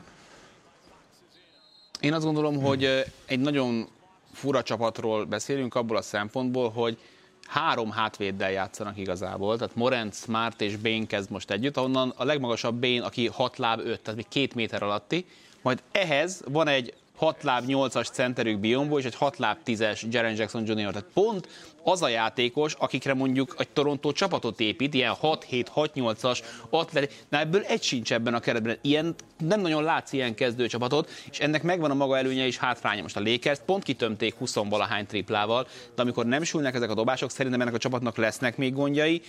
Én 2.00 2.12
azt 2.12 2.24
gondolom, 2.24 2.54
hmm. 2.54 2.64
hogy 2.64 3.04
egy 3.26 3.40
nagyon 3.40 3.88
fura 4.32 4.62
csapatról 4.62 5.24
beszélünk 5.24 5.74
abból 5.74 5.96
a 5.96 6.02
szempontból, 6.02 6.70
hogy 6.70 6.98
három 7.46 7.90
hátvéddel 7.90 8.50
játszanak 8.50 8.98
igazából, 8.98 9.56
tehát 9.56 9.74
Morent, 9.74 10.14
Smart 10.14 10.60
és 10.60 10.76
Bain 10.76 11.06
kezd 11.06 11.30
most 11.30 11.50
együtt, 11.50 11.76
ahonnan 11.76 12.12
a 12.16 12.24
legmagasabb 12.24 12.74
Bain, 12.80 13.02
aki 13.02 13.26
6 13.26 13.58
láb 13.58 13.78
5, 13.78 14.00
tehát 14.00 14.16
még 14.16 14.28
két 14.28 14.54
méter 14.54 14.82
alatti, 14.82 15.26
majd 15.62 15.82
ehhez 15.92 16.42
van 16.48 16.68
egy 16.68 16.94
6 17.20 17.42
láb 17.42 17.64
8-as 17.66 18.12
centerük 18.12 18.58
Biombo 18.58 18.98
és 18.98 19.04
egy 19.04 19.14
6 19.14 19.38
láb 19.38 19.56
10-es 19.66 20.02
Jaren 20.10 20.36
Jackson 20.36 20.66
Jr. 20.66 20.74
Tehát 20.74 21.06
pont 21.14 21.48
az 21.82 22.02
a 22.02 22.08
játékos, 22.08 22.74
akikre 22.78 23.14
mondjuk 23.14 23.54
egy 23.58 23.68
Toronto 23.68 24.12
csapatot 24.12 24.60
épít, 24.60 24.94
ilyen 24.94 25.14
6-7-6-8-as 25.22 26.38
atlet, 26.70 27.24
na 27.28 27.38
ebből 27.38 27.62
egy 27.62 27.82
sincs 27.82 28.12
ebben 28.12 28.34
a 28.34 28.40
keretben. 28.40 28.78
Ilyen, 28.80 29.14
nem 29.38 29.60
nagyon 29.60 29.82
látsz 29.82 30.12
ilyen 30.12 30.34
kezdőcsapatot, 30.34 31.10
és 31.30 31.38
ennek 31.38 31.62
megvan 31.62 31.90
a 31.90 31.94
maga 31.94 32.18
előnye 32.18 32.46
és 32.46 32.58
hátránya. 32.58 33.02
Most 33.02 33.16
a 33.16 33.20
Lakers 33.20 33.58
pont 33.66 33.82
kitömték 33.82 34.34
20 34.34 34.54
valahány 34.54 35.06
triplával, 35.06 35.66
de 35.94 36.02
amikor 36.02 36.26
nem 36.26 36.42
sülnek 36.42 36.74
ezek 36.74 36.90
a 36.90 36.94
dobások, 36.94 37.30
szerintem 37.30 37.60
ennek 37.60 37.74
a 37.74 37.78
csapatnak 37.78 38.16
lesznek 38.16 38.56
még 38.56 38.74
gondjai. 38.74 39.22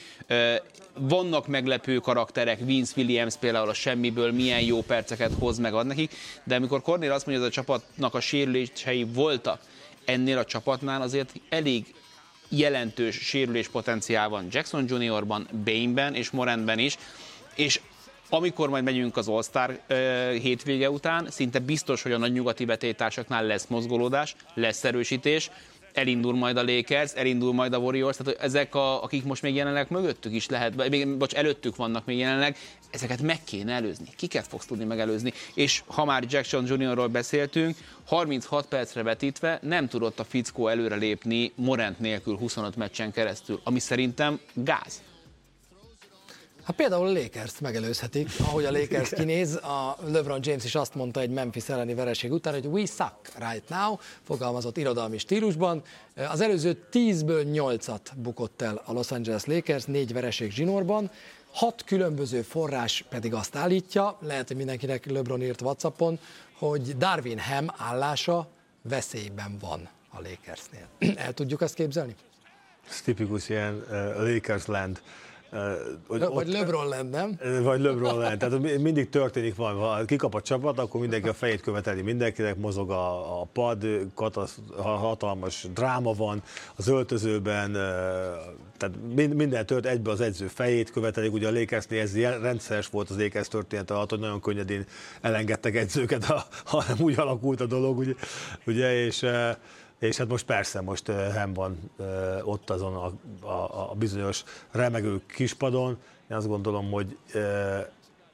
Vannak 1.00 1.48
meglepő 1.48 1.98
karakterek, 1.98 2.60
Vince 2.60 2.94
Williams 2.98 3.36
például 3.36 3.70
a 3.70 3.74
semmiből 3.74 4.32
milyen 4.32 4.62
jó 4.62 4.82
perceket 4.82 5.32
hoz 5.40 5.58
meg 5.58 5.74
ad 5.74 5.86
nekik, 5.86 6.14
de 6.44 6.56
amikor 6.56 6.82
Cornél 6.82 7.12
azt 7.12 7.26
mondja, 7.26 7.44
hogy 7.44 7.54
ez 7.58 7.66
a 7.68 7.81
csapatnak 7.82 8.14
a 8.14 8.20
sérülései 8.20 9.04
voltak, 9.04 9.62
ennél 10.06 10.38
a 10.38 10.46
csapatnál 10.46 11.02
azért 11.02 11.34
elég 11.50 11.94
jelentős 12.50 13.16
sérülés 13.16 13.68
potenciál 13.68 14.30
van 14.30 14.48
Jackson 14.52 14.86
Juniorban, 14.88 15.48
Bainben 15.64 16.16
és 16.16 16.30
Morantben 16.30 16.80
is, 16.80 16.98
és 17.56 17.80
amikor 18.30 18.70
majd 18.70 18.84
megyünk 18.84 19.18
az 19.18 19.28
All-Star 19.28 19.80
hétvége 20.42 20.90
után, 20.90 21.28
szinte 21.30 21.60
biztos, 21.60 22.02
hogy 22.02 22.12
a 22.12 22.18
nagy 22.18 22.32
nyugati 22.32 22.66
betétársaknál 22.66 23.46
lesz 23.46 23.68
mozgolódás, 23.68 24.36
lesz 24.54 24.84
erősítés, 24.84 25.50
elindul 25.94 26.34
majd 26.34 26.58
a 26.58 26.64
Lakers, 26.64 27.14
elindul 27.14 27.54
majd 27.54 27.74
a 27.74 27.78
Warriors, 27.78 28.18
tehát 28.18 28.42
ezek, 28.42 28.76
a, 28.76 29.04
akik 29.04 29.24
most 29.24 29.42
még 29.42 29.56
jelenleg 29.56 29.88
mögöttük 29.90 30.34
is 30.34 30.48
lehet, 30.48 30.90
még, 30.90 31.18
bocs, 31.18 31.34
előttük 31.34 31.76
vannak 31.76 32.06
még 32.06 32.18
jelenleg, 32.18 32.58
ezeket 32.92 33.22
meg 33.22 33.44
kéne 33.44 33.74
előzni. 33.74 34.06
Kiket 34.16 34.48
fogsz 34.48 34.66
tudni 34.66 34.84
megelőzni? 34.84 35.34
És 35.54 35.84
ha 35.88 36.06
már 36.06 36.24
Jackson 36.30 36.66
Juniorról 36.66 37.08
beszéltünk, 37.08 37.78
36 38.06 38.66
percre 38.66 39.04
vetítve 39.04 39.60
nem 39.62 39.88
tudott 39.88 40.20
a 40.20 40.24
fickó 40.24 40.68
előre 40.68 40.96
lépni 40.96 41.52
Morant 41.56 42.00
nélkül 42.00 42.38
25 42.38 42.76
meccsen 42.76 43.12
keresztül, 43.12 43.60
ami 43.64 43.80
szerintem 43.80 44.40
gáz. 44.54 45.02
Hát 46.72 46.80
például 46.80 47.08
a 47.08 47.12
lakers 47.12 47.60
megelőzhetik. 47.60 48.30
Ahogy 48.40 48.66
a 48.66 48.72
Lakers 48.72 49.10
kinéz, 49.10 49.56
a 49.56 49.98
LeBron 50.06 50.40
James 50.42 50.64
is 50.64 50.76
azt 50.76 50.96
mondta 50.96 51.20
egy 51.20 51.30
Memphis 51.30 51.70
elleni 51.70 51.94
vereség 51.94 52.32
után, 52.32 52.54
hogy 52.54 52.66
we 52.66 52.86
suck 52.86 53.32
right 53.38 53.70
now, 53.70 53.98
fogalmazott 54.24 54.78
irodalmi 54.78 55.18
stílusban. 55.18 55.82
Az 56.16 56.42
előző 56.42 56.88
10-ből 56.92 57.46
8-at 57.54 58.00
bukott 58.16 58.62
el 58.62 58.82
a 58.86 58.94
Los 58.94 59.12
Angeles 59.12 59.46
Lakers, 59.46 59.84
négy 59.86 60.14
vereség 60.14 60.52
zsinórban. 60.52 61.12
Hat 61.52 61.84
különböző 61.84 62.42
forrás 62.42 63.06
pedig 63.10 63.34
azt 63.34 63.56
állítja, 63.56 64.18
lehet, 64.22 64.48
hogy 64.48 64.58
mindenkinek 64.58 65.06
LeBron 65.06 65.42
írt 65.42 65.62
Whatsappon, 65.62 66.20
hogy 66.58 66.98
Darwin 66.98 67.40
Ham 67.40 67.66
állása 67.78 68.48
veszélyben 68.82 69.58
van 69.62 69.90
a 70.10 70.22
Lakersnél. 70.22 70.88
El 71.26 71.34
tudjuk 71.34 71.62
azt 71.62 71.74
képzelni? 71.74 72.16
Ez 72.90 73.02
tipikus 73.02 73.50
ilyen 73.50 73.84
uh, 73.90 74.34
Lakers 74.34 74.66
land 74.66 75.02
hogy 76.08 76.20
vagy 76.20 76.22
ott, 76.24 76.48
LeBron 76.48 76.88
lenne, 76.88 77.10
nem? 77.18 77.40
Vagy 77.64 77.80
LeBron 77.82 78.18
lenne. 78.18 78.38
Tehát 78.38 78.80
mindig 78.80 79.10
történik 79.10 79.56
valami. 79.56 79.80
Ha 79.80 80.06
kikap 80.06 80.36
a 80.36 80.42
csapat, 80.42 80.80
akkor 80.80 81.02
mindenki 81.02 81.28
a 81.28 81.34
fejét 81.34 81.62
követeli 81.62 82.02
mindenkinek, 82.02 82.58
mozog 82.58 82.92
a, 82.92 83.42
a 83.42 83.46
pad, 83.54 83.86
katasz, 84.16 84.58
hatalmas 84.78 85.68
dráma 85.74 86.14
van 86.14 86.44
az 86.76 86.88
öltözőben, 86.88 87.72
tehát 88.78 88.96
minden 89.34 89.66
tört 89.66 89.86
egybe 89.86 90.12
az 90.12 90.22
edző 90.22 90.48
fejét 90.48 90.92
követelik. 90.92 91.34
Ugye 91.34 91.48
a 91.48 91.52
Lakersnél 91.52 92.02
ez 92.02 92.18
rendszeres 92.18 92.88
volt 92.88 93.10
az 93.10 93.18
Lakers 93.18 93.48
történet 93.48 93.92
alatt, 93.92 94.10
hogy 94.10 94.20
nagyon 94.20 94.42
könnyedén 94.42 94.86
elengedtek 95.22 95.76
edzőket, 95.76 96.26
hanem 96.66 96.98
úgy 97.00 97.20
alakult 97.20 97.62
a 97.62 97.66
dolog, 97.66 97.98
ugye, 97.98 98.14
ugye 98.66 99.06
és 99.06 99.26
és 100.02 100.18
hát 100.18 100.28
most 100.28 100.46
persze, 100.46 100.82
most 100.82 101.08
Hem 101.08 101.54
van 101.54 101.92
ott 102.44 102.70
azon 102.70 102.96
a, 102.96 103.12
a, 103.48 103.92
a 103.92 103.96
bizonyos 103.98 104.44
remegő 104.72 105.22
kispadon. 105.28 105.98
Én 106.30 106.38
azt 106.38 106.48
gondolom, 106.48 106.92
hogy 106.92 107.18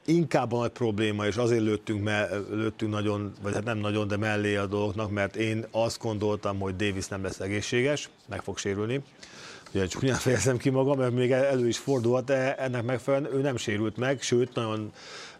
inkább 0.04 0.52
a 0.52 0.58
nagy 0.58 0.70
probléma, 0.70 1.26
és 1.26 1.36
azért 1.36 1.62
lőttünk, 1.62 2.02
me, 2.02 2.28
lőttünk 2.50 2.92
nagyon, 2.92 3.32
vagy 3.42 3.54
hát 3.54 3.64
nem 3.64 3.78
nagyon, 3.78 4.08
de 4.08 4.16
mellé 4.16 4.56
a 4.56 4.66
dolgoknak, 4.66 5.10
mert 5.10 5.36
én 5.36 5.66
azt 5.70 6.00
gondoltam, 6.00 6.58
hogy 6.58 6.76
Davis 6.76 7.08
nem 7.08 7.22
lesz 7.22 7.40
egészséges, 7.40 8.08
meg 8.28 8.42
fog 8.42 8.58
sérülni. 8.58 9.02
Ugye 9.74 9.86
csúnyán 9.86 10.16
fejezem 10.16 10.56
ki 10.56 10.70
magam, 10.70 10.98
mert 10.98 11.12
még 11.12 11.32
elő 11.32 11.68
is 11.68 11.78
fordulhat, 11.78 12.24
de 12.24 12.54
ennek 12.56 12.82
megfelelően 12.82 13.34
ő 13.34 13.40
nem 13.40 13.56
sérült 13.56 13.96
meg, 13.96 14.22
sőt, 14.22 14.54
nagyon 14.54 14.92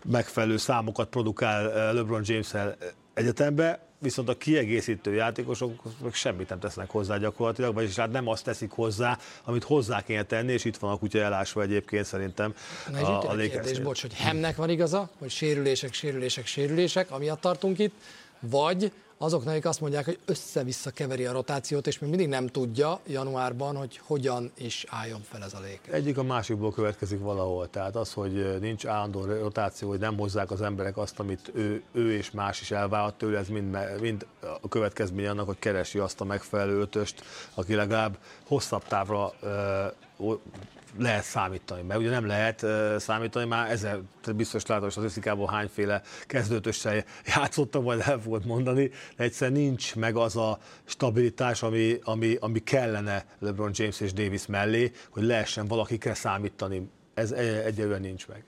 megfelelő 0.04 0.56
számokat 0.56 1.08
produkál 1.08 1.92
LeBron 1.94 2.22
James-el 2.24 2.76
egyetembe, 3.14 3.87
viszont 3.98 4.28
a 4.28 4.36
kiegészítő 4.36 5.14
játékosok 5.14 5.82
meg 6.02 6.14
semmit 6.14 6.48
nem 6.48 6.58
tesznek 6.58 6.90
hozzá 6.90 7.16
gyakorlatilag, 7.16 7.74
vagyis 7.74 7.96
hát 7.96 8.10
nem 8.10 8.28
azt 8.28 8.44
teszik 8.44 8.70
hozzá, 8.70 9.18
amit 9.44 9.64
hozzá 9.64 10.02
kéne 10.02 10.22
tenni, 10.22 10.52
és 10.52 10.64
itt 10.64 10.76
van 10.76 10.90
a 10.90 10.96
kutya 10.96 11.18
elásva 11.18 11.62
egyébként 11.62 12.04
szerintem. 12.04 12.54
Na, 12.92 13.18
a, 13.18 13.30
a, 13.30 13.32
a 13.32 13.36
kérdés, 13.36 13.80
bocs, 13.80 14.00
hogy 14.00 14.14
Hemnek 14.14 14.56
van 14.56 14.70
igaza, 14.70 15.10
hogy 15.18 15.30
sérülések, 15.30 15.92
sérülések, 15.92 16.46
sérülések, 16.46 17.10
amiatt 17.10 17.40
tartunk 17.40 17.78
itt, 17.78 17.94
vagy 18.40 18.92
azoknak, 19.18 19.52
akik 19.52 19.66
azt 19.66 19.80
mondják, 19.80 20.04
hogy 20.04 20.18
össze-vissza 20.24 20.90
keveri 20.90 21.26
a 21.26 21.32
rotációt, 21.32 21.86
és 21.86 21.98
még 21.98 22.10
mindig 22.10 22.28
nem 22.28 22.46
tudja 22.46 23.00
januárban, 23.06 23.76
hogy 23.76 24.00
hogyan 24.02 24.52
is 24.58 24.84
álljon 24.88 25.20
fel 25.22 25.42
ez 25.42 25.54
a 25.54 25.60
lég. 25.60 25.80
Egyik 25.90 26.18
a 26.18 26.22
másikból 26.22 26.72
következik 26.72 27.20
valahol. 27.20 27.70
Tehát 27.70 27.96
az, 27.96 28.12
hogy 28.12 28.58
nincs 28.60 28.86
állandó 28.86 29.24
rotáció, 29.24 29.88
hogy 29.88 29.98
nem 29.98 30.16
hozzák 30.16 30.50
az 30.50 30.62
emberek 30.62 30.96
azt, 30.96 31.18
amit 31.18 31.50
ő, 31.54 31.82
ő 31.92 32.12
és 32.12 32.30
más 32.30 32.60
is 32.60 32.70
elvállalt 32.70 33.14
tőle, 33.14 33.38
ez 33.38 33.48
mind, 33.48 33.78
mind 34.00 34.26
a 34.60 34.68
következmény 34.68 35.26
annak, 35.26 35.46
hogy 35.46 35.58
keresi 35.58 35.98
azt 35.98 36.20
a 36.20 36.24
megfelelő 36.24 36.80
ötöst, 36.80 37.22
aki 37.54 37.74
legalább 37.74 38.18
hosszabb 38.46 38.84
távra 38.84 39.32
lehet 40.98 41.24
számítani, 41.24 41.82
mert 41.82 42.00
ugye 42.00 42.10
nem 42.10 42.26
lehet 42.26 42.66
számítani, 43.00 43.46
már 43.46 43.70
ezer, 43.70 44.00
biztos 44.36 44.66
látod, 44.66 44.92
az 44.96 45.04
összikából 45.04 45.46
hányféle 45.46 46.02
kezdőtössel 46.26 47.04
játszottam, 47.26 47.82
majd 47.82 48.02
el 48.06 48.20
fogod 48.20 48.46
mondani, 48.46 48.90
de 49.16 49.24
egyszerűen 49.24 49.60
nincs 49.60 49.96
meg 49.96 50.16
az 50.16 50.36
a 50.36 50.58
stabilitás, 50.84 51.62
ami, 51.62 51.98
ami, 52.02 52.36
ami 52.40 52.58
kellene 52.58 53.24
LeBron 53.38 53.70
James 53.74 54.00
és 54.00 54.12
Davis 54.12 54.46
mellé, 54.46 54.92
hogy 55.10 55.22
lehessen 55.22 55.66
valakikre 55.66 56.14
számítani. 56.14 56.90
Ez 57.14 57.32
egyelőre 57.32 57.98
nincs 57.98 58.26
meg. 58.26 58.44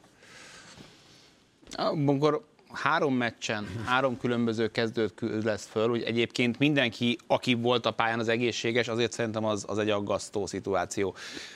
Amikor 1.72 2.44
három 2.72 3.14
meccsen, 3.14 3.66
három 3.84 4.18
különböző 4.18 4.68
kezdőt 4.68 5.20
lesz 5.42 5.66
föl, 5.66 5.88
hogy 5.88 6.02
egyébként 6.02 6.58
mindenki, 6.58 7.18
aki 7.26 7.54
volt 7.54 7.86
a 7.86 7.90
pályán 7.90 8.18
az 8.18 8.28
egészséges, 8.28 8.88
azért 8.88 9.12
szerintem 9.12 9.44
az, 9.44 9.64
az 9.68 9.78
egy 9.78 9.90
aggasztó 9.90 10.46
szituáció. 10.46 11.14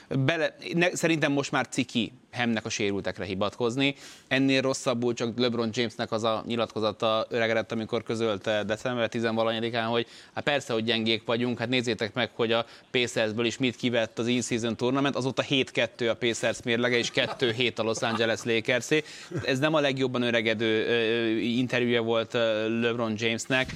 Bele, 0.09 0.55
ne, 0.73 0.95
szerintem 0.95 1.31
most 1.31 1.51
már 1.51 1.67
ciki 1.67 2.11
Hemnek 2.35 2.65
a 2.65 2.69
sérültekre 2.69 3.25
hibatkozni. 3.25 3.95
Ennél 4.27 4.61
rosszabbul 4.61 5.13
csak 5.13 5.37
LeBron 5.37 5.69
Jamesnek 5.73 6.11
az 6.11 6.23
a 6.23 6.43
nyilatkozata 6.47 7.25
öregedett, 7.29 7.71
amikor 7.71 8.03
közölte 8.03 8.63
december 8.63 9.09
10 9.09 9.25
án 9.25 9.87
hogy 9.87 10.07
hát 10.33 10.43
persze, 10.43 10.73
hogy 10.73 10.83
gyengék 10.83 11.25
vagyunk, 11.25 11.59
hát 11.59 11.69
nézzétek 11.69 12.13
meg, 12.13 12.29
hogy 12.33 12.51
a 12.51 12.65
Pacersből 12.91 13.45
is 13.45 13.57
mit 13.57 13.75
kivett 13.75 14.19
az 14.19 14.27
in-season 14.27 14.75
tournament, 14.75 15.15
azóta 15.15 15.43
7-2 15.49 16.11
a 16.11 16.13
Pacers 16.13 16.61
mérlege, 16.63 16.97
és 16.97 17.11
2-7 17.15 17.75
a 17.75 17.83
Los 17.83 18.01
Angeles 18.01 18.43
lakers 18.43 18.89
-é. 18.89 19.03
Ez 19.43 19.59
nem 19.59 19.73
a 19.73 19.79
legjobban 19.79 20.21
öregedő 20.21 21.39
interjúja 21.39 22.01
volt 22.01 22.33
LeBron 22.81 23.13
Jamesnek. 23.17 23.69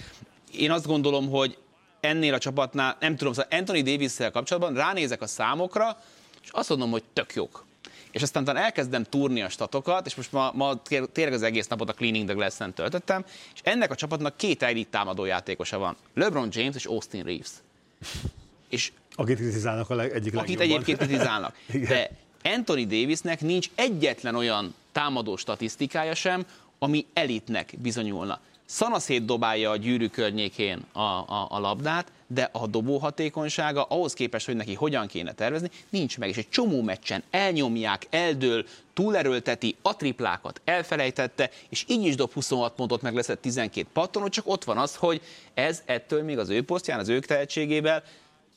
Én 0.58 0.72
azt 0.72 0.88
gondolom, 0.88 1.30
hogy 1.30 1.58
ennél 2.00 2.34
a 2.34 2.38
csapatnál, 2.38 2.98
nem 3.00 3.16
tudom, 3.16 3.34
szóval 3.34 3.60
Anthony 3.60 3.84
davis 3.84 4.16
kapcsolatban 4.32 4.74
ránézek 4.74 5.22
a 5.22 5.28
számokra, 5.28 5.98
és 6.44 6.50
azt 6.52 6.70
mondom, 6.70 6.92
hogy 6.92 7.04
tök 7.14 7.34
jók 7.34 7.68
és 8.12 8.22
aztán 8.22 8.44
utána 8.44 8.60
elkezdem 8.60 9.04
túrni 9.04 9.42
a 9.42 9.50
statokat, 9.50 10.06
és 10.06 10.16
most 10.16 10.32
ma, 10.32 10.52
ma 10.54 10.82
tényleg 11.12 11.34
az 11.34 11.44
egész 11.44 11.68
napot 11.68 11.90
a 11.90 11.94
Cleaning 11.94 12.26
the 12.26 12.34
Glass-en 12.34 12.74
töltöttem, 12.74 13.26
és 13.54 13.60
ennek 13.64 13.92
a 13.92 13.96
csapatnak 13.96 14.38
két 14.38 14.64
elit 14.64 14.88
támadó 14.88 15.26
játékosa 15.26 15.78
van. 15.78 15.96
LeBron 16.14 16.48
James 16.52 16.76
és 16.76 16.86
Austin 16.86 17.24
Reeves. 17.24 17.50
És 18.70 18.92
akit 19.16 19.36
kritizálnak 19.36 19.90
a 19.90 19.96
leg, 19.96 20.12
egyik 20.12 20.38
Akit 20.38 20.58
legjobban. 20.58 20.84
egyébként 20.84 21.10
kritizálnak. 21.10 21.56
De 21.90 22.10
Anthony 22.44 22.88
Davisnek 22.88 23.42
nincs 23.42 23.70
egyetlen 23.76 24.36
olyan 24.36 24.74
támadó 24.92 25.36
statisztikája 25.36 26.16
sem, 26.16 26.46
ami 26.80 27.06
elitnek 27.14 27.74
bizonyulna. 27.78 28.40
Szanaszét 28.70 29.26
dobálja 29.26 29.70
a 29.70 29.76
gyűrű 29.76 30.08
környékén 30.08 30.86
a, 30.92 31.00
a, 31.00 31.48
a 31.50 31.60
labdát, 31.60 32.12
de 32.28 32.50
a 32.52 32.68
dobó 32.68 32.98
hatékonysága 32.98 33.84
ahhoz 33.84 34.14
képest, 34.14 34.46
hogy 34.46 34.56
neki 34.56 34.74
hogyan 34.74 35.08
kéne 35.08 35.34
tervezni, 35.34 35.70
nincs 35.90 36.18
meg. 36.18 36.30
És 36.30 36.38
egy 36.38 36.50
csomó 36.50 36.82
meccsen 36.82 37.24
elnyomják, 37.30 38.08
eldől, 38.10 38.66
túlerőlteti, 38.94 39.76
a 39.82 39.96
triplákat 39.96 40.62
elfelejtette, 40.64 41.50
és 41.70 41.86
így 41.88 42.06
is 42.06 42.16
dob 42.16 42.34
26 42.34 42.74
pontot, 42.74 43.02
meg 43.02 43.16
lesz 43.16 43.30
12 43.42 43.88
pattonot, 43.94 44.32
csak 44.32 44.48
ott 44.48 44.64
van 44.64 44.78
az, 44.78 44.96
hogy 44.96 45.22
ez 45.54 45.82
ettől 45.86 46.24
még 46.24 46.38
az 46.38 46.50
ő 46.50 46.64
posztján, 46.64 47.00
az 47.00 47.10
ők 47.10 47.26
tehetségével 47.26 48.04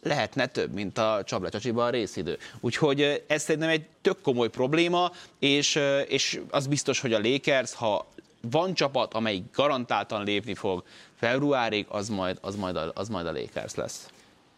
lehetne 0.02 0.46
több, 0.46 0.72
mint 0.72 0.98
a 0.98 1.22
csaplecsacsiban 1.24 1.86
a 1.86 1.90
részidő. 1.90 2.38
Úgyhogy 2.60 3.24
ez 3.26 3.42
szerintem 3.42 3.70
egy 3.70 3.86
tök 4.00 4.20
komoly 4.20 4.48
probléma, 4.48 5.12
és, 5.38 5.78
és 6.08 6.40
az 6.50 6.66
biztos, 6.66 7.00
hogy 7.00 7.12
a 7.12 7.20
Lakers, 7.20 7.74
ha 7.74 8.06
van 8.50 8.74
csapat, 8.74 9.14
amelyik 9.14 9.44
garantáltan 9.54 10.24
lépni 10.24 10.54
fog 10.54 10.82
februárig, 11.14 11.86
az 11.88 12.08
majd, 12.08 12.38
az 12.40 12.56
majd, 12.56 12.76
a, 12.76 12.90
az 12.94 13.08
majd 13.08 13.26
a 13.26 13.32
Lakers 13.32 13.74
lesz. 13.74 14.08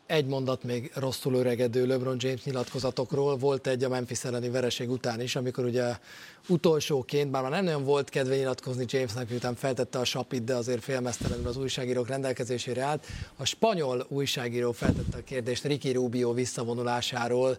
Egy 0.07 0.27
mondat 0.27 0.63
még 0.63 0.93
rosszul 0.95 1.35
öregedő 1.35 1.87
LeBron 1.87 2.17
James 2.19 2.45
nyilatkozatokról. 2.45 3.37
Volt 3.37 3.67
egy 3.67 3.85
a 3.85 3.89
Memphis 3.89 4.25
elleni 4.25 4.49
vereség 4.49 4.91
után 4.91 5.21
is, 5.21 5.37
amikor 5.37 5.65
ugye 5.65 5.97
utolsóként, 6.49 7.31
bár 7.31 7.43
már 7.43 7.51
nem 7.51 7.65
nagyon 7.65 7.85
volt 7.85 8.09
kedve 8.09 8.37
nyilatkozni 8.37 8.85
Jamesnek, 8.89 9.29
miután 9.29 9.55
feltette 9.55 9.99
a 9.99 10.05
sapit, 10.05 10.45
de 10.45 10.55
azért 10.55 10.83
félmeztelenül 10.83 11.47
az 11.47 11.57
újságírók 11.57 12.09
rendelkezésére 12.09 12.83
állt. 12.83 13.07
A 13.37 13.45
spanyol 13.45 14.07
újságíró 14.09 14.73
feltette 14.73 15.19
a 15.19 15.25
kérdést 15.25 15.65
Ricky 15.65 15.93
Rubio 15.93 16.33
visszavonulásáról, 16.33 17.59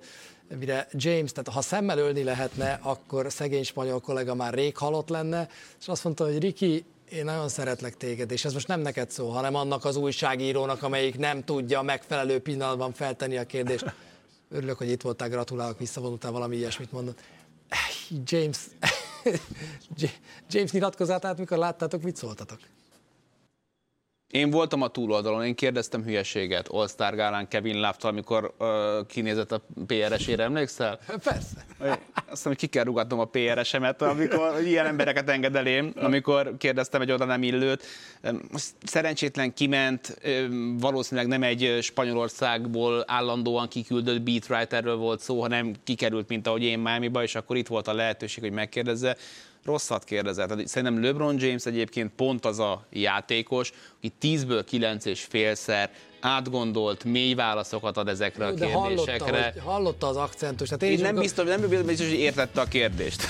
mire 0.60 0.88
James, 0.92 1.32
tehát 1.32 1.50
ha 1.50 1.62
szemmel 1.62 1.98
ölni 1.98 2.24
lehetne, 2.24 2.80
akkor 2.82 3.32
szegény 3.32 3.64
spanyol 3.64 4.00
kollega 4.00 4.36
már 4.36 4.54
rég 4.54 4.78
halott 4.78 5.10
lenne, 5.10 5.48
és 5.80 5.88
azt 5.88 6.04
mondta, 6.04 6.24
hogy 6.26 6.40
Ricky, 6.40 6.86
én 7.10 7.26
nagyon 7.26 7.50
szeretlek 7.50 7.98
téged, 7.98 8.32
és 8.32 8.46
ez 8.46 8.54
most 8.54 8.68
nem 8.68 8.80
neked 8.80 9.12
szó, 9.12 9.30
hanem 9.30 9.56
annak 9.56 9.86
az 9.86 9.96
újságírónak, 9.96 10.84
amelyik 10.84 11.18
nem 11.18 11.44
tudja 11.44 11.82
megfelelő 11.82 12.40
pillanatban 12.40 12.94
feltenni 12.94 13.38
a 13.38 13.46
kérdést. 13.46 13.94
Örülök, 14.50 14.78
hogy 14.78 14.90
itt 14.90 15.02
voltál, 15.02 15.30
gratulálok, 15.30 15.80
visszavonultál 15.80 16.32
valami 16.32 16.56
ilyesmit 16.56 16.92
mondott. 16.92 17.20
James, 18.24 18.58
James 20.50 20.72
nyilatkozatát, 20.72 21.38
mikor 21.38 21.58
láttátok, 21.58 22.02
mit 22.02 22.16
szóltatok? 22.16 22.60
Én 24.36 24.50
voltam 24.50 24.82
a 24.82 24.88
túloldalon, 24.88 25.46
én 25.46 25.56
kérdeztem 25.56 26.04
hülyeséget 26.04 26.68
All-Star 26.68 27.16
Gálán 27.16 27.48
Kevin 27.48 27.76
love 27.76 27.96
amikor 28.02 28.54
uh, 28.60 28.68
kinézett 29.08 29.52
a 29.52 29.66
PRS-ére, 29.86 30.44
emlékszel? 30.44 31.00
Persze. 31.24 31.66
Azt 31.80 32.44
mondom, 32.44 32.44
hogy 32.44 32.58
ki 32.58 32.68
kell 32.68 32.84
rugatnom 32.84 33.20
a 33.20 33.26
PRS-emet, 33.26 34.02
amikor 34.02 34.62
ilyen 34.66 34.86
embereket 34.86 35.30
enged 35.30 35.56
elém, 35.56 35.94
amikor 35.96 36.54
kérdeztem 36.58 37.02
egy 37.02 37.12
oda 37.12 37.26
nem 37.26 37.44
illőt. 37.44 37.84
Szerencsétlen 38.84 39.54
kiment, 39.54 40.20
valószínűleg 40.80 41.30
nem 41.30 41.44
egy 41.44 41.78
Spanyolországból 41.82 43.04
állandóan 43.08 43.68
kiküldött 43.68 44.22
beatwriterről 44.22 44.96
volt 44.96 45.20
szó, 45.20 45.42
hanem 45.42 45.74
kikerült, 45.84 46.28
mint 46.28 46.48
ahogy 46.48 46.64
én 46.64 46.80
Miami-ba, 46.80 47.24
és 47.24 47.36
akkor 47.36 47.56
itt 47.56 47.68
volt 47.68 47.88
a 47.88 47.94
lehetőség, 47.94 48.44
hogy 48.44 48.52
megkérdezze 48.52 49.18
rosszat 49.66 50.04
kérdezett. 50.04 50.68
Szerintem 50.68 51.04
LeBron 51.04 51.36
James 51.40 51.66
egyébként 51.66 52.12
pont 52.16 52.46
az 52.46 52.60
a 52.60 52.86
játékos, 52.92 53.72
aki 53.98 54.14
10-ből 54.22 54.64
9 54.66 55.06
és 55.06 55.24
félszer 55.30 55.92
átgondolt, 56.20 57.04
mély 57.04 57.34
válaszokat 57.34 57.98
ad 57.98 58.08
ezekre 58.08 58.46
a 58.46 58.52
De 58.52 58.66
kérdésekre. 58.66 59.14
Hallotta, 59.18 59.52
hogy, 59.52 59.62
hallotta 59.64 60.08
az 60.08 60.16
akcentus. 60.16 60.68
Tehát 60.68 60.84
én, 60.84 60.92
én 60.92 61.00
nem, 61.00 61.16
biztos, 61.16 61.46
nem 61.48 61.86
biztos, 61.86 62.08
hogy 62.08 62.20
értette 62.20 62.62
a 62.62 62.66
kérdést. 62.66 63.28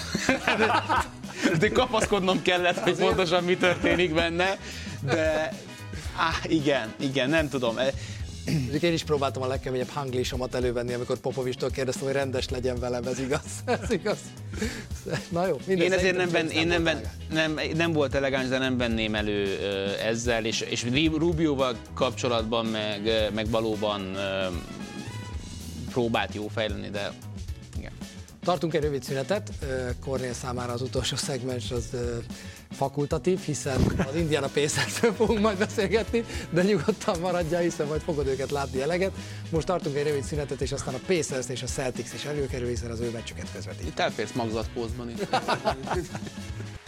de 1.60 1.70
kapaszkodnom 1.70 2.42
kellett, 2.42 2.78
hogy 2.78 2.98
pontosan 2.98 3.44
mi 3.44 3.58
történik 3.58 4.14
benne, 4.14 4.60
de 5.02 5.54
ah, 6.16 6.52
igen, 6.52 6.94
igen, 7.00 7.30
nem 7.30 7.50
tudom. 7.50 7.78
Mondjuk 8.62 8.82
én 8.82 8.94
is 8.94 9.04
próbáltam 9.04 9.42
a 9.42 9.48
legkeményebb 9.48 9.88
hanglisomat 9.88 10.56
elővenni, 10.56 10.94
amikor 10.94 11.18
Popovistól 11.18 11.70
kérdeztem, 11.70 12.06
hogy 12.06 12.14
rendes 12.14 12.50
legyen 12.50 12.80
velem, 12.80 13.04
ez 13.04 13.20
igaz. 13.20 13.42
Ez 13.82 13.92
igaz. 13.92 14.18
Na 15.30 15.48
jó, 15.48 15.58
Én 15.68 15.94
ezért 15.94 16.18
nem, 16.18 16.32
ben, 16.32 16.50
én 16.50 16.68
nem, 16.68 16.84
ben, 16.84 17.02
nem, 17.32 17.60
nem 17.76 17.92
volt 17.92 18.16
elegáns, 18.16 18.48
de 18.48 18.58
nem 18.58 18.78
venném 18.78 19.16
elő 19.16 19.60
ezzel, 20.02 20.46
és, 20.46 20.62
és 20.62 20.86
Rubioval 21.18 21.76
kapcsolatban 21.94 22.66
meg, 22.66 23.32
meg 23.34 23.50
valóban 23.50 24.18
próbált 25.92 26.34
jó 26.34 26.48
fejlődni, 26.48 26.90
de 26.90 27.12
igen. 27.78 27.92
Tartunk 28.44 28.74
egy 28.74 28.82
rövid 28.82 29.04
szünetet, 29.04 29.52
Kornél 30.00 30.34
számára 30.34 30.74
az 30.74 30.82
utolsó 30.82 31.16
szegmens 31.16 31.72
az 31.72 31.90
fakultatív, 32.72 33.40
hiszen 33.40 33.82
az 33.98 34.16
Indiana 34.16 34.48
pacers 34.48 34.94
fogunk 35.18 35.40
majd 35.40 35.58
beszélgetni, 35.58 36.24
de 36.50 36.64
nyugodtan 36.64 37.20
maradjál, 37.20 37.62
hiszen 37.62 37.88
majd 37.88 38.02
fogod 38.02 38.28
őket 38.28 38.52
látni 38.52 38.82
eleget. 38.82 39.12
Most 39.50 39.66
tartunk 39.66 39.96
egy 39.96 40.08
rövid 40.08 40.24
szünetet, 40.24 40.62
és 40.62 40.72
aztán 40.72 40.94
a 40.94 41.00
Pacers 41.08 41.50
és 41.50 41.64
a 41.64 41.68
Celtics 41.68 42.14
is 42.14 42.26
előkerül, 42.26 42.68
hiszen 42.68 42.92
az 42.92 43.00
ő 43.00 43.10
meccsüket 43.10 43.48
közvetít. 43.54 43.88
Itt 43.88 44.00
elférsz 44.00 44.32
magzatpózban 44.32 45.10
is. 45.10 45.18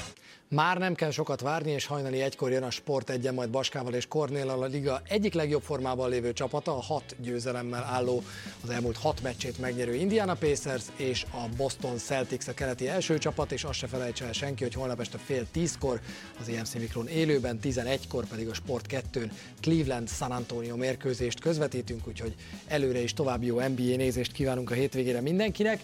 Már 0.49 0.77
nem 0.77 0.95
kell 0.95 1.11
sokat 1.11 1.41
várni, 1.41 1.71
és 1.71 1.85
hajnali 1.85 2.21
egykor 2.21 2.51
jön 2.51 2.63
a 2.63 2.69
Sport 2.69 3.09
egyen, 3.09 3.33
majd 3.33 3.49
Baskával 3.49 3.93
és 3.93 4.07
Kornéllal 4.07 4.63
a 4.63 4.65
liga 4.65 5.01
egyik 5.07 5.33
legjobb 5.33 5.61
formában 5.61 6.09
lévő 6.09 6.33
csapata, 6.33 6.77
a 6.77 6.81
hat 6.81 7.15
győzelemmel 7.21 7.83
álló, 7.83 8.23
az 8.63 8.69
elmúlt 8.69 8.97
hat 8.97 9.21
meccsét 9.21 9.59
megnyerő 9.59 9.95
Indiana 9.95 10.33
Pacers 10.33 10.83
és 10.95 11.25
a 11.31 11.55
Boston 11.57 11.97
Celtics 11.97 12.47
a 12.47 12.53
keleti 12.53 12.87
első 12.87 13.17
csapat, 13.17 13.51
és 13.51 13.63
azt 13.63 13.77
se 13.77 13.87
felejtse 13.87 14.25
el 14.25 14.31
senki, 14.31 14.63
hogy 14.63 14.73
holnap 14.73 14.99
este 14.99 15.17
fél 15.17 15.45
tízkor 15.51 15.99
az 16.39 16.49
EMC 16.49 16.73
Mikron 16.73 17.07
élőben, 17.07 17.59
11-kor 17.63 18.25
pedig 18.25 18.47
a 18.47 18.53
Sport 18.53 18.85
2-n 19.13 19.31
Cleveland 19.61 20.09
San 20.09 20.31
Antonio 20.31 20.75
mérkőzést 20.75 21.39
közvetítünk, 21.39 22.07
úgyhogy 22.07 22.35
előre 22.67 22.99
is 22.99 23.13
további 23.13 23.45
jó 23.45 23.59
NBA 23.59 23.95
nézést 23.95 24.31
kívánunk 24.31 24.71
a 24.71 24.73
hétvégére 24.73 25.21
mindenkinek. 25.21 25.79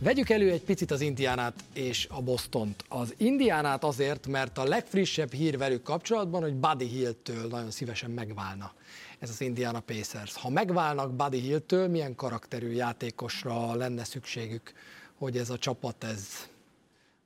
Vegyük 0.00 0.30
elő 0.30 0.50
egy 0.50 0.62
picit 0.62 0.90
az 0.90 1.00
Indiánát 1.00 1.54
és 1.72 2.06
a 2.10 2.22
Bostont. 2.22 2.84
Az 2.88 3.14
Indiánát 3.16 3.84
azért, 3.84 4.26
mert 4.26 4.58
a 4.58 4.64
legfrissebb 4.64 5.32
hír 5.32 5.58
velük 5.58 5.82
kapcsolatban, 5.82 6.42
hogy 6.42 6.54
Buddy 6.54 6.84
Hill-től 6.84 7.46
nagyon 7.46 7.70
szívesen 7.70 8.10
megválna 8.10 8.72
ez 9.18 9.30
az 9.30 9.40
Indiana 9.40 9.80
Pacers. 9.80 10.34
Ha 10.34 10.50
megválnak 10.50 11.14
Buddy 11.14 11.40
Hill-től, 11.40 11.88
milyen 11.88 12.14
karakterű 12.14 12.70
játékosra 12.70 13.74
lenne 13.74 14.04
szükségük, 14.04 14.72
hogy 15.14 15.36
ez 15.36 15.50
a 15.50 15.58
csapat 15.58 16.04
ez 16.04 16.48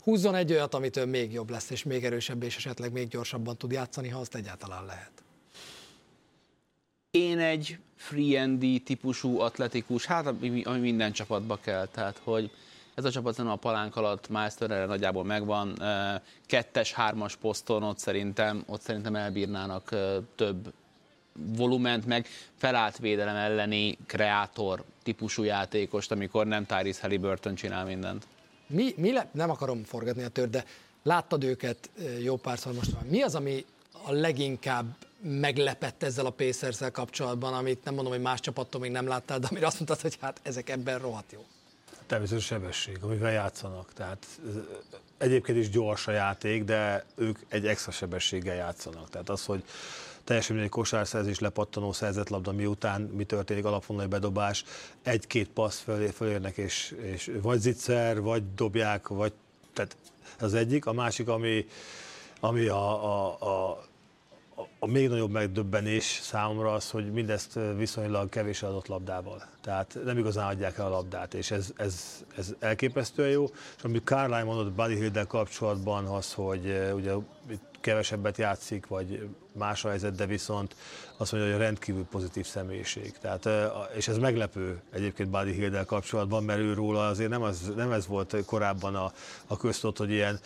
húzzon 0.03 0.35
egy 0.35 0.53
olyat, 0.53 0.75
amitől 0.75 1.07
még 1.07 1.33
jobb 1.33 1.51
lesz, 1.51 1.71
és 1.71 1.83
még 1.83 2.05
erősebb, 2.05 2.43
és 2.43 2.57
esetleg 2.57 2.93
még 2.93 3.09
gyorsabban 3.09 3.57
tud 3.57 3.73
játszani, 3.73 4.09
ha 4.09 4.21
azt 4.21 4.35
egyáltalán 4.35 4.85
lehet. 4.85 5.13
Én 7.11 7.39
egy 7.39 7.79
free 8.01 8.81
típusú 8.85 9.41
atletikus, 9.41 10.07
hát 10.07 10.27
ami, 10.27 10.79
minden 10.81 11.13
csapatba 11.13 11.59
kell, 11.63 11.87
tehát 11.87 12.21
hogy 12.25 12.51
ez 12.95 13.05
a 13.05 13.11
csapat 13.11 13.39
a 13.39 13.57
palánk 13.57 13.97
alatt 13.97 14.29
Masterre 14.29 14.87
nagyjából 14.87 15.25
megvan, 15.25 15.83
kettes, 16.47 16.93
hármas 16.93 17.37
poszton 17.37 17.83
ott 17.83 17.99
szerintem, 17.99 18.63
ott 18.67 18.81
szerintem 18.81 19.17
elbírnának 19.17 19.95
több 20.35 20.73
volument, 21.33 22.07
meg 22.07 22.27
felállt 22.57 22.99
védelem 22.99 23.37
elleni 23.37 23.99
kreátor 24.07 24.85
típusú 25.03 25.43
játékost, 25.43 26.11
amikor 26.11 26.47
nem 26.47 26.67
Tyrese 26.67 27.01
Halliburton 27.01 27.55
csinál 27.55 27.85
mindent. 27.85 28.27
Mi, 28.67 28.95
mi 28.97 29.13
le, 29.13 29.29
nem 29.33 29.51
akarom 29.51 29.85
forgatni 29.85 30.23
a 30.23 30.29
tör, 30.29 30.51
de 30.51 30.65
láttad 31.03 31.45
őket 31.45 31.91
jó 32.23 32.37
párszor 32.37 32.73
most 32.73 32.91
van. 32.91 33.07
Mi 33.09 33.23
az, 33.23 33.35
ami 33.35 33.65
a 34.03 34.13
leginkább 34.13 34.87
meglepett 35.23 36.03
ezzel 36.03 36.27
a 36.27 36.31
pacers 36.31 36.79
kapcsolatban, 36.93 37.55
amit 37.55 37.85
nem 37.85 37.95
mondom, 37.95 38.13
hogy 38.13 38.23
más 38.23 38.41
csapattól 38.41 38.81
még 38.81 38.91
nem 38.91 39.07
láttál, 39.07 39.39
de 39.39 39.47
amire 39.51 39.67
azt 39.67 39.77
mondtad, 39.77 40.01
hogy 40.01 40.19
hát 40.21 40.41
ezek 40.43 40.69
ebben 40.69 40.99
rohadt 40.99 41.33
jó. 41.33 41.45
Természetesen 42.07 42.59
sebesség, 42.59 42.99
amivel 43.03 43.33
játszanak. 43.33 43.93
Tehát 43.93 44.27
egyébként 45.19 45.59
is 45.59 45.71
gyors 45.71 46.07
a 46.07 46.11
játék, 46.11 46.65
de 46.65 47.05
ők 47.15 47.39
egy 47.49 47.67
extra 47.67 47.93
sebességgel 47.93 48.55
játszanak. 48.55 49.11
Tehát 49.11 49.29
az, 49.29 49.45
hogy 49.45 49.65
teljesen 50.25 50.55
mindegy 50.55 50.73
kosárszerzés, 50.73 51.39
lepattanó 51.39 51.93
szerzett 51.93 52.29
labda 52.29 52.53
miután 52.53 53.01
mi 53.01 53.25
történik, 53.25 53.65
alapvonalai 53.65 54.09
bedobás, 54.09 54.65
egy-két 55.03 55.49
passz 55.49 55.79
fölé, 55.79 56.07
fölérnek, 56.07 56.57
és, 56.57 56.95
és 57.03 57.31
vagy 57.43 57.59
zicser, 57.59 58.21
vagy 58.21 58.55
dobják, 58.55 59.09
vagy 59.09 59.33
tehát 59.73 59.97
az 60.39 60.55
egyik. 60.55 60.87
A 60.87 60.93
másik, 60.93 61.29
ami, 61.29 61.67
ami 62.41 62.67
a, 62.67 63.05
a, 63.05 63.69
a 63.69 63.85
a 64.83 64.87
még 64.87 65.09
nagyobb 65.09 65.31
megdöbbenés 65.31 66.05
számomra 66.05 66.73
az, 66.73 66.91
hogy 66.91 67.13
mindezt 67.13 67.59
viszonylag 67.77 68.29
kevés 68.29 68.63
adott 68.63 68.87
labdával. 68.87 69.43
Tehát 69.61 69.99
nem 70.05 70.19
igazán 70.19 70.49
adják 70.49 70.79
el 70.79 70.87
a 70.87 70.89
labdát, 70.89 71.35
és 71.35 71.51
ez, 71.51 71.73
ez, 71.77 72.25
ez 72.37 72.55
elképesztően 72.59 73.31
jó. 73.31 73.45
És 73.77 73.83
amit 73.83 74.05
Carline 74.05 74.43
mondott 74.43 74.73
Buddy 74.73 74.95
hill 74.95 75.25
kapcsolatban, 75.27 76.05
az, 76.05 76.33
hogy 76.33 76.91
ugye 76.95 77.13
kevesebbet 77.81 78.37
játszik, 78.37 78.87
vagy 78.87 79.29
más 79.53 79.85
a 79.85 79.89
helyzet, 79.89 80.15
de 80.15 80.27
viszont 80.27 80.75
azt 81.17 81.33
mondja, 81.33 81.51
hogy 81.51 81.61
rendkívül 81.61 82.05
pozitív 82.05 82.47
személyiség. 82.47 83.13
Tehát, 83.19 83.49
és 83.97 84.09
ez 84.09 84.19
meglepő 84.19 84.81
egyébként 84.93 85.31
Buddy 85.31 85.53
hill 85.53 85.85
kapcsolatban, 85.85 86.45
mert 86.45 86.61
ő 86.61 86.75
róla 86.75 87.07
azért 87.07 87.31
nem, 87.31 87.43
az, 87.43 87.73
nem 87.77 87.93
ez 87.93 88.07
volt 88.07 88.37
korábban 88.45 88.95
a, 88.95 89.13
a 89.47 89.57
köztot, 89.57 89.99
hogy 89.99 90.11
ilyen 90.11 90.41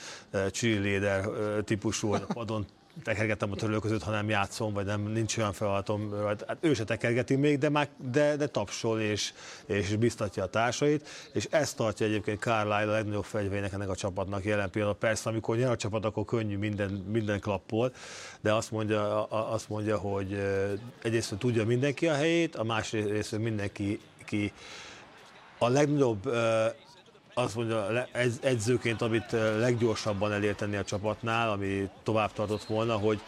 cheerleader 0.51 1.29
típusú, 1.65 2.13
a 2.13 2.27
padon 2.33 2.67
tekergetem 3.03 3.53
a 3.53 3.79
között, 3.81 4.03
ha 4.03 4.11
nem 4.11 4.29
játszom, 4.29 4.73
vagy 4.73 4.85
nem, 4.85 5.03
nincs 5.03 5.37
olyan 5.37 5.53
feladatom, 5.53 6.13
hát 6.27 6.57
ő 6.61 6.75
se 6.75 6.85
tekergeti 6.85 7.35
még, 7.35 7.59
de, 7.59 7.69
már, 7.69 7.89
de, 8.11 8.37
de 8.37 8.47
tapsol 8.47 9.01
és, 9.01 9.33
és 9.67 9.97
biztatja 9.97 10.43
a 10.43 10.47
társait, 10.47 11.09
és 11.33 11.47
ezt 11.51 11.77
tartja 11.77 12.07
egyébként 12.07 12.41
Carlisle 12.41 12.91
a 12.91 12.95
legnagyobb 12.95 13.25
fegyvének 13.25 13.73
ennek 13.73 13.89
a 13.89 13.97
csapatnak 13.97 14.45
jelen 14.45 14.71
pillanatban. 14.71 15.11
Persze, 15.11 15.29
amikor 15.29 15.57
nyer 15.57 15.71
a 15.71 15.77
csapat, 15.77 16.05
akkor 16.05 16.25
könnyű 16.25 16.57
minden, 16.57 16.91
minden 16.91 17.41
klappol, 17.41 17.93
de 18.41 18.53
azt 18.53 18.71
mondja, 18.71 19.25
azt 19.25 19.69
mondja, 19.69 19.99
hogy 19.99 20.41
egyrészt 21.03 21.35
tudja 21.39 21.65
mindenki 21.65 22.09
a 22.09 22.15
helyét, 22.15 22.57
a 22.57 22.65
másrészt 22.65 23.39
mindenki 23.39 24.01
ki 24.25 24.53
a 25.59 25.69
legnagyobb 25.69 26.31
azt 27.35 27.55
mondja 27.55 28.07
edzőként, 28.41 29.03
amit 29.03 29.33
leggyorsabban 29.59 30.33
elérteni 30.33 30.77
a 30.77 30.85
csapatnál, 30.85 31.51
ami 31.51 31.89
tovább 32.03 32.33
tartott 32.33 32.65
volna, 32.65 32.97
hogy 32.97 33.21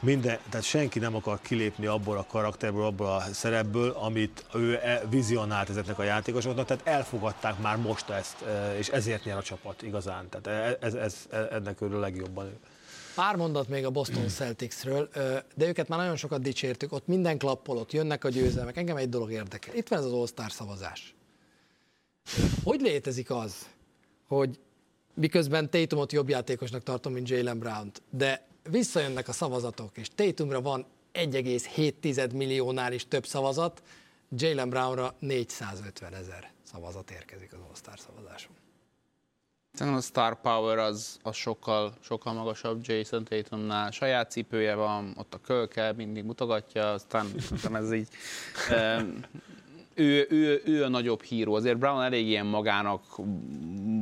minden, 0.00 0.38
tehát 0.50 0.66
senki 0.66 0.98
nem 0.98 1.14
akar 1.14 1.40
kilépni 1.40 1.86
abból 1.86 2.18
a 2.18 2.26
karakterből, 2.28 2.84
abból 2.84 3.06
a 3.06 3.20
szerepből, 3.32 3.90
amit 3.90 4.46
ő 4.54 4.74
e, 4.82 5.02
vizionált 5.10 5.68
ezeknek 5.68 5.98
a 5.98 6.02
játékosoknak, 6.02 6.66
tehát 6.66 6.86
elfogadták 6.86 7.58
már 7.58 7.76
most 7.76 8.08
ezt, 8.08 8.44
és 8.78 8.88
ezért 8.88 9.24
nyer 9.24 9.36
a 9.36 9.42
csapat 9.42 9.82
igazán. 9.82 10.28
Tehát 10.28 10.46
e, 10.46 10.86
ez, 10.86 10.94
ez, 10.94 11.26
ez 11.30 11.46
ennek 11.50 11.80
örül 11.80 12.00
legjobban. 12.00 12.58
Pár 13.14 13.36
mondat 13.36 13.68
még 13.68 13.84
a 13.84 13.90
Boston 13.90 14.28
Celticsről, 14.28 15.08
de 15.54 15.66
őket 15.66 15.88
már 15.88 15.98
nagyon 15.98 16.16
sokat 16.16 16.42
dicsértük, 16.42 16.92
ott 16.92 17.06
minden 17.06 17.38
klappol, 17.38 17.76
ott 17.76 17.92
jönnek 17.92 18.24
a 18.24 18.28
győzelmek. 18.28 18.76
Engem 18.76 18.96
egy 18.96 19.08
dolog 19.08 19.32
érdekel. 19.32 19.74
Itt 19.74 19.88
van 19.88 19.98
ez 19.98 20.04
az 20.04 20.12
All-Star 20.12 20.52
szavazás. 20.52 21.14
Hogy 22.64 22.80
létezik 22.80 23.30
az, 23.30 23.68
hogy 24.26 24.58
miközben 25.14 25.70
Tatumot 25.70 26.12
jobb 26.12 26.28
játékosnak 26.28 26.82
tartom, 26.82 27.12
mint 27.12 27.28
Jalen 27.28 27.58
Brown-t, 27.58 28.02
de 28.10 28.46
visszajönnek 28.70 29.28
a 29.28 29.32
szavazatok, 29.32 29.96
és 29.96 30.08
Tatumra 30.14 30.60
van 30.60 30.86
1,7 31.12 32.34
milliónál 32.34 32.92
is 32.92 33.08
több 33.08 33.26
szavazat, 33.26 33.82
Jalen 34.36 34.68
Brownra 34.68 35.14
450 35.18 36.14
ezer 36.14 36.50
szavazat 36.62 37.10
érkezik 37.10 37.52
az 37.52 37.58
All-Star 37.68 37.98
szavazáson. 37.98 38.52
Szerintem 39.72 40.02
a 40.02 40.04
star 40.04 40.40
power 40.40 40.78
az, 40.78 41.18
az 41.22 41.36
sokkal, 41.36 41.94
sokkal 42.00 42.32
magasabb 42.32 42.80
Jason 42.82 43.24
Tatumnál. 43.24 43.90
Saját 43.90 44.30
cipője 44.30 44.74
van, 44.74 45.14
ott 45.16 45.34
a 45.34 45.38
kölke 45.38 45.92
mindig 45.92 46.24
mutogatja, 46.24 46.92
aztán 46.92 47.26
ez 47.72 47.92
így 47.92 48.08
ő, 50.00 50.26
ő, 50.30 50.62
ő 50.64 50.84
a 50.84 50.88
nagyobb 50.88 51.22
híró. 51.22 51.54
Azért 51.54 51.78
Brown 51.78 52.02
elég 52.02 52.26
ilyen 52.26 52.46
magának 52.46 53.02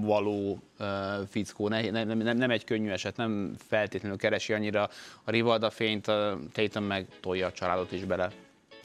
való 0.01 0.59
uh, 0.79 0.87
fickó, 1.29 1.69
ne, 1.69 1.91
ne, 1.91 2.05
nem, 2.05 2.37
nem 2.37 2.51
egy 2.51 2.65
könnyű 2.65 2.91
eset, 2.91 3.17
nem 3.17 3.55
feltétlenül 3.69 4.19
keresi 4.19 4.53
annyira 4.53 4.89
a 5.25 5.31
Rivalda 5.31 5.71
fényt, 5.71 6.09
a 6.09 6.39
Tatum 6.53 6.85
meg 6.85 7.07
tolja 7.21 7.47
a 7.47 7.53
családot 7.53 7.93
is 7.93 8.05
bele. 8.05 8.31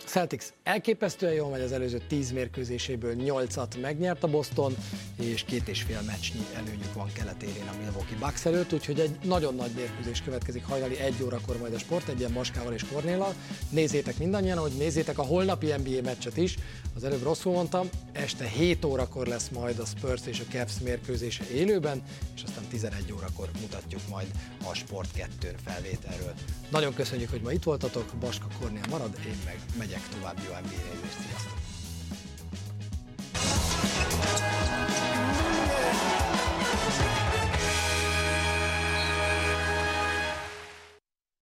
Celtics 0.05 0.45
elképesztően 0.63 1.33
jól 1.33 1.49
megy 1.49 1.61
az 1.61 1.71
előző 1.71 2.01
10 2.07 2.31
mérkőzéséből 2.31 3.15
8-at 3.17 3.81
megnyert 3.81 4.23
a 4.23 4.27
Boston, 4.27 4.75
és 5.15 5.43
két 5.43 5.67
és 5.67 5.81
fél 5.81 6.01
meccsnyi 6.01 6.45
előnyük 6.55 6.93
van 6.93 7.11
keletérén 7.13 7.67
a 7.67 7.77
Milwaukee 7.77 8.17
Bucks 8.19 8.45
előtt, 8.45 8.73
úgyhogy 8.73 8.99
egy 8.99 9.17
nagyon 9.23 9.55
nagy 9.55 9.71
mérkőzés 9.75 10.21
következik 10.21 10.65
hajnali 10.65 10.99
egy 10.99 11.23
órakor 11.23 11.57
majd 11.57 11.73
a 11.73 11.79
Sport 11.79 12.07
egy 12.07 12.19
ilyen 12.19 12.31
Maskával 12.31 12.73
és 12.73 12.85
Kornéllal. 12.91 13.33
Nézzétek 13.69 14.17
mindannyian, 14.17 14.57
hogy 14.57 14.71
nézzétek 14.77 15.19
a 15.19 15.23
holnapi 15.23 15.65
NBA 15.65 16.01
meccset 16.03 16.37
is, 16.37 16.57
az 16.95 17.03
előbb 17.03 17.23
rosszul 17.23 17.53
mondtam, 17.53 17.89
este 18.11 18.45
7 18.45 18.85
órakor 18.85 19.27
lesz 19.27 19.49
majd 19.49 19.79
a 19.79 19.85
Spurs 19.85 20.21
és 20.25 20.39
a 20.39 20.51
Cavs 20.51 20.79
mérkőzése 20.83 21.49
élőben, 21.49 22.01
és 22.35 22.43
aztán 22.43 22.63
11 22.69 23.13
órakor 23.13 23.49
mutatjuk 23.61 24.01
majd 24.09 24.27
a 24.69 24.73
Sport 24.73 25.11
2 25.11 25.55
felvételről. 25.65 26.33
Nagyon 26.69 26.93
köszönjük, 26.93 27.29
hogy 27.29 27.41
ma 27.41 27.51
itt 27.51 27.63
voltatok, 27.63 28.13
Baska 28.19 28.47
Kornél 28.59 28.83
marad, 28.89 29.19
én 29.25 29.37
meg 29.45 29.59
megyek 29.77 29.92
tovább 30.01 30.37
jó 30.45 30.51
NBA 30.51 30.69
nézést. 30.69 31.19
Sziasztok! 31.21 31.52